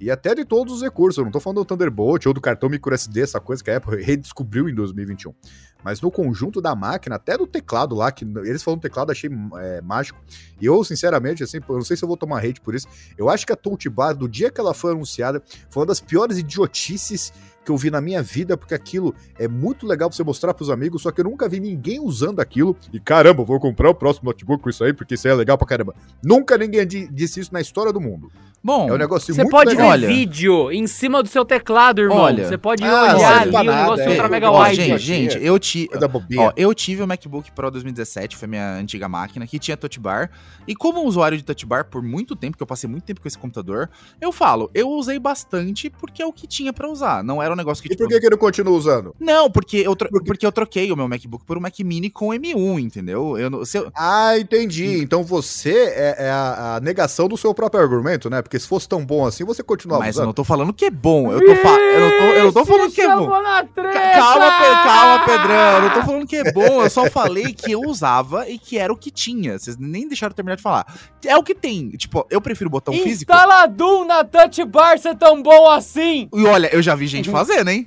E 0.00 0.10
até 0.10 0.32
de 0.34 0.44
todos 0.44 0.74
os 0.74 0.82
recursos, 0.82 1.18
eu 1.18 1.24
não 1.24 1.30
tô 1.30 1.40
falando 1.40 1.58
do 1.58 1.64
Thunderbolt 1.64 2.24
ou 2.26 2.32
do 2.32 2.40
cartão 2.40 2.68
microSD, 2.68 3.20
essa 3.22 3.40
coisa 3.40 3.62
que 3.62 3.70
a 3.70 3.78
Apple 3.78 3.98
redescobriu 4.02 4.68
em 4.68 4.74
2021. 4.74 5.34
Mas 5.82 6.00
no 6.00 6.10
conjunto 6.10 6.60
da 6.60 6.74
máquina, 6.74 7.16
até 7.16 7.36
do 7.36 7.46
teclado 7.46 7.94
lá, 7.94 8.10
que 8.10 8.24
eles 8.24 8.62
falam 8.62 8.78
teclado, 8.78 9.10
achei 9.10 9.30
é, 9.56 9.80
mágico. 9.80 10.20
E 10.60 10.66
eu, 10.66 10.82
sinceramente, 10.84 11.42
assim, 11.42 11.58
eu 11.68 11.74
não 11.74 11.84
sei 11.84 11.96
se 11.96 12.04
eu 12.04 12.08
vou 12.08 12.16
tomar 12.16 12.44
hate 12.44 12.60
por 12.60 12.74
isso. 12.74 12.86
Eu 13.16 13.28
acho 13.28 13.46
que 13.46 13.52
a 13.52 13.56
Touch 13.56 13.88
Bar, 13.88 14.14
do 14.14 14.28
dia 14.28 14.50
que 14.50 14.60
ela 14.60 14.74
foi 14.74 14.92
anunciada, 14.92 15.42
foi 15.70 15.80
uma 15.80 15.86
das 15.86 16.00
piores 16.00 16.38
idiotices 16.38 17.32
que 17.68 17.72
eu 17.72 17.76
vi 17.76 17.90
na 17.90 18.00
minha 18.00 18.22
vida, 18.22 18.56
porque 18.56 18.72
aquilo 18.74 19.14
é 19.38 19.46
muito 19.46 19.86
legal 19.86 20.08
pra 20.08 20.16
você 20.16 20.24
mostrar 20.24 20.54
pros 20.54 20.70
amigos, 20.70 21.02
só 21.02 21.10
que 21.12 21.20
eu 21.20 21.24
nunca 21.24 21.46
vi 21.46 21.60
ninguém 21.60 22.00
usando 22.00 22.40
aquilo. 22.40 22.74
E 22.90 22.98
caramba, 22.98 23.44
vou 23.44 23.60
comprar 23.60 23.90
o 23.90 23.94
próximo 23.94 24.24
notebook 24.30 24.62
com 24.62 24.70
isso 24.70 24.82
aí, 24.82 24.94
porque 24.94 25.14
isso 25.14 25.26
aí 25.28 25.34
é 25.34 25.36
legal 25.36 25.58
pra 25.58 25.66
caramba. 25.66 25.94
Nunca 26.24 26.56
ninguém 26.56 26.86
di- 26.86 27.06
disse 27.12 27.40
isso 27.40 27.52
na 27.52 27.60
história 27.60 27.92
do 27.92 28.00
mundo. 28.00 28.32
Bom, 28.64 28.88
É 28.88 28.92
um 28.92 28.96
negócio 28.96 29.32
Você 29.32 29.42
muito 29.42 29.52
pode 29.52 29.70
ver 29.70 29.76
legal. 29.76 29.90
Olha. 29.90 30.08
vídeo 30.08 30.72
em 30.72 30.86
cima 30.86 31.22
do 31.22 31.28
seu 31.28 31.44
teclado, 31.44 32.00
irmão. 32.00 32.18
Olha. 32.18 32.48
Você 32.48 32.58
pode 32.58 32.82
Ah, 32.82 33.14
olhar 33.14 33.40
ali 33.42 33.50
o 33.50 33.52
nada, 33.52 33.76
negócio 33.82 34.04
é. 34.04 34.08
ultra 34.08 34.28
mega 34.28 34.50
ó, 34.50 34.62
wide. 34.64 34.74
gente, 34.76 34.98
gente, 34.98 35.38
eu 35.44 35.58
tive. 35.60 35.88
Coisa 35.88 36.08
bobinha. 36.08 36.40
Ó, 36.48 36.52
eu 36.56 36.74
tive 36.74 37.02
o 37.02 37.06
MacBook 37.06 37.52
Pro 37.52 37.70
2017, 37.70 38.36
foi 38.36 38.48
minha 38.48 38.74
antiga 38.74 39.08
máquina, 39.08 39.46
que 39.46 39.58
tinha 39.60 39.76
touch 39.76 40.00
bar. 40.00 40.30
E 40.66 40.74
como 40.74 41.04
usuário 41.04 41.36
de 41.38 41.44
touch 41.44 41.64
bar 41.66 41.84
por 41.84 42.02
muito 42.02 42.34
tempo, 42.34 42.56
que 42.56 42.62
eu 42.62 42.66
passei 42.66 42.90
muito 42.90 43.04
tempo 43.04 43.20
com 43.20 43.28
esse 43.28 43.38
computador, 43.38 43.88
eu 44.20 44.32
falo, 44.32 44.70
eu 44.74 44.88
usei 44.88 45.18
bastante 45.20 45.88
porque 45.88 46.20
é 46.20 46.26
o 46.26 46.32
que 46.32 46.46
tinha 46.46 46.72
pra 46.72 46.88
usar. 46.88 47.22
Não 47.22 47.40
era 47.42 47.54
negócio 47.58 47.82
que, 47.82 47.92
e 47.92 47.96
por 47.96 48.08
que, 48.08 48.18
que 48.20 48.26
ele 48.26 48.36
continua 48.36 48.72
usando? 48.76 49.14
Não, 49.20 49.50
porque 49.50 49.76
eu, 49.78 49.94
tro- 49.94 50.08
Por 50.08 50.24
porque 50.24 50.46
eu 50.46 50.52
troquei 50.52 50.90
o 50.90 50.96
meu 50.96 51.06
MacBook 51.08 51.44
por 51.44 51.56
um 51.58 51.60
Mac 51.60 51.78
Mini 51.80 52.08
com 52.10 52.28
M1, 52.28 52.78
entendeu? 52.80 53.36
Eu, 53.38 53.50
não- 53.50 53.64
se 53.64 53.78
eu- 53.78 53.90
Ah, 53.94 54.38
entendi. 54.38 54.98
Então 55.02 55.22
você 55.22 55.72
é, 55.94 56.16
é 56.26 56.30
a, 56.30 56.76
a 56.76 56.80
negação 56.80 57.28
do 57.28 57.36
seu 57.36 57.52
próprio 57.52 57.80
argumento, 57.82 58.30
né? 58.30 58.40
Porque 58.40 58.58
se 58.58 58.66
fosse 58.66 58.88
tão 58.88 59.04
bom 59.04 59.26
assim, 59.26 59.44
você 59.44 59.62
continuava 59.62 60.02
mas 60.04 60.16
eu 60.16 60.20
usando. 60.20 60.26
não 60.26 60.32
tô 60.32 60.44
falando 60.44 60.72
que 60.72 60.84
é 60.86 60.90
bom. 60.90 61.30
Eu, 61.32 61.44
tô 61.44 61.54
fa- 61.56 61.68
eu, 61.78 62.00
não, 62.00 62.10
tô, 62.10 62.24
eu 62.24 62.44
não 62.44 62.52
tô 62.52 62.64
falando 62.64 62.92
que 62.92 63.00
é 63.00 63.08
bom. 63.16 63.28
Calma, 63.28 64.50
Pe- 64.50 64.82
calma, 64.84 65.24
Pedrão. 65.24 65.72
Eu 65.76 65.82
não 65.82 65.90
tô 65.94 66.02
falando 66.02 66.26
que 66.26 66.36
é 66.36 66.52
bom. 66.52 66.82
Eu 66.82 66.90
só 66.90 67.10
falei 67.10 67.52
que 67.52 67.72
eu 67.72 67.80
usava 67.82 68.48
e 68.48 68.58
que 68.58 68.78
era 68.78 68.92
o 68.92 68.96
que 68.96 69.10
tinha. 69.10 69.58
Vocês 69.58 69.76
nem 69.76 70.06
deixaram 70.08 70.30
eu 70.32 70.34
terminar 70.36 70.56
de 70.56 70.62
falar. 70.62 70.86
É 71.24 71.36
o 71.36 71.42
que 71.42 71.54
tem. 71.54 71.90
Tipo, 71.90 72.26
eu 72.30 72.40
prefiro 72.40 72.70
botão 72.70 72.94
físico. 72.94 73.30
Instaladum 73.32 74.04
na 74.04 74.24
Touch 74.24 74.64
Bar 74.64 74.98
ser 74.98 75.16
tão 75.16 75.42
bom 75.42 75.68
assim. 75.70 76.28
E 76.34 76.44
olha, 76.44 76.68
eu 76.74 76.80
já 76.82 76.94
vi 76.94 77.06
gente 77.06 77.30
fazendo, 77.30 77.47
hein? 77.70 77.86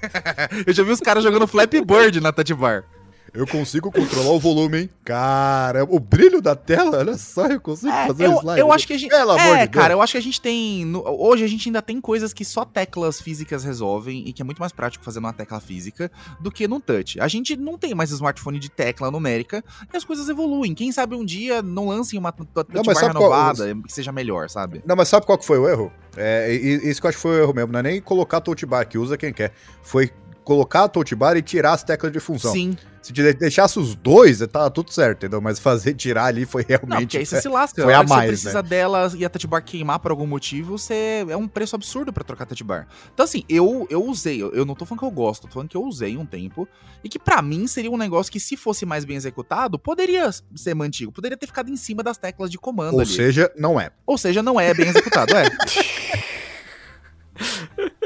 eu 0.66 0.72
já 0.72 0.82
vi 0.82 0.90
os 0.90 1.00
caras 1.00 1.22
jogando 1.22 1.46
Flappy 1.46 1.84
Bird 1.84 2.20
na 2.20 2.32
touch 2.32 2.54
bar. 2.54 2.84
Eu 3.32 3.46
consigo 3.46 3.92
controlar 3.92 4.30
o 4.32 4.38
volume, 4.40 4.78
hein? 4.82 4.90
Cara, 5.04 5.84
o 5.84 6.00
brilho 6.00 6.40
da 6.42 6.56
tela, 6.56 6.98
olha 6.98 7.16
só, 7.16 7.46
eu 7.46 7.60
consigo 7.60 7.92
É, 7.92 8.06
fazer 8.08 8.26
eu, 8.26 8.32
um 8.32 8.38
slide. 8.38 8.60
eu 8.60 8.72
acho 8.72 8.86
que 8.86 8.92
a 8.92 8.98
gente. 8.98 9.10
Pelo 9.10 9.30
amor 9.32 9.40
é, 9.56 9.66
de 9.66 9.68
Deus. 9.68 9.82
cara, 9.82 9.94
eu 9.94 10.02
acho 10.02 10.12
que 10.12 10.18
a 10.18 10.22
gente 10.22 10.40
tem. 10.40 10.84
no- 10.84 11.04
hoje 11.06 11.44
a 11.44 11.46
gente 11.46 11.68
ainda 11.68 11.80
tem 11.80 12.00
coisas 12.00 12.32
que 12.32 12.44
só 12.44 12.64
teclas 12.64 13.20
físicas 13.20 13.62
resolvem 13.62 14.26
e 14.26 14.32
que 14.32 14.42
é 14.42 14.44
muito 14.44 14.58
mais 14.58 14.72
prático 14.72 15.04
fazer 15.04 15.20
numa 15.20 15.32
tecla 15.32 15.60
física 15.60 16.10
do 16.40 16.50
que 16.50 16.66
num 16.66 16.80
touch. 16.80 17.20
A 17.20 17.28
gente 17.28 17.56
não 17.56 17.78
tem 17.78 17.94
mais 17.94 18.10
smartphone 18.10 18.58
de 18.58 18.68
tecla 18.68 19.10
numérica 19.10 19.62
e 19.92 19.96
as 19.96 20.04
coisas 20.04 20.28
evoluem. 20.28 20.74
Quem 20.74 20.90
sabe 20.90 21.14
um 21.14 21.24
dia 21.24 21.62
não 21.62 21.88
lancem 21.88 22.18
uma 22.18 22.32
touch 22.32 22.48
bar 22.54 22.94
sabe 22.94 23.14
qual- 23.14 23.30
renovada 23.30 23.74
que 23.86 23.92
seja 23.92 24.10
melhor, 24.10 24.48
sabe? 24.50 24.82
Não, 24.84 24.96
mas 24.96 25.08
sabe 25.08 25.24
qual 25.24 25.38
que 25.38 25.46
foi 25.46 25.58
o 25.58 25.68
erro? 25.68 25.92
É, 26.16 26.52
isso 26.52 27.00
que 27.00 27.06
eu 27.06 27.08
acho 27.08 27.18
que 27.18 27.22
foi 27.22 27.36
o 27.38 27.42
erro 27.42 27.54
mesmo. 27.54 27.72
Não 27.72 27.78
é 27.78 27.82
nem 27.84 28.00
colocar 28.00 28.40
touch 28.40 28.66
bar, 28.66 28.84
que 28.88 28.98
usa 28.98 29.16
quem 29.16 29.32
quer. 29.32 29.52
Foi 29.82 30.10
colocar 30.50 30.82
a 30.82 30.88
touch 30.88 31.14
bar 31.14 31.36
e 31.36 31.42
tirar 31.42 31.74
as 31.74 31.84
teclas 31.84 32.12
de 32.12 32.18
função. 32.18 32.50
Sim. 32.52 32.76
Se 33.00 33.12
te 33.12 33.32
deixasse 33.32 33.78
os 33.78 33.94
dois, 33.94 34.44
tava 34.48 34.68
tudo 34.68 34.92
certo, 34.92 35.18
entendeu? 35.18 35.40
Mas 35.40 35.60
fazer 35.60 35.94
tirar 35.94 36.24
ali 36.24 36.44
foi 36.44 36.62
Não, 36.62 36.68
realmente. 36.68 37.00
porque 37.06 37.18
aí 37.18 37.24
você 37.26 37.40
se 37.40 37.46
lasca. 37.48 37.80
foi 37.82 37.94
a 37.94 38.02
mais, 38.02 38.24
você 38.24 38.26
precisa 38.48 38.62
dela 38.62 39.10
e 39.16 39.24
a 39.24 39.30
touch 39.30 39.46
bar 39.46 39.62
queimar 39.62 40.00
por 40.00 40.10
algum 40.10 40.26
motivo, 40.26 40.76
você 40.76 41.24
é 41.28 41.36
um 41.36 41.46
preço 41.46 41.76
absurdo 41.76 42.12
pra 42.12 42.24
trocar 42.24 42.46
touch 42.46 42.64
bar. 42.64 42.88
Então, 43.14 43.22
assim, 43.22 43.44
eu, 43.48 43.86
eu 43.88 44.04
usei, 44.04 44.42
eu, 44.42 44.50
eu 44.52 44.64
não 44.66 44.74
tô 44.74 44.84
falando 44.84 44.98
que 44.98 45.06
eu 45.06 45.10
gosto, 45.12 45.46
tô 45.46 45.52
falando 45.54 45.68
que 45.68 45.76
eu 45.76 45.84
usei 45.84 46.16
um 46.16 46.26
tempo 46.26 46.66
e 47.04 47.08
que 47.08 47.18
pra 47.18 47.40
mim 47.40 47.68
seria 47.68 47.90
um 47.92 47.96
negócio 47.96 48.30
que, 48.30 48.40
se 48.40 48.56
fosse 48.56 48.84
mais 48.84 49.04
bem 49.04 49.16
executado, 49.16 49.78
poderia 49.78 50.28
ser 50.56 50.74
mantido, 50.74 51.12
poderia 51.12 51.38
ter 51.38 51.46
ficado 51.46 51.70
em 51.70 51.76
cima 51.76 52.02
das 52.02 52.18
teclas 52.18 52.50
de 52.50 52.58
comando 52.58 52.94
Ou 52.94 53.00
ali. 53.00 53.08
seja, 53.08 53.50
não 53.56 53.80
é. 53.80 53.90
Ou 54.04 54.18
seja, 54.18 54.42
não 54.42 54.58
é 54.60 54.74
bem 54.74 54.88
executado, 54.88 55.32
é. 55.36 55.44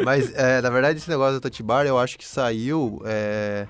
Mas, 0.04 0.32
é, 0.34 0.60
na 0.60 0.70
verdade, 0.70 0.98
esse 0.98 1.08
negócio 1.08 1.34
da 1.34 1.40
Touch 1.40 1.62
Bar, 1.62 1.86
eu 1.86 1.98
acho 1.98 2.18
que 2.18 2.26
saiu 2.26 3.00
é, 3.04 3.66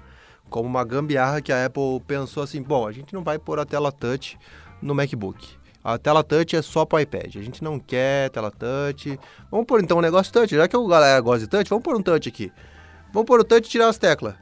como 0.51 0.69
uma 0.69 0.85
gambiarra 0.85 1.41
que 1.41 1.53
a 1.53 1.67
Apple 1.67 2.01
pensou 2.07 2.43
assim, 2.43 2.63
bom, 2.63 2.87
a 2.87 2.93
gente 2.93 3.13
não 3.13 3.23
vai 3.23 3.39
pôr 3.39 3.59
a 3.59 3.65
tela 3.65 3.91
touch 3.91 4.39
no 4.81 4.95
MacBook. 4.95 5.57
A 5.83 5.99
tela 5.99 6.25
touch 6.25 6.57
é 6.57 6.63
só 6.63 6.87
para 6.87 7.03
iPad. 7.03 7.37
A 7.37 7.43
gente 7.43 7.63
não 7.63 7.79
quer 7.79 8.31
tela 8.31 8.51
touch. 8.51 9.19
Vamos 9.51 9.67
pôr 9.67 9.83
então 9.83 9.99
um 9.99 10.01
negócio 10.01 10.33
touch. 10.33 10.55
Já 10.55 10.67
que 10.67 10.77
o 10.77 10.87
galera 10.87 11.21
gosta 11.21 11.41
de 11.41 11.47
touch, 11.47 11.69
vamos 11.69 11.85
pôr 11.85 11.95
um 11.95 12.03
touch 12.03 12.27
aqui. 12.27 12.51
Vamos 13.13 13.27
pôr 13.27 13.41
o 13.41 13.45
touch 13.45 13.67
e 13.67 13.71
tirar 13.71 13.89
as 13.89 13.99
teclas. 13.99 14.35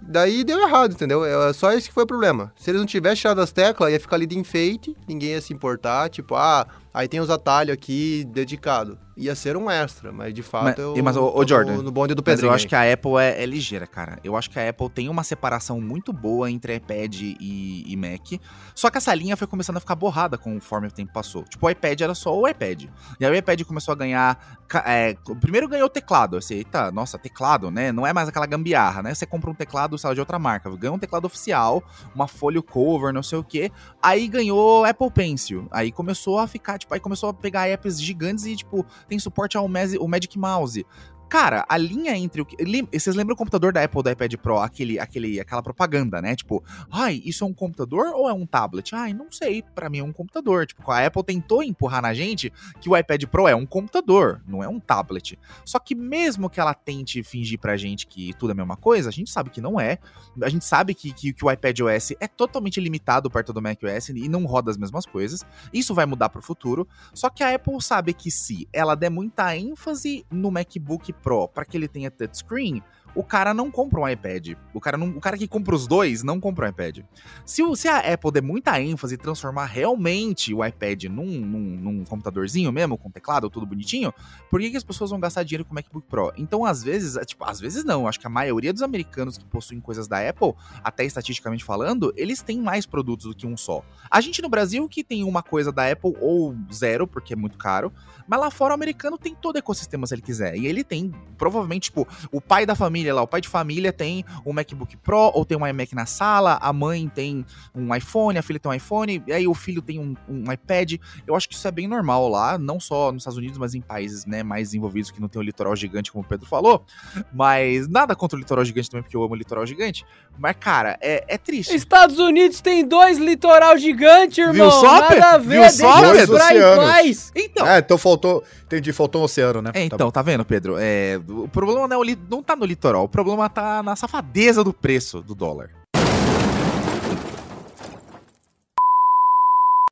Daí 0.00 0.42
deu 0.42 0.60
errado, 0.60 0.92
entendeu? 0.92 1.24
É 1.24 1.52
só 1.52 1.72
esse 1.72 1.88
que 1.88 1.94
foi 1.94 2.04
o 2.04 2.06
problema. 2.06 2.52
Se 2.56 2.70
eles 2.70 2.80
não 2.80 2.86
tivessem 2.86 3.22
tirado 3.22 3.40
as 3.40 3.52
teclas, 3.52 3.92
ia 3.92 4.00
ficar 4.00 4.16
ali 4.16 4.26
de 4.26 4.38
enfeite, 4.38 4.96
ninguém 5.06 5.30
ia 5.30 5.40
se 5.40 5.52
importar. 5.52 6.08
Tipo, 6.08 6.34
ah, 6.34 6.66
aí 6.98 7.08
tem 7.08 7.20
os 7.20 7.30
atalhos 7.30 7.72
aqui 7.74 8.24
dedicado. 8.32 8.98
Ia 9.16 9.34
ser 9.34 9.56
um 9.56 9.68
extra, 9.68 10.12
mas 10.12 10.32
de 10.32 10.44
fato 10.44 10.64
Mas- 10.64 10.78
eu. 10.78 11.02
mas, 11.02 11.16
tô 11.16 11.32
no- 11.40 11.48
Jordan, 11.48 11.82
No 11.82 11.90
bonde 11.90 12.14
do 12.14 12.22
Mas 12.24 12.34
Pedrinho. 12.34 12.50
eu 12.50 12.54
acho 12.54 12.66
aí. 12.66 12.68
que 12.68 12.74
a 12.76 12.92
Apple 12.92 13.16
é, 13.18 13.42
é 13.42 13.46
ligeira, 13.46 13.84
cara. 13.84 14.16
Eu 14.22 14.36
acho 14.36 14.48
que 14.48 14.60
a 14.60 14.68
Apple 14.68 14.88
tem 14.88 15.08
uma 15.08 15.24
separação 15.24 15.80
muito 15.80 16.12
boa 16.12 16.48
entre 16.48 16.76
iPad 16.76 17.20
e, 17.22 17.84
e 17.84 17.96
Mac. 17.96 18.40
Só 18.76 18.88
que 18.90 18.96
essa 18.98 19.12
linha 19.12 19.36
foi 19.36 19.48
começando 19.48 19.76
a 19.76 19.80
ficar 19.80 19.96
borrada 19.96 20.38
conforme 20.38 20.86
o 20.86 20.90
tempo 20.92 21.12
passou. 21.12 21.42
Tipo, 21.42 21.66
o 21.66 21.70
iPad 21.70 22.00
era 22.00 22.14
só 22.14 22.32
o 22.38 22.46
iPad. 22.46 22.84
E 23.18 23.26
aí 23.26 23.32
o 23.32 23.34
iPad 23.34 23.60
começou 23.64 23.90
a 23.90 23.96
ganhar. 23.96 24.58
é, 24.84 25.16
primeiro 25.40 25.66
ganhou 25.66 25.86
o 25.86 25.90
teclado. 25.90 26.40
Você, 26.40 26.54
eita, 26.54 26.92
nossa, 26.92 27.18
teclado, 27.18 27.72
né? 27.72 27.90
Não 27.90 28.06
é 28.06 28.12
mais 28.12 28.28
aquela 28.28 28.46
gambiarra, 28.46 29.02
né? 29.02 29.14
Você 29.14 29.26
compra 29.26 29.50
um 29.50 29.54
teclado, 29.54 29.98
sei 29.98 30.14
de 30.14 30.20
outra 30.20 30.38
marca. 30.38 30.70
Ganhou 30.76 30.94
um 30.94 30.98
teclado 30.98 31.24
oficial, 31.24 31.82
uma 32.14 32.28
folha 32.28 32.62
cover, 32.62 33.12
não 33.12 33.22
sei 33.24 33.38
o 33.38 33.42
quê. 33.42 33.72
Aí 34.00 34.28
ganhou 34.28 34.84
Apple 34.84 35.10
Pencil. 35.10 35.66
Aí 35.72 35.90
começou 35.90 36.38
a 36.38 36.46
ficar, 36.46 36.78
tipo, 36.78 36.87
aí 36.94 37.00
começou 37.00 37.28
a 37.28 37.34
pegar 37.34 37.68
apps 37.68 38.00
gigantes 38.00 38.44
e, 38.46 38.56
tipo, 38.56 38.84
tem 39.08 39.18
suporte 39.18 39.56
ao 39.56 39.68
Magic 39.68 40.38
Mouse. 40.38 40.84
Cara, 41.28 41.66
a 41.68 41.76
linha 41.76 42.16
entre 42.16 42.40
o 42.40 42.46
que. 42.46 42.56
Vocês 42.90 43.14
lembram 43.14 43.34
o 43.34 43.36
computador 43.36 43.70
da 43.70 43.84
Apple 43.84 44.02
do 44.02 44.10
iPad 44.10 44.34
Pro? 44.36 44.58
Aquele, 44.58 44.98
aquele, 44.98 45.38
aquela 45.38 45.62
propaganda, 45.62 46.22
né? 46.22 46.34
Tipo, 46.34 46.64
ai, 46.90 47.20
isso 47.22 47.44
é 47.44 47.46
um 47.46 47.52
computador 47.52 48.14
ou 48.14 48.30
é 48.30 48.32
um 48.32 48.46
tablet? 48.46 48.94
Ai, 48.94 49.12
não 49.12 49.30
sei. 49.30 49.62
Pra 49.74 49.90
mim 49.90 49.98
é 49.98 50.02
um 50.02 50.12
computador. 50.12 50.66
Tipo, 50.66 50.90
a 50.90 51.04
Apple 51.04 51.22
tentou 51.22 51.62
empurrar 51.62 52.00
na 52.00 52.14
gente 52.14 52.50
que 52.80 52.88
o 52.88 52.96
iPad 52.96 53.24
Pro 53.26 53.46
é 53.46 53.54
um 53.54 53.66
computador, 53.66 54.40
não 54.48 54.62
é 54.62 54.68
um 54.68 54.80
tablet. 54.80 55.38
Só 55.66 55.78
que 55.78 55.94
mesmo 55.94 56.48
que 56.48 56.60
ela 56.60 56.72
tente 56.72 57.22
fingir 57.22 57.58
pra 57.58 57.76
gente 57.76 58.06
que 58.06 58.32
tudo 58.38 58.50
é 58.50 58.52
a 58.52 58.56
mesma 58.56 58.76
coisa, 58.76 59.10
a 59.10 59.12
gente 59.12 59.30
sabe 59.30 59.50
que 59.50 59.60
não 59.60 59.78
é. 59.78 59.98
A 60.42 60.48
gente 60.48 60.64
sabe 60.64 60.94
que, 60.94 61.12
que, 61.12 61.34
que 61.34 61.44
o 61.44 61.50
iPad 61.50 61.78
OS 61.80 62.12
é 62.20 62.26
totalmente 62.26 62.80
limitado 62.80 63.30
perto 63.30 63.52
do 63.52 63.60
Mac 63.60 63.78
OS 63.82 64.08
e 64.08 64.28
não 64.30 64.46
roda 64.46 64.70
as 64.70 64.78
mesmas 64.78 65.04
coisas. 65.04 65.44
Isso 65.74 65.94
vai 65.94 66.06
mudar 66.06 66.30
pro 66.30 66.40
futuro. 66.40 66.88
Só 67.12 67.28
que 67.28 67.42
a 67.42 67.54
Apple 67.54 67.82
sabe 67.82 68.14
que 68.14 68.30
se 68.30 68.66
ela 68.72 68.94
der 68.94 69.10
muita 69.10 69.54
ênfase 69.54 70.24
no 70.30 70.50
MacBook 70.50 71.12
Pro 71.18 71.48
para 71.48 71.64
que 71.64 71.76
ele 71.76 71.88
tenha 71.88 72.10
touchscreen, 72.10 72.82
o 73.14 73.22
cara 73.22 73.52
não 73.52 73.70
compra 73.70 74.00
um 74.00 74.08
iPad. 74.08 74.54
O 74.72 74.80
cara, 74.80 74.96
não, 74.96 75.08
o 75.08 75.20
cara 75.20 75.36
que 75.36 75.48
compra 75.48 75.74
os 75.74 75.86
dois 75.86 76.22
não 76.22 76.38
compra 76.38 76.66
um 76.66 76.70
iPad. 76.70 77.00
Se, 77.44 77.62
se 77.76 77.88
a 77.88 77.98
Apple 77.98 78.32
der 78.32 78.42
muita 78.42 78.80
ênfase 78.80 79.14
e 79.14 79.18
transformar 79.18 79.66
realmente 79.66 80.54
o 80.54 80.64
iPad 80.64 81.04
num, 81.04 81.26
num, 81.26 81.58
num 81.58 82.04
computadorzinho 82.04 82.70
mesmo, 82.72 82.96
com 82.96 83.10
teclado, 83.10 83.50
tudo 83.50 83.66
bonitinho, 83.66 84.12
por 84.50 84.60
que, 84.60 84.70
que 84.70 84.76
as 84.76 84.84
pessoas 84.84 85.10
vão 85.10 85.20
gastar 85.20 85.42
dinheiro 85.42 85.64
com 85.64 85.72
o 85.72 85.74
MacBook 85.74 86.06
Pro? 86.08 86.32
Então, 86.36 86.64
às 86.64 86.82
vezes, 86.82 87.16
é, 87.16 87.24
tipo, 87.24 87.44
às 87.44 87.60
vezes 87.60 87.84
não. 87.84 88.06
Acho 88.06 88.20
que 88.20 88.26
a 88.26 88.30
maioria 88.30 88.72
dos 88.72 88.82
americanos 88.82 89.36
que 89.36 89.44
possuem 89.44 89.80
coisas 89.80 90.06
da 90.06 90.26
Apple, 90.28 90.54
até 90.82 91.04
estatisticamente 91.04 91.64
falando, 91.64 92.12
eles 92.16 92.42
têm 92.42 92.60
mais 92.60 92.86
produtos 92.86 93.26
do 93.26 93.34
que 93.34 93.46
um 93.46 93.56
só. 93.56 93.82
A 94.10 94.20
gente 94.20 94.40
no 94.42 94.48
Brasil 94.48 94.88
que 94.88 95.02
tem 95.02 95.24
uma 95.24 95.42
coisa 95.42 95.72
da 95.72 95.90
Apple 95.90 96.16
ou 96.20 96.54
zero, 96.72 97.06
porque 97.06 97.32
é 97.32 97.36
muito 97.36 97.58
caro, 97.58 97.92
mas 98.26 98.40
lá 98.40 98.50
fora 98.50 98.72
o 98.72 98.74
americano 98.74 99.18
tem 99.18 99.34
todo 99.34 99.56
o 99.56 99.58
ecossistema 99.58 100.06
se 100.06 100.14
ele 100.14 100.22
quiser. 100.22 100.56
E 100.56 100.66
ele 100.66 100.84
tem, 100.84 101.12
provavelmente, 101.36 101.84
tipo, 101.84 102.06
o 102.30 102.40
pai 102.40 102.66
da 102.66 102.74
família 102.74 102.97
lá, 103.04 103.22
o 103.22 103.26
pai 103.26 103.40
de 103.40 103.48
família 103.48 103.92
tem 103.92 104.24
um 104.44 104.52
MacBook 104.52 104.96
Pro 104.98 105.30
ou 105.34 105.44
tem 105.44 105.56
um 105.56 105.66
iMac 105.66 105.94
na 105.94 106.06
sala, 106.06 106.58
a 106.60 106.72
mãe 106.72 107.08
tem 107.08 107.44
um 107.74 107.94
iPhone, 107.94 108.38
a 108.38 108.42
filha 108.42 108.58
tem 108.58 108.70
um 108.70 108.74
iPhone, 108.74 109.22
e 109.26 109.32
aí 109.32 109.46
o 109.46 109.54
filho 109.54 109.82
tem 109.82 109.98
um, 109.98 110.14
um 110.28 110.52
iPad. 110.52 110.94
Eu 111.26 111.34
acho 111.34 111.48
que 111.48 111.54
isso 111.54 111.66
é 111.66 111.70
bem 111.70 111.86
normal 111.88 112.28
lá, 112.28 112.58
não 112.58 112.78
só 112.80 113.12
nos 113.12 113.22
Estados 113.22 113.38
Unidos, 113.38 113.58
mas 113.58 113.74
em 113.74 113.80
países 113.80 114.26
né, 114.26 114.42
mais 114.42 114.68
desenvolvidos 114.68 115.10
que 115.10 115.20
não 115.20 115.28
tem 115.28 115.40
o 115.40 115.44
litoral 115.44 115.74
gigante, 115.76 116.12
como 116.12 116.24
o 116.24 116.26
Pedro 116.26 116.46
falou. 116.46 116.84
Mas 117.32 117.88
nada 117.88 118.14
contra 118.14 118.36
o 118.36 118.38
litoral 118.38 118.64
gigante 118.64 118.90
também, 118.90 119.02
porque 119.02 119.16
eu 119.16 119.22
amo 119.22 119.34
o 119.34 119.36
litoral 119.36 119.66
gigante. 119.66 120.04
Mas, 120.38 120.56
cara, 120.58 120.98
é, 121.00 121.24
é 121.26 121.38
triste. 121.38 121.74
Estados 121.74 122.18
Unidos 122.18 122.60
tem 122.60 122.86
dois 122.86 123.18
litoral 123.18 123.76
gigante, 123.76 124.40
irmão. 124.40 124.54
Viu 124.54 124.70
só, 124.70 125.00
Nada 125.00 125.08
Pedro? 125.08 125.24
a 125.26 125.38
ver, 125.38 125.60
Viu 125.60 125.70
só, 125.70 126.12
Pedro? 126.12 126.18
em 126.18 126.34
Oceanos. 126.34 127.32
Então, 127.34 127.66
É, 127.66 127.78
então 127.78 127.98
faltou. 127.98 128.44
Entendi, 128.64 128.92
faltou 128.92 129.22
um 129.22 129.24
oceano, 129.24 129.62
né? 129.62 129.70
É, 129.74 129.88
Tá 129.88 129.96
então, 129.96 130.10
tá 130.10 130.20
vendo, 130.22 130.44
Pedro? 130.44 130.76
É, 130.78 131.18
o 131.28 131.48
problema 131.48 131.88
não, 131.88 132.04
é 132.04 132.12
o 132.12 132.16
não 132.30 132.42
tá 132.42 132.54
no 132.54 132.66
litoral, 132.66 132.87
o 132.96 133.08
problema 133.08 133.48
tá 133.48 133.82
na 133.82 133.96
safadeza 133.96 134.64
do 134.64 134.72
preço 134.72 135.22
do 135.22 135.34
dólar. 135.34 135.70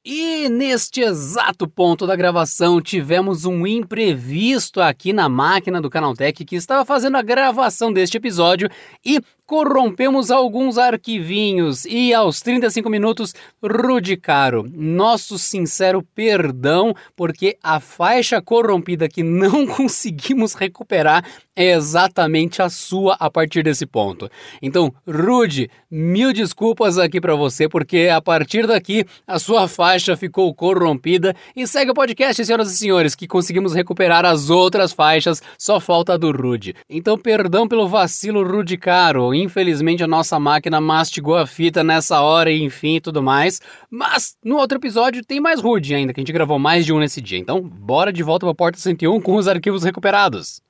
E 0.09 0.49
neste 0.49 1.01
exato 1.01 1.67
ponto 1.67 2.07
da 2.07 2.15
gravação 2.15 2.81
tivemos 2.81 3.45
um 3.45 3.67
imprevisto 3.67 4.81
aqui 4.81 5.13
na 5.13 5.29
máquina 5.29 5.81
do 5.81 5.91
Canaltech 5.91 6.45
que 6.45 6.55
estava 6.55 6.85
fazendo 6.85 7.17
a 7.17 7.23
gravação 7.23 7.93
deste 7.93 8.17
episódio 8.17 8.71
e 9.05 9.21
corrompemos 9.47 10.31
alguns 10.31 10.77
arquivinhos 10.77 11.85
e 11.85 12.13
aos 12.13 12.41
35 12.41 12.91
minutos, 12.91 13.35
Rude 13.63 14.17
Caro, 14.17 14.69
nosso 14.75 15.39
sincero 15.39 16.03
perdão 16.15 16.95
porque 17.15 17.57
a 17.63 17.79
faixa 17.79 18.43
corrompida 18.43 19.09
que 19.09 19.23
não 19.23 19.67
conseguimos 19.69 20.55
recuperar 20.55 21.25
é 21.55 21.73
exatamente 21.73 22.61
a 22.61 22.69
sua 22.69 23.17
a 23.19 23.31
partir 23.31 23.63
desse 23.63 23.87
ponto. 23.87 24.29
Então, 24.61 24.93
Rude, 25.09 25.71
mil 25.91 26.33
desculpas 26.33 26.99
aqui 26.99 27.21
pra 27.21 27.35
você 27.35 27.69
porque 27.69 28.11
a 28.13 28.21
partir 28.21 28.67
daqui 28.67 29.07
a 29.27 29.39
sua 29.39 29.69
faixa 29.69 30.17
ficou 30.17 30.53
corrompida 30.55 31.35
e 31.55 31.67
segue 31.67 31.93
o 31.93 31.95
podcast, 31.95 32.45
senhoras 32.45 32.71
e 32.73 32.77
senhores, 32.77 33.15
que 33.15 33.27
conseguimos 33.27 33.73
recuperar 33.73 34.25
as 34.25 34.51
outras 34.51 34.93
faixas, 34.93 35.43
só 35.57 35.81
falta 35.81 36.15
a 36.15 36.17
do 36.17 36.31
Rude. 36.31 36.75
Então, 36.91 37.17
perdão 37.17 37.67
pelo 37.67 37.89
vacilo, 37.89 38.47
Rude 38.47 38.77
Caro. 38.77 39.36
Infelizmente 39.43 40.03
a 40.03 40.07
nossa 40.07 40.39
máquina 40.39 40.81
mastigou 40.81 41.37
a 41.37 41.47
fita 41.47 41.83
nessa 41.85 42.21
hora 42.21 42.51
e 42.51 42.63
enfim 42.63 43.01
tudo 43.01 43.23
mais. 43.23 43.61
Mas 43.91 44.37
no 44.45 44.57
outro 44.57 44.79
episódio 44.79 45.25
tem 45.25 45.41
mais 45.41 45.61
Rude 45.61 45.95
ainda, 45.95 46.13
que 46.13 46.21
a 46.21 46.23
gente 46.23 46.33
gravou 46.33 46.59
mais 46.59 46.85
de 46.85 46.93
um 46.93 46.99
nesse 46.99 47.21
dia. 47.21 47.39
Então, 47.39 47.61
bora 47.61 48.13
de 48.13 48.23
volta 48.23 48.47
pra 48.47 48.55
Porta 48.55 48.79
101 48.79 49.21
com 49.21 49.37
os 49.37 49.49
arquivos 49.49 49.83
recuperados. 49.85 50.61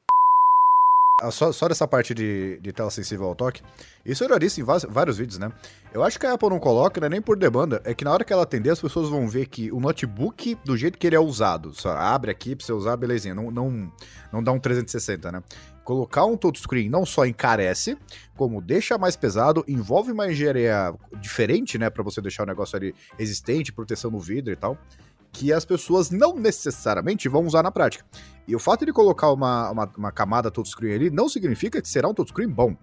Ah, 1.22 1.31
Só, 1.31 1.50
só 1.50 1.66
dessa 1.66 1.88
parte 1.88 2.12
de, 2.14 2.59
de 2.61 2.72
tela 2.72 2.90
sensível 2.90 3.26
ao 3.26 3.35
toque. 3.35 3.62
Isso 4.05 4.22
eu 4.22 4.29
já 4.29 4.37
disse 4.37 4.61
em 4.61 4.64
vários 4.64 5.16
vídeos, 5.16 5.38
né? 5.38 5.50
Eu 5.92 6.05
acho 6.05 6.20
que 6.20 6.26
a 6.26 6.35
Apple 6.35 6.50
não 6.50 6.59
coloca, 6.59 7.00
não 7.00 7.07
é 7.07 7.09
nem 7.09 7.22
por 7.22 7.38
demanda, 7.38 7.81
é 7.85 7.94
que 7.94 8.05
na 8.05 8.12
hora 8.12 8.22
que 8.22 8.33
ela 8.35 8.42
atender, 8.42 8.68
as 8.68 8.81
pessoas 8.81 9.09
vão 9.09 9.26
ver 9.26 9.46
que 9.46 9.72
o 9.72 9.81
notebook, 9.81 10.59
do 10.62 10.76
jeito 10.76 10.98
que 10.98 11.07
ele 11.07 11.16
é 11.16 11.20
usado, 11.20 11.72
só 11.72 11.90
abre 11.90 12.31
aqui 12.31 12.55
pra 12.55 12.66
você 12.66 12.72
usar, 12.72 12.98
belezinha, 12.98 13.35
não, 13.35 13.50
não, 13.50 13.90
não 14.31 14.42
dá 14.42 14.52
um 14.52 14.59
360, 14.59 15.33
né? 15.33 15.42
Colocar 15.87 16.25
um 16.25 16.37
touchscreen 16.37 16.90
não 16.90 17.07
só 17.07 17.25
encarece, 17.25 17.96
como 18.37 18.61
deixa 18.61 18.99
mais 18.99 19.14
pesado, 19.14 19.64
envolve 19.68 20.11
uma 20.11 20.29
engenharia 20.29 20.92
diferente, 21.20 21.79
né? 21.79 21.88
Pra 21.88 22.03
você 22.03 22.20
deixar 22.20 22.42
o 22.42 22.46
negócio 22.46 22.77
ali 22.77 22.92
resistente, 23.16 23.72
proteção 23.72 24.11
no 24.11 24.18
vidro 24.18 24.53
e 24.53 24.57
tal, 24.57 24.77
que 25.31 25.53
as 25.53 25.64
pessoas 25.64 26.11
não 26.11 26.35
necessariamente 26.35 27.29
vão 27.29 27.46
usar 27.46 27.62
na 27.62 27.70
prática. 27.70 28.05
E 28.49 28.57
o 28.57 28.59
fato 28.59 28.85
de 28.85 28.92
colocar 28.92 29.31
uma, 29.31 29.70
uma, 29.70 29.92
uma 29.96 30.11
camada 30.11 30.51
touchscreen 30.51 30.92
ali 30.92 31.09
não 31.09 31.29
significa 31.29 31.81
que 31.81 31.88
será 31.88 32.09
um 32.09 32.14
touchscreen 32.14 32.49
bom, 32.49 32.77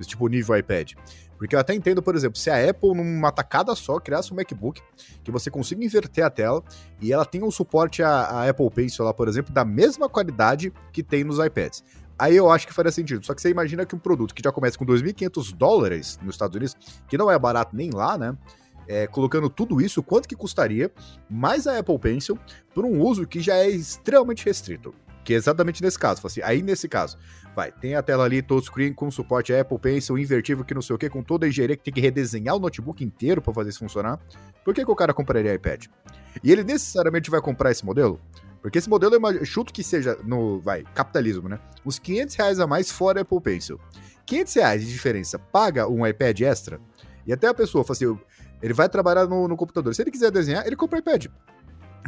tipo 0.00 0.28
nível 0.28 0.54
iPad. 0.54 0.92
Porque 1.40 1.56
eu 1.56 1.58
até 1.58 1.74
entendo, 1.74 2.02
por 2.02 2.14
exemplo, 2.14 2.38
se 2.38 2.50
a 2.50 2.68
Apple, 2.68 2.92
numa 2.94 3.32
tacada 3.32 3.74
só, 3.74 3.98
criasse 3.98 4.30
um 4.30 4.36
MacBook 4.36 4.82
que 5.24 5.30
você 5.30 5.50
consiga 5.50 5.82
inverter 5.82 6.22
a 6.22 6.28
tela 6.28 6.62
e 7.00 7.10
ela 7.10 7.24
tenha 7.24 7.46
o 7.46 7.50
suporte 7.50 8.02
à, 8.02 8.24
à 8.24 8.50
Apple 8.50 8.68
Pencil 8.68 9.06
lá, 9.06 9.14
por 9.14 9.26
exemplo, 9.26 9.50
da 9.50 9.64
mesma 9.64 10.06
qualidade 10.06 10.70
que 10.92 11.02
tem 11.02 11.24
nos 11.24 11.38
iPads. 11.38 11.82
Aí 12.20 12.36
eu 12.36 12.50
acho 12.50 12.66
que 12.66 12.74
faria 12.74 12.92
sentido. 12.92 13.24
Só 13.24 13.34
que 13.34 13.40
você 13.40 13.48
imagina 13.48 13.86
que 13.86 13.96
um 13.96 13.98
produto 13.98 14.34
que 14.34 14.42
já 14.44 14.52
começa 14.52 14.76
com 14.76 14.84
2.500 14.84 15.56
dólares 15.56 16.18
nos 16.22 16.34
Estados 16.34 16.54
Unidos, 16.54 16.76
que 17.08 17.16
não 17.16 17.30
é 17.30 17.38
barato 17.38 17.74
nem 17.74 17.88
lá, 17.88 18.18
né? 18.18 18.36
É, 18.86 19.06
colocando 19.06 19.48
tudo 19.48 19.80
isso, 19.80 20.02
quanto 20.02 20.28
que 20.28 20.36
custaria 20.36 20.92
mais 21.30 21.66
a 21.66 21.78
Apple 21.78 21.98
Pencil 21.98 22.38
por 22.74 22.84
um 22.84 23.00
uso 23.00 23.26
que 23.26 23.40
já 23.40 23.54
é 23.54 23.70
extremamente 23.70 24.44
restrito. 24.44 24.94
Que 25.24 25.32
é 25.32 25.36
exatamente 25.36 25.82
nesse 25.82 25.98
caso. 25.98 26.20
Assim, 26.26 26.42
aí 26.42 26.60
nesse 26.60 26.88
caso, 26.88 27.16
vai, 27.56 27.72
tem 27.72 27.94
a 27.94 28.02
tela 28.02 28.24
ali, 28.24 28.42
touchscreen 28.42 28.92
com 28.92 29.10
suporte 29.10 29.54
Apple 29.54 29.78
Pencil, 29.78 30.18
invertível, 30.18 30.62
que 30.62 30.74
não 30.74 30.82
sei 30.82 30.96
o 30.96 30.98
que, 30.98 31.08
com 31.08 31.22
toda 31.22 31.46
a 31.46 31.48
engenharia 31.48 31.76
que 31.76 31.84
tem 31.84 31.94
que 31.94 32.00
redesenhar 32.02 32.54
o 32.54 32.58
notebook 32.58 33.02
inteiro 33.02 33.40
para 33.40 33.54
fazer 33.54 33.70
isso 33.70 33.78
funcionar. 33.78 34.20
Por 34.62 34.74
que, 34.74 34.84
que 34.84 34.90
o 34.90 34.96
cara 34.96 35.14
compraria 35.14 35.54
iPad? 35.54 35.86
E 36.44 36.52
ele 36.52 36.64
necessariamente 36.64 37.30
vai 37.30 37.40
comprar 37.40 37.70
esse 37.70 37.84
modelo? 37.84 38.20
Porque 38.62 38.78
esse 38.78 38.88
modelo, 38.88 39.14
eu 39.14 39.44
chuto 39.44 39.72
que 39.72 39.82
seja 39.82 40.16
no, 40.24 40.60
vai, 40.60 40.84
capitalismo, 40.94 41.48
né? 41.48 41.58
Uns 41.84 41.98
500 41.98 42.34
reais 42.34 42.60
a 42.60 42.66
mais 42.66 42.90
fora 42.90 43.22
Apple 43.22 43.40
Pencil. 43.40 43.80
500 44.26 44.54
reais 44.54 44.82
de 44.84 44.92
diferença, 44.92 45.38
paga 45.38 45.88
um 45.88 46.06
iPad 46.06 46.40
extra? 46.42 46.78
E 47.26 47.32
até 47.32 47.48
a 47.48 47.54
pessoa, 47.54 47.82
fala 47.84 47.92
assim, 47.96 48.18
ele 48.62 48.74
vai 48.74 48.88
trabalhar 48.88 49.26
no, 49.26 49.48
no 49.48 49.56
computador. 49.56 49.94
Se 49.94 50.02
ele 50.02 50.10
quiser 50.10 50.30
desenhar, 50.30 50.66
ele 50.66 50.76
compra 50.76 50.98
iPad. 50.98 51.26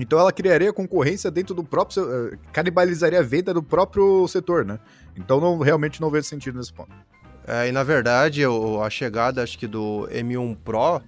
Então 0.01 0.19
ela 0.19 0.33
criaria 0.33 0.73
concorrência 0.73 1.31
dentro 1.31 1.55
do 1.55 1.63
próprio. 1.63 2.33
eh, 2.33 2.39
canibalizaria 2.53 3.19
a 3.19 3.23
venda 3.23 3.53
do 3.53 3.63
próprio 3.63 4.27
setor, 4.29 4.65
né? 4.65 4.79
Então 5.17 5.39
não, 5.41 5.59
realmente 5.59 6.01
não 6.01 6.11
vejo 6.11 6.27
sentido 6.27 6.59
nesse 6.59 6.73
ponto. 6.73 6.91
É, 7.47 7.69
e 7.69 7.73
na 7.73 7.83
verdade, 7.83 8.47
o- 8.47 8.81
a 8.83 8.89
chegada, 8.89 9.43
acho 9.43 9.59
que 9.59 9.67
do 9.67 10.07
M1 10.11 10.55
Pro, 10.65 11.03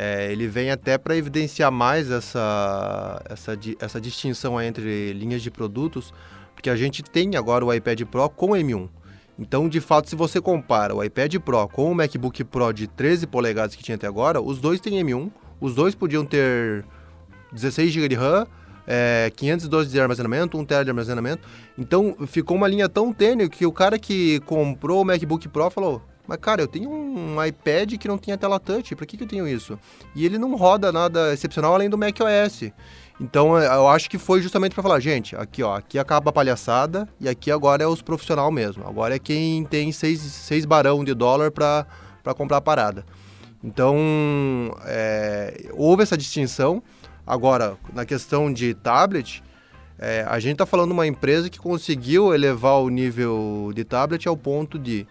é, 0.00 0.30
ele 0.30 0.46
vem 0.46 0.70
até 0.70 0.96
para 0.96 1.16
evidenciar 1.16 1.72
mais 1.72 2.08
essa, 2.08 3.20
essa, 3.28 3.58
essa 3.80 4.00
distinção 4.00 4.62
entre 4.62 5.12
linhas 5.12 5.42
de 5.42 5.50
produtos, 5.50 6.14
porque 6.54 6.70
a 6.70 6.76
gente 6.76 7.02
tem 7.02 7.34
agora 7.34 7.66
o 7.66 7.74
iPad 7.74 8.02
Pro 8.04 8.30
com 8.30 8.52
o 8.52 8.54
M1. 8.54 8.88
Então, 9.36 9.68
de 9.68 9.80
fato, 9.80 10.08
se 10.08 10.14
você 10.14 10.40
compara 10.40 10.94
o 10.94 11.02
iPad 11.02 11.34
Pro 11.38 11.66
com 11.66 11.90
o 11.90 11.94
MacBook 11.96 12.44
Pro 12.44 12.72
de 12.72 12.86
13 12.86 13.26
polegadas 13.26 13.74
que 13.74 13.82
tinha 13.82 13.96
até 13.96 14.06
agora, 14.06 14.40
os 14.40 14.60
dois 14.60 14.78
têm 14.78 15.04
M1, 15.04 15.32
os 15.60 15.74
dois 15.74 15.96
podiam 15.96 16.24
ter 16.24 16.84
16 17.52 17.90
GB 17.90 18.08
de 18.08 18.14
RAM, 18.14 18.46
é, 18.86 19.32
512 19.34 19.90
de 19.90 20.00
armazenamento, 20.00 20.56
1 20.56 20.64
TB 20.64 20.84
de 20.84 20.90
armazenamento. 20.90 21.48
Então 21.76 22.16
ficou 22.28 22.56
uma 22.56 22.68
linha 22.68 22.88
tão 22.88 23.12
tênue 23.12 23.48
que 23.48 23.66
o 23.66 23.72
cara 23.72 23.98
que 23.98 24.38
comprou 24.46 25.02
o 25.02 25.04
MacBook 25.04 25.48
Pro 25.48 25.68
falou: 25.70 26.00
Mas 26.28 26.38
cara, 26.38 26.60
eu 26.60 26.68
tenho 26.68 26.90
um 26.90 27.42
iPad 27.42 27.94
que 27.96 28.06
não 28.06 28.18
tinha 28.18 28.36
tela 28.36 28.60
touch, 28.60 28.94
pra 28.94 29.06
que, 29.06 29.16
que 29.16 29.24
eu 29.24 29.26
tenho 29.26 29.48
isso? 29.48 29.78
E 30.14 30.26
ele 30.26 30.36
não 30.36 30.54
roda 30.56 30.92
nada 30.92 31.32
excepcional 31.32 31.74
além 31.74 31.88
do 31.88 31.96
macOS. 31.96 32.70
Então 33.18 33.58
é, 33.58 33.66
eu 33.66 33.88
acho 33.88 34.10
que 34.10 34.18
foi 34.18 34.42
justamente 34.42 34.74
para 34.74 34.82
falar, 34.82 35.00
gente, 35.00 35.34
aqui 35.34 35.62
ó, 35.62 35.74
aqui 35.74 35.98
acaba 35.98 36.28
a 36.28 36.32
palhaçada 36.32 37.08
e 37.18 37.26
aqui 37.26 37.50
agora 37.50 37.82
é 37.82 37.86
os 37.86 38.02
profissional 38.02 38.52
mesmo. 38.52 38.86
Agora 38.86 39.16
é 39.16 39.18
quem 39.18 39.64
tem 39.64 39.90
seis, 39.90 40.20
seis 40.20 40.66
barão 40.66 41.02
de 41.02 41.14
dólar 41.14 41.50
para 41.50 41.86
comprar 42.36 42.58
a 42.58 42.60
parada. 42.60 43.06
Então 43.64 43.96
é, 44.84 45.70
houve 45.72 46.02
essa 46.02 46.16
distinção. 46.16 46.82
Agora, 47.26 47.78
na 47.94 48.04
questão 48.04 48.52
de 48.52 48.74
tablet, 48.74 49.42
é, 49.98 50.26
a 50.28 50.38
gente 50.38 50.52
está 50.52 50.66
falando 50.66 50.88
de 50.88 50.92
uma 50.92 51.06
empresa 51.06 51.48
que 51.48 51.58
conseguiu 51.58 52.34
elevar 52.34 52.80
o 52.80 52.90
nível 52.90 53.72
de 53.74 53.82
tablet 53.82 54.28
ao 54.28 54.36
ponto 54.36 54.78
de, 54.78 55.06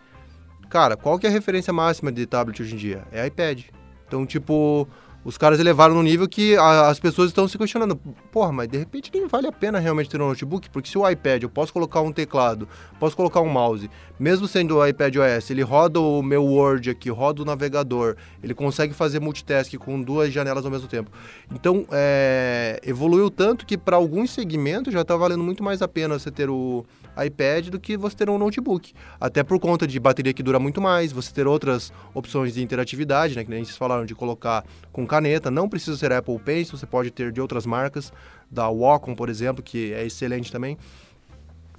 cara, 0.70 0.96
qual 0.98 1.18
que 1.20 1.26
é 1.26 1.30
a 1.30 1.34
referência 1.34 1.72
máxima 1.74 2.12
de 2.12 2.26
tablet 2.26 2.62
hoje 2.62 2.74
em 2.76 2.78
dia? 2.78 3.04
É 3.12 3.26
iPad. 3.28 3.62
Então, 4.08 4.26
tipo, 4.26 4.88
os 5.26 5.38
caras 5.38 5.60
elevaram 5.60 5.94
no 5.94 6.02
nível 6.02 6.26
que 6.30 6.56
a- 6.56 6.88
as 6.88 6.98
pessoas 7.02 7.28
estão 7.30 7.46
se 7.50 7.58
questionando, 7.58 7.98
porra, 8.32 8.54
mas 8.54 8.70
de 8.70 8.78
repente 8.78 9.12
nem 9.14 9.28
vale 9.28 9.46
a 9.48 9.52
pena 9.52 9.78
realmente 9.78 10.10
ter 10.10 10.22
um 10.22 10.28
notebook, 10.30 10.70
porque 10.70 10.88
se 10.88 10.98
o 10.98 11.10
iPad 11.10 11.44
eu 11.44 11.50
posso 11.50 11.74
colocar 11.74 12.00
um 12.00 12.14
teclado, 12.14 12.66
posso 12.98 13.18
colocar 13.18 13.42
um 13.42 13.50
mouse, 13.50 13.90
mesmo 14.18 14.48
sendo 14.48 14.78
o 14.78 14.88
iPad 14.88 15.14
OS, 15.18 15.50
ele 15.52 15.62
roda 15.64 16.00
o 16.00 16.24
meu 16.24 16.46
Word 16.46 16.90
aqui, 16.90 17.10
roda 17.10 17.42
o 17.42 17.46
navegador, 17.46 18.16
ele 18.42 18.54
consegue 18.54 18.94
fazer 18.94 19.20
multitask 19.20 19.74
com 19.76 20.02
duas 20.02 20.32
janelas 20.32 20.64
ao 20.64 20.72
mesmo 20.72 20.88
tempo. 20.88 21.12
Então, 21.54 21.86
é, 21.92 22.80
evoluiu 22.86 23.30
tanto 23.30 23.66
que 23.66 23.78
para 23.78 23.98
alguns 23.98 24.32
segmentos 24.32 24.94
já 24.94 25.02
está 25.02 25.18
valendo 25.18 25.44
muito 25.44 25.62
mais 25.62 25.82
a 25.82 25.88
pena 25.90 26.18
você 26.18 26.32
ter 26.32 26.50
o 26.50 26.86
iPad 27.26 27.70
do 27.70 27.80
que 27.80 27.98
você 27.98 28.16
ter 28.16 28.30
um 28.30 28.38
notebook. 28.38 28.94
Até 29.20 29.44
por 29.44 29.60
conta 29.60 29.88
de 29.88 30.00
bateria 30.00 30.34
que 30.34 30.44
dura 30.44 30.60
muito 30.60 30.82
mais, 30.82 31.12
você 31.12 31.32
ter 31.34 31.48
outras 31.48 31.92
opções 32.14 32.54
de 32.54 32.64
interatividade, 32.64 33.36
né? 33.36 33.44
Que 33.44 33.50
nem 33.50 33.64
vocês 33.64 33.78
falaram 33.78 34.06
de 34.06 34.14
colocar 34.16 34.66
com 34.92 35.06
caneta. 35.06 35.50
Não 35.52 35.68
precisa 35.70 35.98
ser 35.98 36.12
Apple 36.12 36.40
Pencil, 36.40 36.78
você 36.78 36.86
pode 36.86 37.12
ter 37.12 37.32
de 37.32 37.42
outras 37.42 37.66
marcas, 37.66 38.12
da 38.50 38.70
Wacom, 38.70 39.16
por 39.16 39.30
exemplo, 39.30 39.62
que 39.64 39.94
é 39.94 40.06
excelente 40.06 40.52
também. 40.52 40.78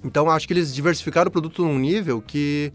Então 0.03 0.29
acho 0.29 0.47
que 0.47 0.53
eles 0.53 0.73
diversificaram 0.73 1.27
o 1.27 1.31
produto 1.31 1.63
num 1.63 1.77
nível 1.77 2.21
que 2.21 2.71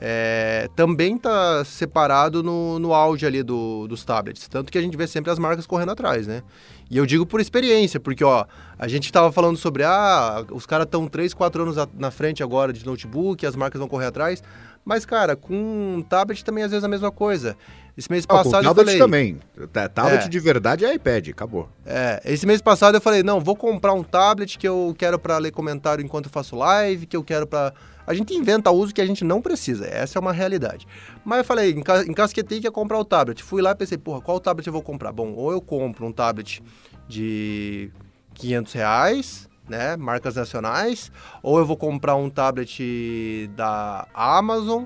é, 0.00 0.68
também 0.76 1.16
está 1.16 1.64
separado 1.64 2.40
no, 2.40 2.78
no 2.78 2.94
auge 2.94 3.26
ali 3.26 3.42
do- 3.42 3.88
dos 3.88 4.04
tablets. 4.04 4.46
Tanto 4.46 4.70
que 4.70 4.78
a 4.78 4.80
gente 4.80 4.96
vê 4.96 5.08
sempre 5.08 5.30
as 5.32 5.40
marcas 5.40 5.66
correndo 5.66 5.90
atrás, 5.90 6.24
né? 6.26 6.42
E 6.90 6.96
eu 6.96 7.04
digo 7.04 7.26
por 7.26 7.40
experiência, 7.40 8.00
porque 8.00 8.24
ó, 8.24 8.46
a 8.78 8.88
gente 8.88 9.04
estava 9.04 9.30
falando 9.30 9.56
sobre 9.56 9.84
ah, 9.84 10.44
os 10.50 10.64
caras 10.64 10.86
estão 10.86 11.06
3, 11.06 11.34
4 11.34 11.62
anos 11.62 11.76
na 11.94 12.10
frente 12.10 12.42
agora 12.42 12.72
de 12.72 12.84
notebook, 12.84 13.44
as 13.44 13.54
marcas 13.54 13.78
vão 13.78 13.88
correr 13.88 14.06
atrás. 14.06 14.42
Mas, 14.84 15.04
cara, 15.04 15.36
com 15.36 16.02
tablet 16.08 16.42
também 16.42 16.64
às 16.64 16.70
vezes 16.70 16.82
é 16.82 16.86
a 16.86 16.90
mesma 16.90 17.10
coisa. 17.10 17.56
Esse 17.98 18.08
mês 18.12 18.24
Ah, 18.28 18.34
passado 18.36 18.62
eu 18.64 18.68
tablet 18.74 18.84
falei, 18.86 18.98
também. 19.00 19.40
Ta- 19.72 19.88
Tablet 19.88 20.26
É. 20.26 20.28
de 20.28 20.38
verdade 20.38 20.84
é 20.84 20.94
iPad, 20.94 21.30
acabou. 21.30 21.68
é, 21.84 22.22
esse 22.24 22.46
mês 22.46 22.62
passado 22.62 22.94
eu 22.94 23.00
falei, 23.00 23.24
não, 23.24 23.40
vou 23.40 23.56
comprar 23.56 23.92
um 23.92 24.04
tablet 24.04 24.56
que 24.56 24.68
eu 24.68 24.94
quero 24.96 25.18
para 25.18 25.36
ler 25.38 25.50
comentário 25.50 26.04
enquanto 26.04 26.26
eu 26.26 26.30
faço 26.30 26.54
live, 26.54 27.06
que 27.06 27.16
eu 27.16 27.24
quero 27.24 27.44
para 27.44 27.74
A 28.06 28.14
gente 28.14 28.32
inventa 28.34 28.70
uso 28.70 28.94
que 28.94 29.00
a 29.00 29.06
gente 29.06 29.24
não 29.24 29.42
precisa, 29.42 29.84
essa 29.84 30.16
é 30.16 30.20
uma 30.20 30.32
realidade. 30.32 30.86
Mas 31.24 31.38
eu 31.38 31.44
falei, 31.44 31.72
enca- 31.72 32.06
encasquetei 32.06 32.60
que 32.60 32.66
ia 32.68 32.70
comprar 32.70 32.98
o 33.00 33.04
tablet. 33.04 33.42
Fui 33.42 33.60
lá 33.60 33.72
e 33.72 33.74
pensei, 33.74 33.98
porra, 33.98 34.20
qual 34.22 34.38
tablet 34.40 34.66
eu 34.66 34.72
vou 34.72 34.80
comprar? 34.82 35.10
Bom, 35.12 35.32
ou 35.34 35.50
eu 35.50 35.60
compro 35.60 36.06
um 36.06 36.12
tablet 36.12 36.62
de 37.08 37.90
500 38.34 38.72
reais, 38.74 39.48
né, 39.68 39.96
marcas 39.96 40.36
nacionais, 40.36 41.10
ou 41.42 41.58
eu 41.58 41.66
vou 41.66 41.76
comprar 41.76 42.14
um 42.14 42.30
tablet 42.30 43.50
da 43.56 44.06
Amazon, 44.14 44.84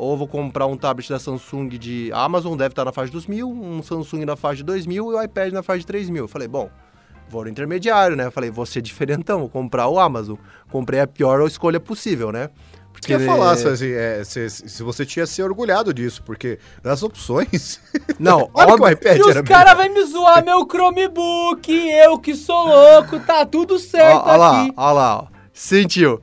ou 0.00 0.12
eu 0.12 0.16
vou 0.16 0.26
comprar 0.28 0.66
um 0.66 0.76
tablet 0.76 1.08
da 1.10 1.18
Samsung 1.18 1.68
de 1.68 2.10
Amazon, 2.14 2.56
deve 2.56 2.72
estar 2.72 2.84
na 2.84 2.92
faixa 2.92 3.12
dos 3.12 3.26
mil, 3.26 3.50
um 3.50 3.82
Samsung 3.82 4.24
na 4.24 4.36
faixa 4.36 4.56
de 4.58 4.64
dois 4.64 4.86
mil 4.86 5.12
e 5.12 5.14
o 5.14 5.22
iPad 5.22 5.52
na 5.52 5.62
faixa 5.62 5.80
de 5.80 5.86
três 5.86 6.08
mil. 6.08 6.24
Eu 6.24 6.28
falei, 6.28 6.48
bom, 6.48 6.70
vou 7.28 7.44
no 7.44 7.50
intermediário, 7.50 8.16
né? 8.16 8.26
Eu 8.26 8.32
falei, 8.32 8.50
vou 8.50 8.64
ser 8.66 8.80
diferentão, 8.82 9.40
vou 9.40 9.48
comprar 9.48 9.88
o 9.88 9.98
Amazon. 10.00 10.36
Comprei 10.70 11.00
a 11.00 11.06
pior 11.06 11.46
escolha 11.46 11.78
possível, 11.78 12.32
né? 12.32 12.48
Porque... 12.92 13.16
Quer 13.16 13.24
falar 13.24 13.56
se, 13.56 13.68
assim, 13.68 13.92
é, 13.92 14.22
se, 14.24 14.50
se 14.50 14.82
você 14.82 15.06
tinha 15.06 15.24
se 15.24 15.40
orgulhado 15.42 15.94
disso, 15.94 16.22
porque 16.24 16.58
das 16.82 17.02
opções. 17.02 17.80
Não, 18.18 18.50
Olha 18.54 18.66
que 18.66 18.72
o 18.72 18.74
óbvio- 18.74 18.92
iPad 18.92 19.16
E 19.16 19.22
os 19.22 19.40
caras 19.42 19.76
vão 19.76 19.94
me 19.94 20.04
zoar 20.04 20.44
meu 20.44 20.66
Chromebook, 20.68 21.70
eu 21.70 22.18
que 22.18 22.34
sou 22.34 22.66
louco, 22.66 23.20
tá 23.20 23.46
tudo 23.46 23.78
certo 23.78 24.16
Ó, 24.26 24.32
ó 24.32 24.36
lá, 24.36 24.62
aqui. 24.62 24.72
ó 24.76 24.92
lá, 24.92 25.18
ó. 25.20 25.26
Sentiu. 25.52 26.20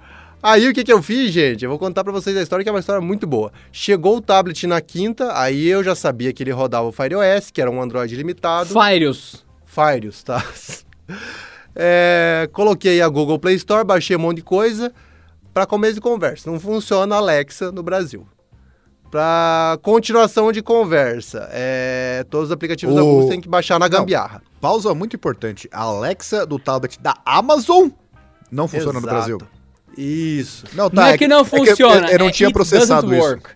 Aí 0.49 0.69
o 0.69 0.73
que 0.73 0.81
que 0.83 0.93
eu 0.93 1.03
fiz, 1.03 1.31
gente? 1.33 1.65
Eu 1.65 1.69
vou 1.69 1.77
contar 1.77 2.05
pra 2.05 2.13
vocês 2.13 2.37
a 2.37 2.41
história, 2.41 2.63
que 2.63 2.69
é 2.69 2.71
uma 2.71 2.79
história 2.79 3.01
muito 3.01 3.27
boa. 3.27 3.51
Chegou 3.69 4.15
o 4.15 4.21
tablet 4.21 4.65
na 4.65 4.79
quinta, 4.79 5.37
aí 5.37 5.67
eu 5.67 5.83
já 5.83 5.93
sabia 5.93 6.31
que 6.31 6.41
ele 6.41 6.51
rodava 6.51 6.87
o 6.87 6.91
Fire 6.93 7.15
OS, 7.15 7.51
que 7.51 7.59
era 7.61 7.69
um 7.69 7.81
Android 7.81 8.15
limitado. 8.15 8.69
Firius. 8.69 9.45
Fireus, 9.65 10.23
tá? 10.23 10.41
É, 11.79 12.49
coloquei 12.53 12.99
a 13.03 13.07
Google 13.07 13.37
Play 13.37 13.53
Store, 13.53 13.85
baixei 13.85 14.15
um 14.15 14.19
monte 14.19 14.37
de 14.37 14.41
coisa 14.41 14.91
para 15.53 15.63
começo 15.67 15.93
de 15.93 16.01
conversa. 16.01 16.49
Não 16.49 16.59
funciona 16.59 17.13
a 17.13 17.19
Alexa 17.19 17.71
no 17.71 17.83
Brasil. 17.83 18.27
Para 19.11 19.77
continuação 19.83 20.51
de 20.51 20.63
conversa, 20.63 21.47
é, 21.51 22.25
todos 22.31 22.47
os 22.49 22.51
aplicativos 22.51 22.95
da 22.95 23.03
O- 23.03 23.05
Google 23.05 23.29
tem 23.29 23.39
que 23.39 23.47
baixar 23.47 23.77
na 23.77 23.87
Não. 23.87 23.99
gambiarra. 23.99 24.41
Pausa 24.59 24.91
muito 24.95 25.15
importante. 25.15 25.69
A 25.71 25.81
Alexa 25.83 26.47
do 26.47 26.57
tablet 26.57 26.99
da 26.99 27.13
Amazon 27.23 27.89
não 28.51 28.67
funciona 28.67 28.93
no 28.93 29.07
Exato. 29.07 29.13
Brasil. 29.15 29.37
Isso. 29.97 30.65
Não, 30.73 30.89
não 30.91 31.03
é 31.03 31.17
que 31.17 31.27
não 31.27 31.43
funciona, 31.43 32.07
eu, 32.07 32.13
eu 32.13 32.19
não 32.19 32.27
é 32.27 32.31
tinha 32.31 32.51
processado 32.51 33.13
isso. 33.13 33.23
work. 33.25 33.49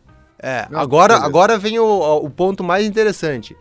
É, 0.43 0.65
Não, 0.71 0.79
agora, 0.79 1.13
beleza. 1.13 1.27
agora 1.27 1.57
vem 1.59 1.77
o, 1.77 1.85
o 2.17 2.29
ponto 2.29 2.63
mais 2.63 2.85
interessante. 2.85 3.55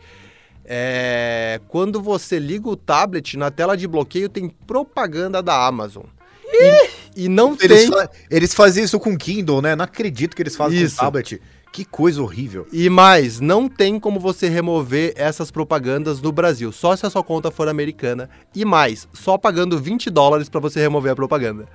É, 0.64 1.60
quando 1.68 2.00
você 2.00 2.38
liga 2.38 2.68
o 2.68 2.76
tablet, 2.76 3.36
na 3.36 3.50
tela 3.50 3.76
de 3.76 3.86
bloqueio 3.86 4.28
tem 4.28 4.48
propaganda 4.66 5.42
da 5.42 5.66
Amazon. 5.66 6.04
E, 6.52 6.88
e 7.24 7.28
não 7.28 7.56
Eles, 7.60 7.82
tem. 7.82 7.88
fa- 7.90 8.08
eles 8.30 8.54
faziam 8.54 8.84
isso 8.84 8.98
com 8.98 9.16
Kindle, 9.16 9.60
né? 9.60 9.76
Não 9.76 9.84
acredito 9.84 10.34
que 10.34 10.42
eles 10.42 10.56
fazem 10.56 10.80
Isso. 10.80 10.96
com 10.96 11.02
tablet. 11.04 11.40
Que 11.72 11.84
coisa 11.84 12.20
horrível. 12.22 12.66
E 12.72 12.88
mais, 12.90 13.38
não 13.38 13.68
tem 13.68 14.00
como 14.00 14.18
você 14.18 14.48
remover 14.48 15.12
essas 15.16 15.50
propagandas 15.52 16.20
no 16.20 16.32
Brasil, 16.32 16.72
só 16.72 16.96
se 16.96 17.06
a 17.06 17.10
sua 17.10 17.22
conta 17.22 17.50
for 17.50 17.68
americana. 17.68 18.28
E 18.54 18.64
mais, 18.64 19.06
só 19.12 19.38
pagando 19.38 19.78
20 19.78 20.10
dólares 20.10 20.48
para 20.48 20.58
você 20.60 20.80
remover 20.80 21.12
a 21.12 21.16
propaganda. 21.16 21.66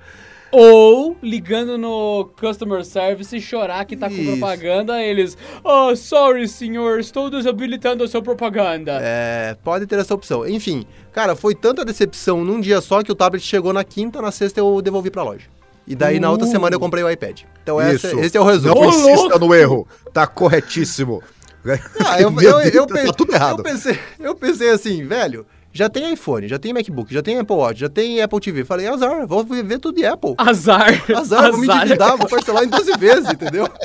Ou 0.52 1.16
ligando 1.22 1.76
no 1.76 2.30
customer 2.40 2.84
service 2.84 3.36
e 3.36 3.40
chorar 3.40 3.84
que 3.84 3.96
tá 3.96 4.08
com 4.08 4.14
Isso. 4.14 4.30
propaganda, 4.32 5.02
eles. 5.02 5.36
Oh, 5.64 5.94
sorry, 5.96 6.46
senhor, 6.48 7.00
estou 7.00 7.28
desabilitando 7.28 8.04
a 8.04 8.08
sua 8.08 8.22
propaganda. 8.22 8.98
É, 9.02 9.56
pode 9.64 9.86
ter 9.86 9.98
essa 9.98 10.14
opção. 10.14 10.46
Enfim, 10.46 10.86
cara, 11.12 11.34
foi 11.34 11.54
tanta 11.54 11.84
decepção 11.84 12.44
num 12.44 12.60
dia 12.60 12.80
só 12.80 13.02
que 13.02 13.10
o 13.10 13.14
tablet 13.14 13.44
chegou 13.44 13.72
na 13.72 13.82
quinta, 13.84 14.22
na 14.22 14.30
sexta 14.30 14.60
eu 14.60 14.80
devolvi 14.80 15.10
pra 15.10 15.22
loja. 15.24 15.46
E 15.86 15.94
daí 15.94 16.18
na 16.18 16.30
outra 16.30 16.46
Uh. 16.46 16.50
semana 16.50 16.74
eu 16.74 16.80
comprei 16.80 17.02
o 17.04 17.10
iPad. 17.10 17.42
Então 17.62 17.80
essa- 17.80 18.08
Isso. 18.08 18.18
esse 18.20 18.36
é 18.36 18.40
o 18.40 18.44
resumo. 18.44 18.74
Não 18.74 18.88
insista 18.88 19.38
no 19.38 19.54
erro. 19.54 19.86
Tá 20.12 20.26
corretíssimo. 20.26 21.22
Ah, 22.04 22.20
eu, 22.20 22.30
eu, 22.40 22.60
eu 22.60 22.86
pe- 22.86 23.04
tá 23.06 23.12
tudo 23.12 23.34
errado. 23.34 23.58
Eu 23.58 23.64
pensei, 23.64 23.98
eu 24.20 24.34
pensei 24.34 24.70
assim, 24.70 25.04
velho, 25.04 25.44
Já 25.76 25.88
tem 25.90 26.12
iPhone, 26.12 26.48
já 26.48 26.58
tem 26.58 26.72
MacBook, 26.72 27.12
já 27.12 27.22
tem 27.22 27.38
Apple 27.38 27.54
Watch, 27.56 27.80
já 27.80 27.88
tem 27.88 28.22
Apple 28.22 28.40
TV. 28.40 28.64
Falei, 28.64 28.86
azar, 28.86 29.26
vou 29.26 29.44
ver 29.44 29.78
tudo 29.78 29.96
de 29.96 30.06
Apple. 30.06 30.34
Azar. 30.38 31.04
Azar, 31.14 31.50
vou 31.52 31.60
me 31.60 31.68
endividar, 31.68 32.16
vou 32.16 32.26
parcelar 32.28 32.64
em 32.64 32.68
12 32.68 32.96
vezes, 32.98 33.30
entendeu? 33.30 33.68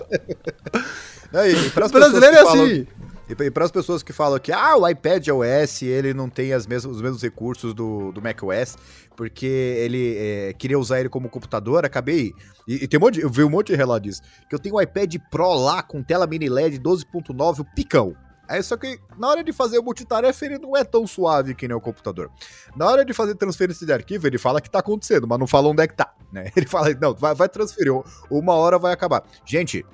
Pras 1.74 1.90
O 1.90 1.94
brasileiro 1.94 2.36
pessoas 2.36 2.60
é 2.60 2.64
que 2.64 2.72
assim. 2.72 2.88
E, 3.30 3.44
e 3.46 3.52
para 3.52 3.64
as 3.66 3.72
pessoas 3.72 4.04
que 4.04 4.12
falam 4.12 4.38
que 4.40 4.52
ah, 4.52 4.76
o 4.78 4.88
iPad 4.88 5.26
OS 5.30 5.82
ele 5.84 6.14
não 6.14 6.30
tem 6.30 6.52
as 6.54 6.68
mesmas, 6.68 6.96
os 6.96 7.02
mesmos 7.02 7.22
recursos 7.22 7.74
do, 7.74 8.12
do 8.12 8.22
macOS, 8.22 8.78
porque 9.16 9.46
ele 9.46 10.16
é, 10.18 10.54
queria 10.58 10.78
usar 10.78 11.00
ele 11.00 11.08
como 11.10 11.30
computador, 11.30 11.86
acabei. 11.86 12.34
E, 12.68 12.84
e 12.84 12.88
tem 12.88 13.00
um 13.00 13.04
monte, 13.04 13.16
de- 13.16 13.22
eu 13.22 13.30
vi 13.30 13.44
um 13.44 13.50
monte 13.50 13.68
de 13.68 13.76
relato 13.76 14.04
disso. 14.04 14.22
Que 14.50 14.56
eu 14.56 14.60
tenho 14.60 14.76
um 14.76 14.82
iPad 14.82 15.16
Pro 15.30 15.54
lá 15.54 15.82
com 15.82 16.04
tela 16.04 16.28
mini 16.28 16.50
LED 16.50 16.80
12.9, 16.80 17.60
o 17.60 17.66
picão. 17.76 18.16
Aí 18.52 18.62
só 18.62 18.76
que 18.76 19.00
na 19.18 19.30
hora 19.30 19.44
de 19.44 19.54
fazer 19.54 19.80
o 19.80 19.84
multitarefa 19.84 20.46
ele 20.46 20.58
não 20.58 20.76
é 20.76 20.84
tão 20.84 21.08
suave 21.08 21.56
que 21.56 21.70
nem 21.70 21.78
o 21.78 21.80
computador. 21.80 22.30
Na 22.76 22.86
hora 22.86 23.06
de 23.06 23.14
fazer 23.14 23.34
transferência 23.36 23.86
de 23.86 23.94
arquivo, 23.94 24.28
ele 24.28 24.38
fala 24.38 24.60
que 24.60 24.70
tá 24.70 24.80
acontecendo, 24.80 25.26
mas 25.26 25.40
não 25.40 25.48
fala 25.48 25.70
onde 25.70 25.82
é 25.82 25.88
que 25.88 25.96
tá, 25.96 26.14
né? 26.34 26.52
Ele 26.56 26.66
fala, 26.66 26.94
não, 27.00 27.14
vai, 27.14 27.34
vai 27.34 27.48
transferir, 27.48 27.94
uma 28.30 28.54
hora 28.54 28.78
vai 28.78 28.92
acabar. 28.92 29.24
Gente, 29.46 29.86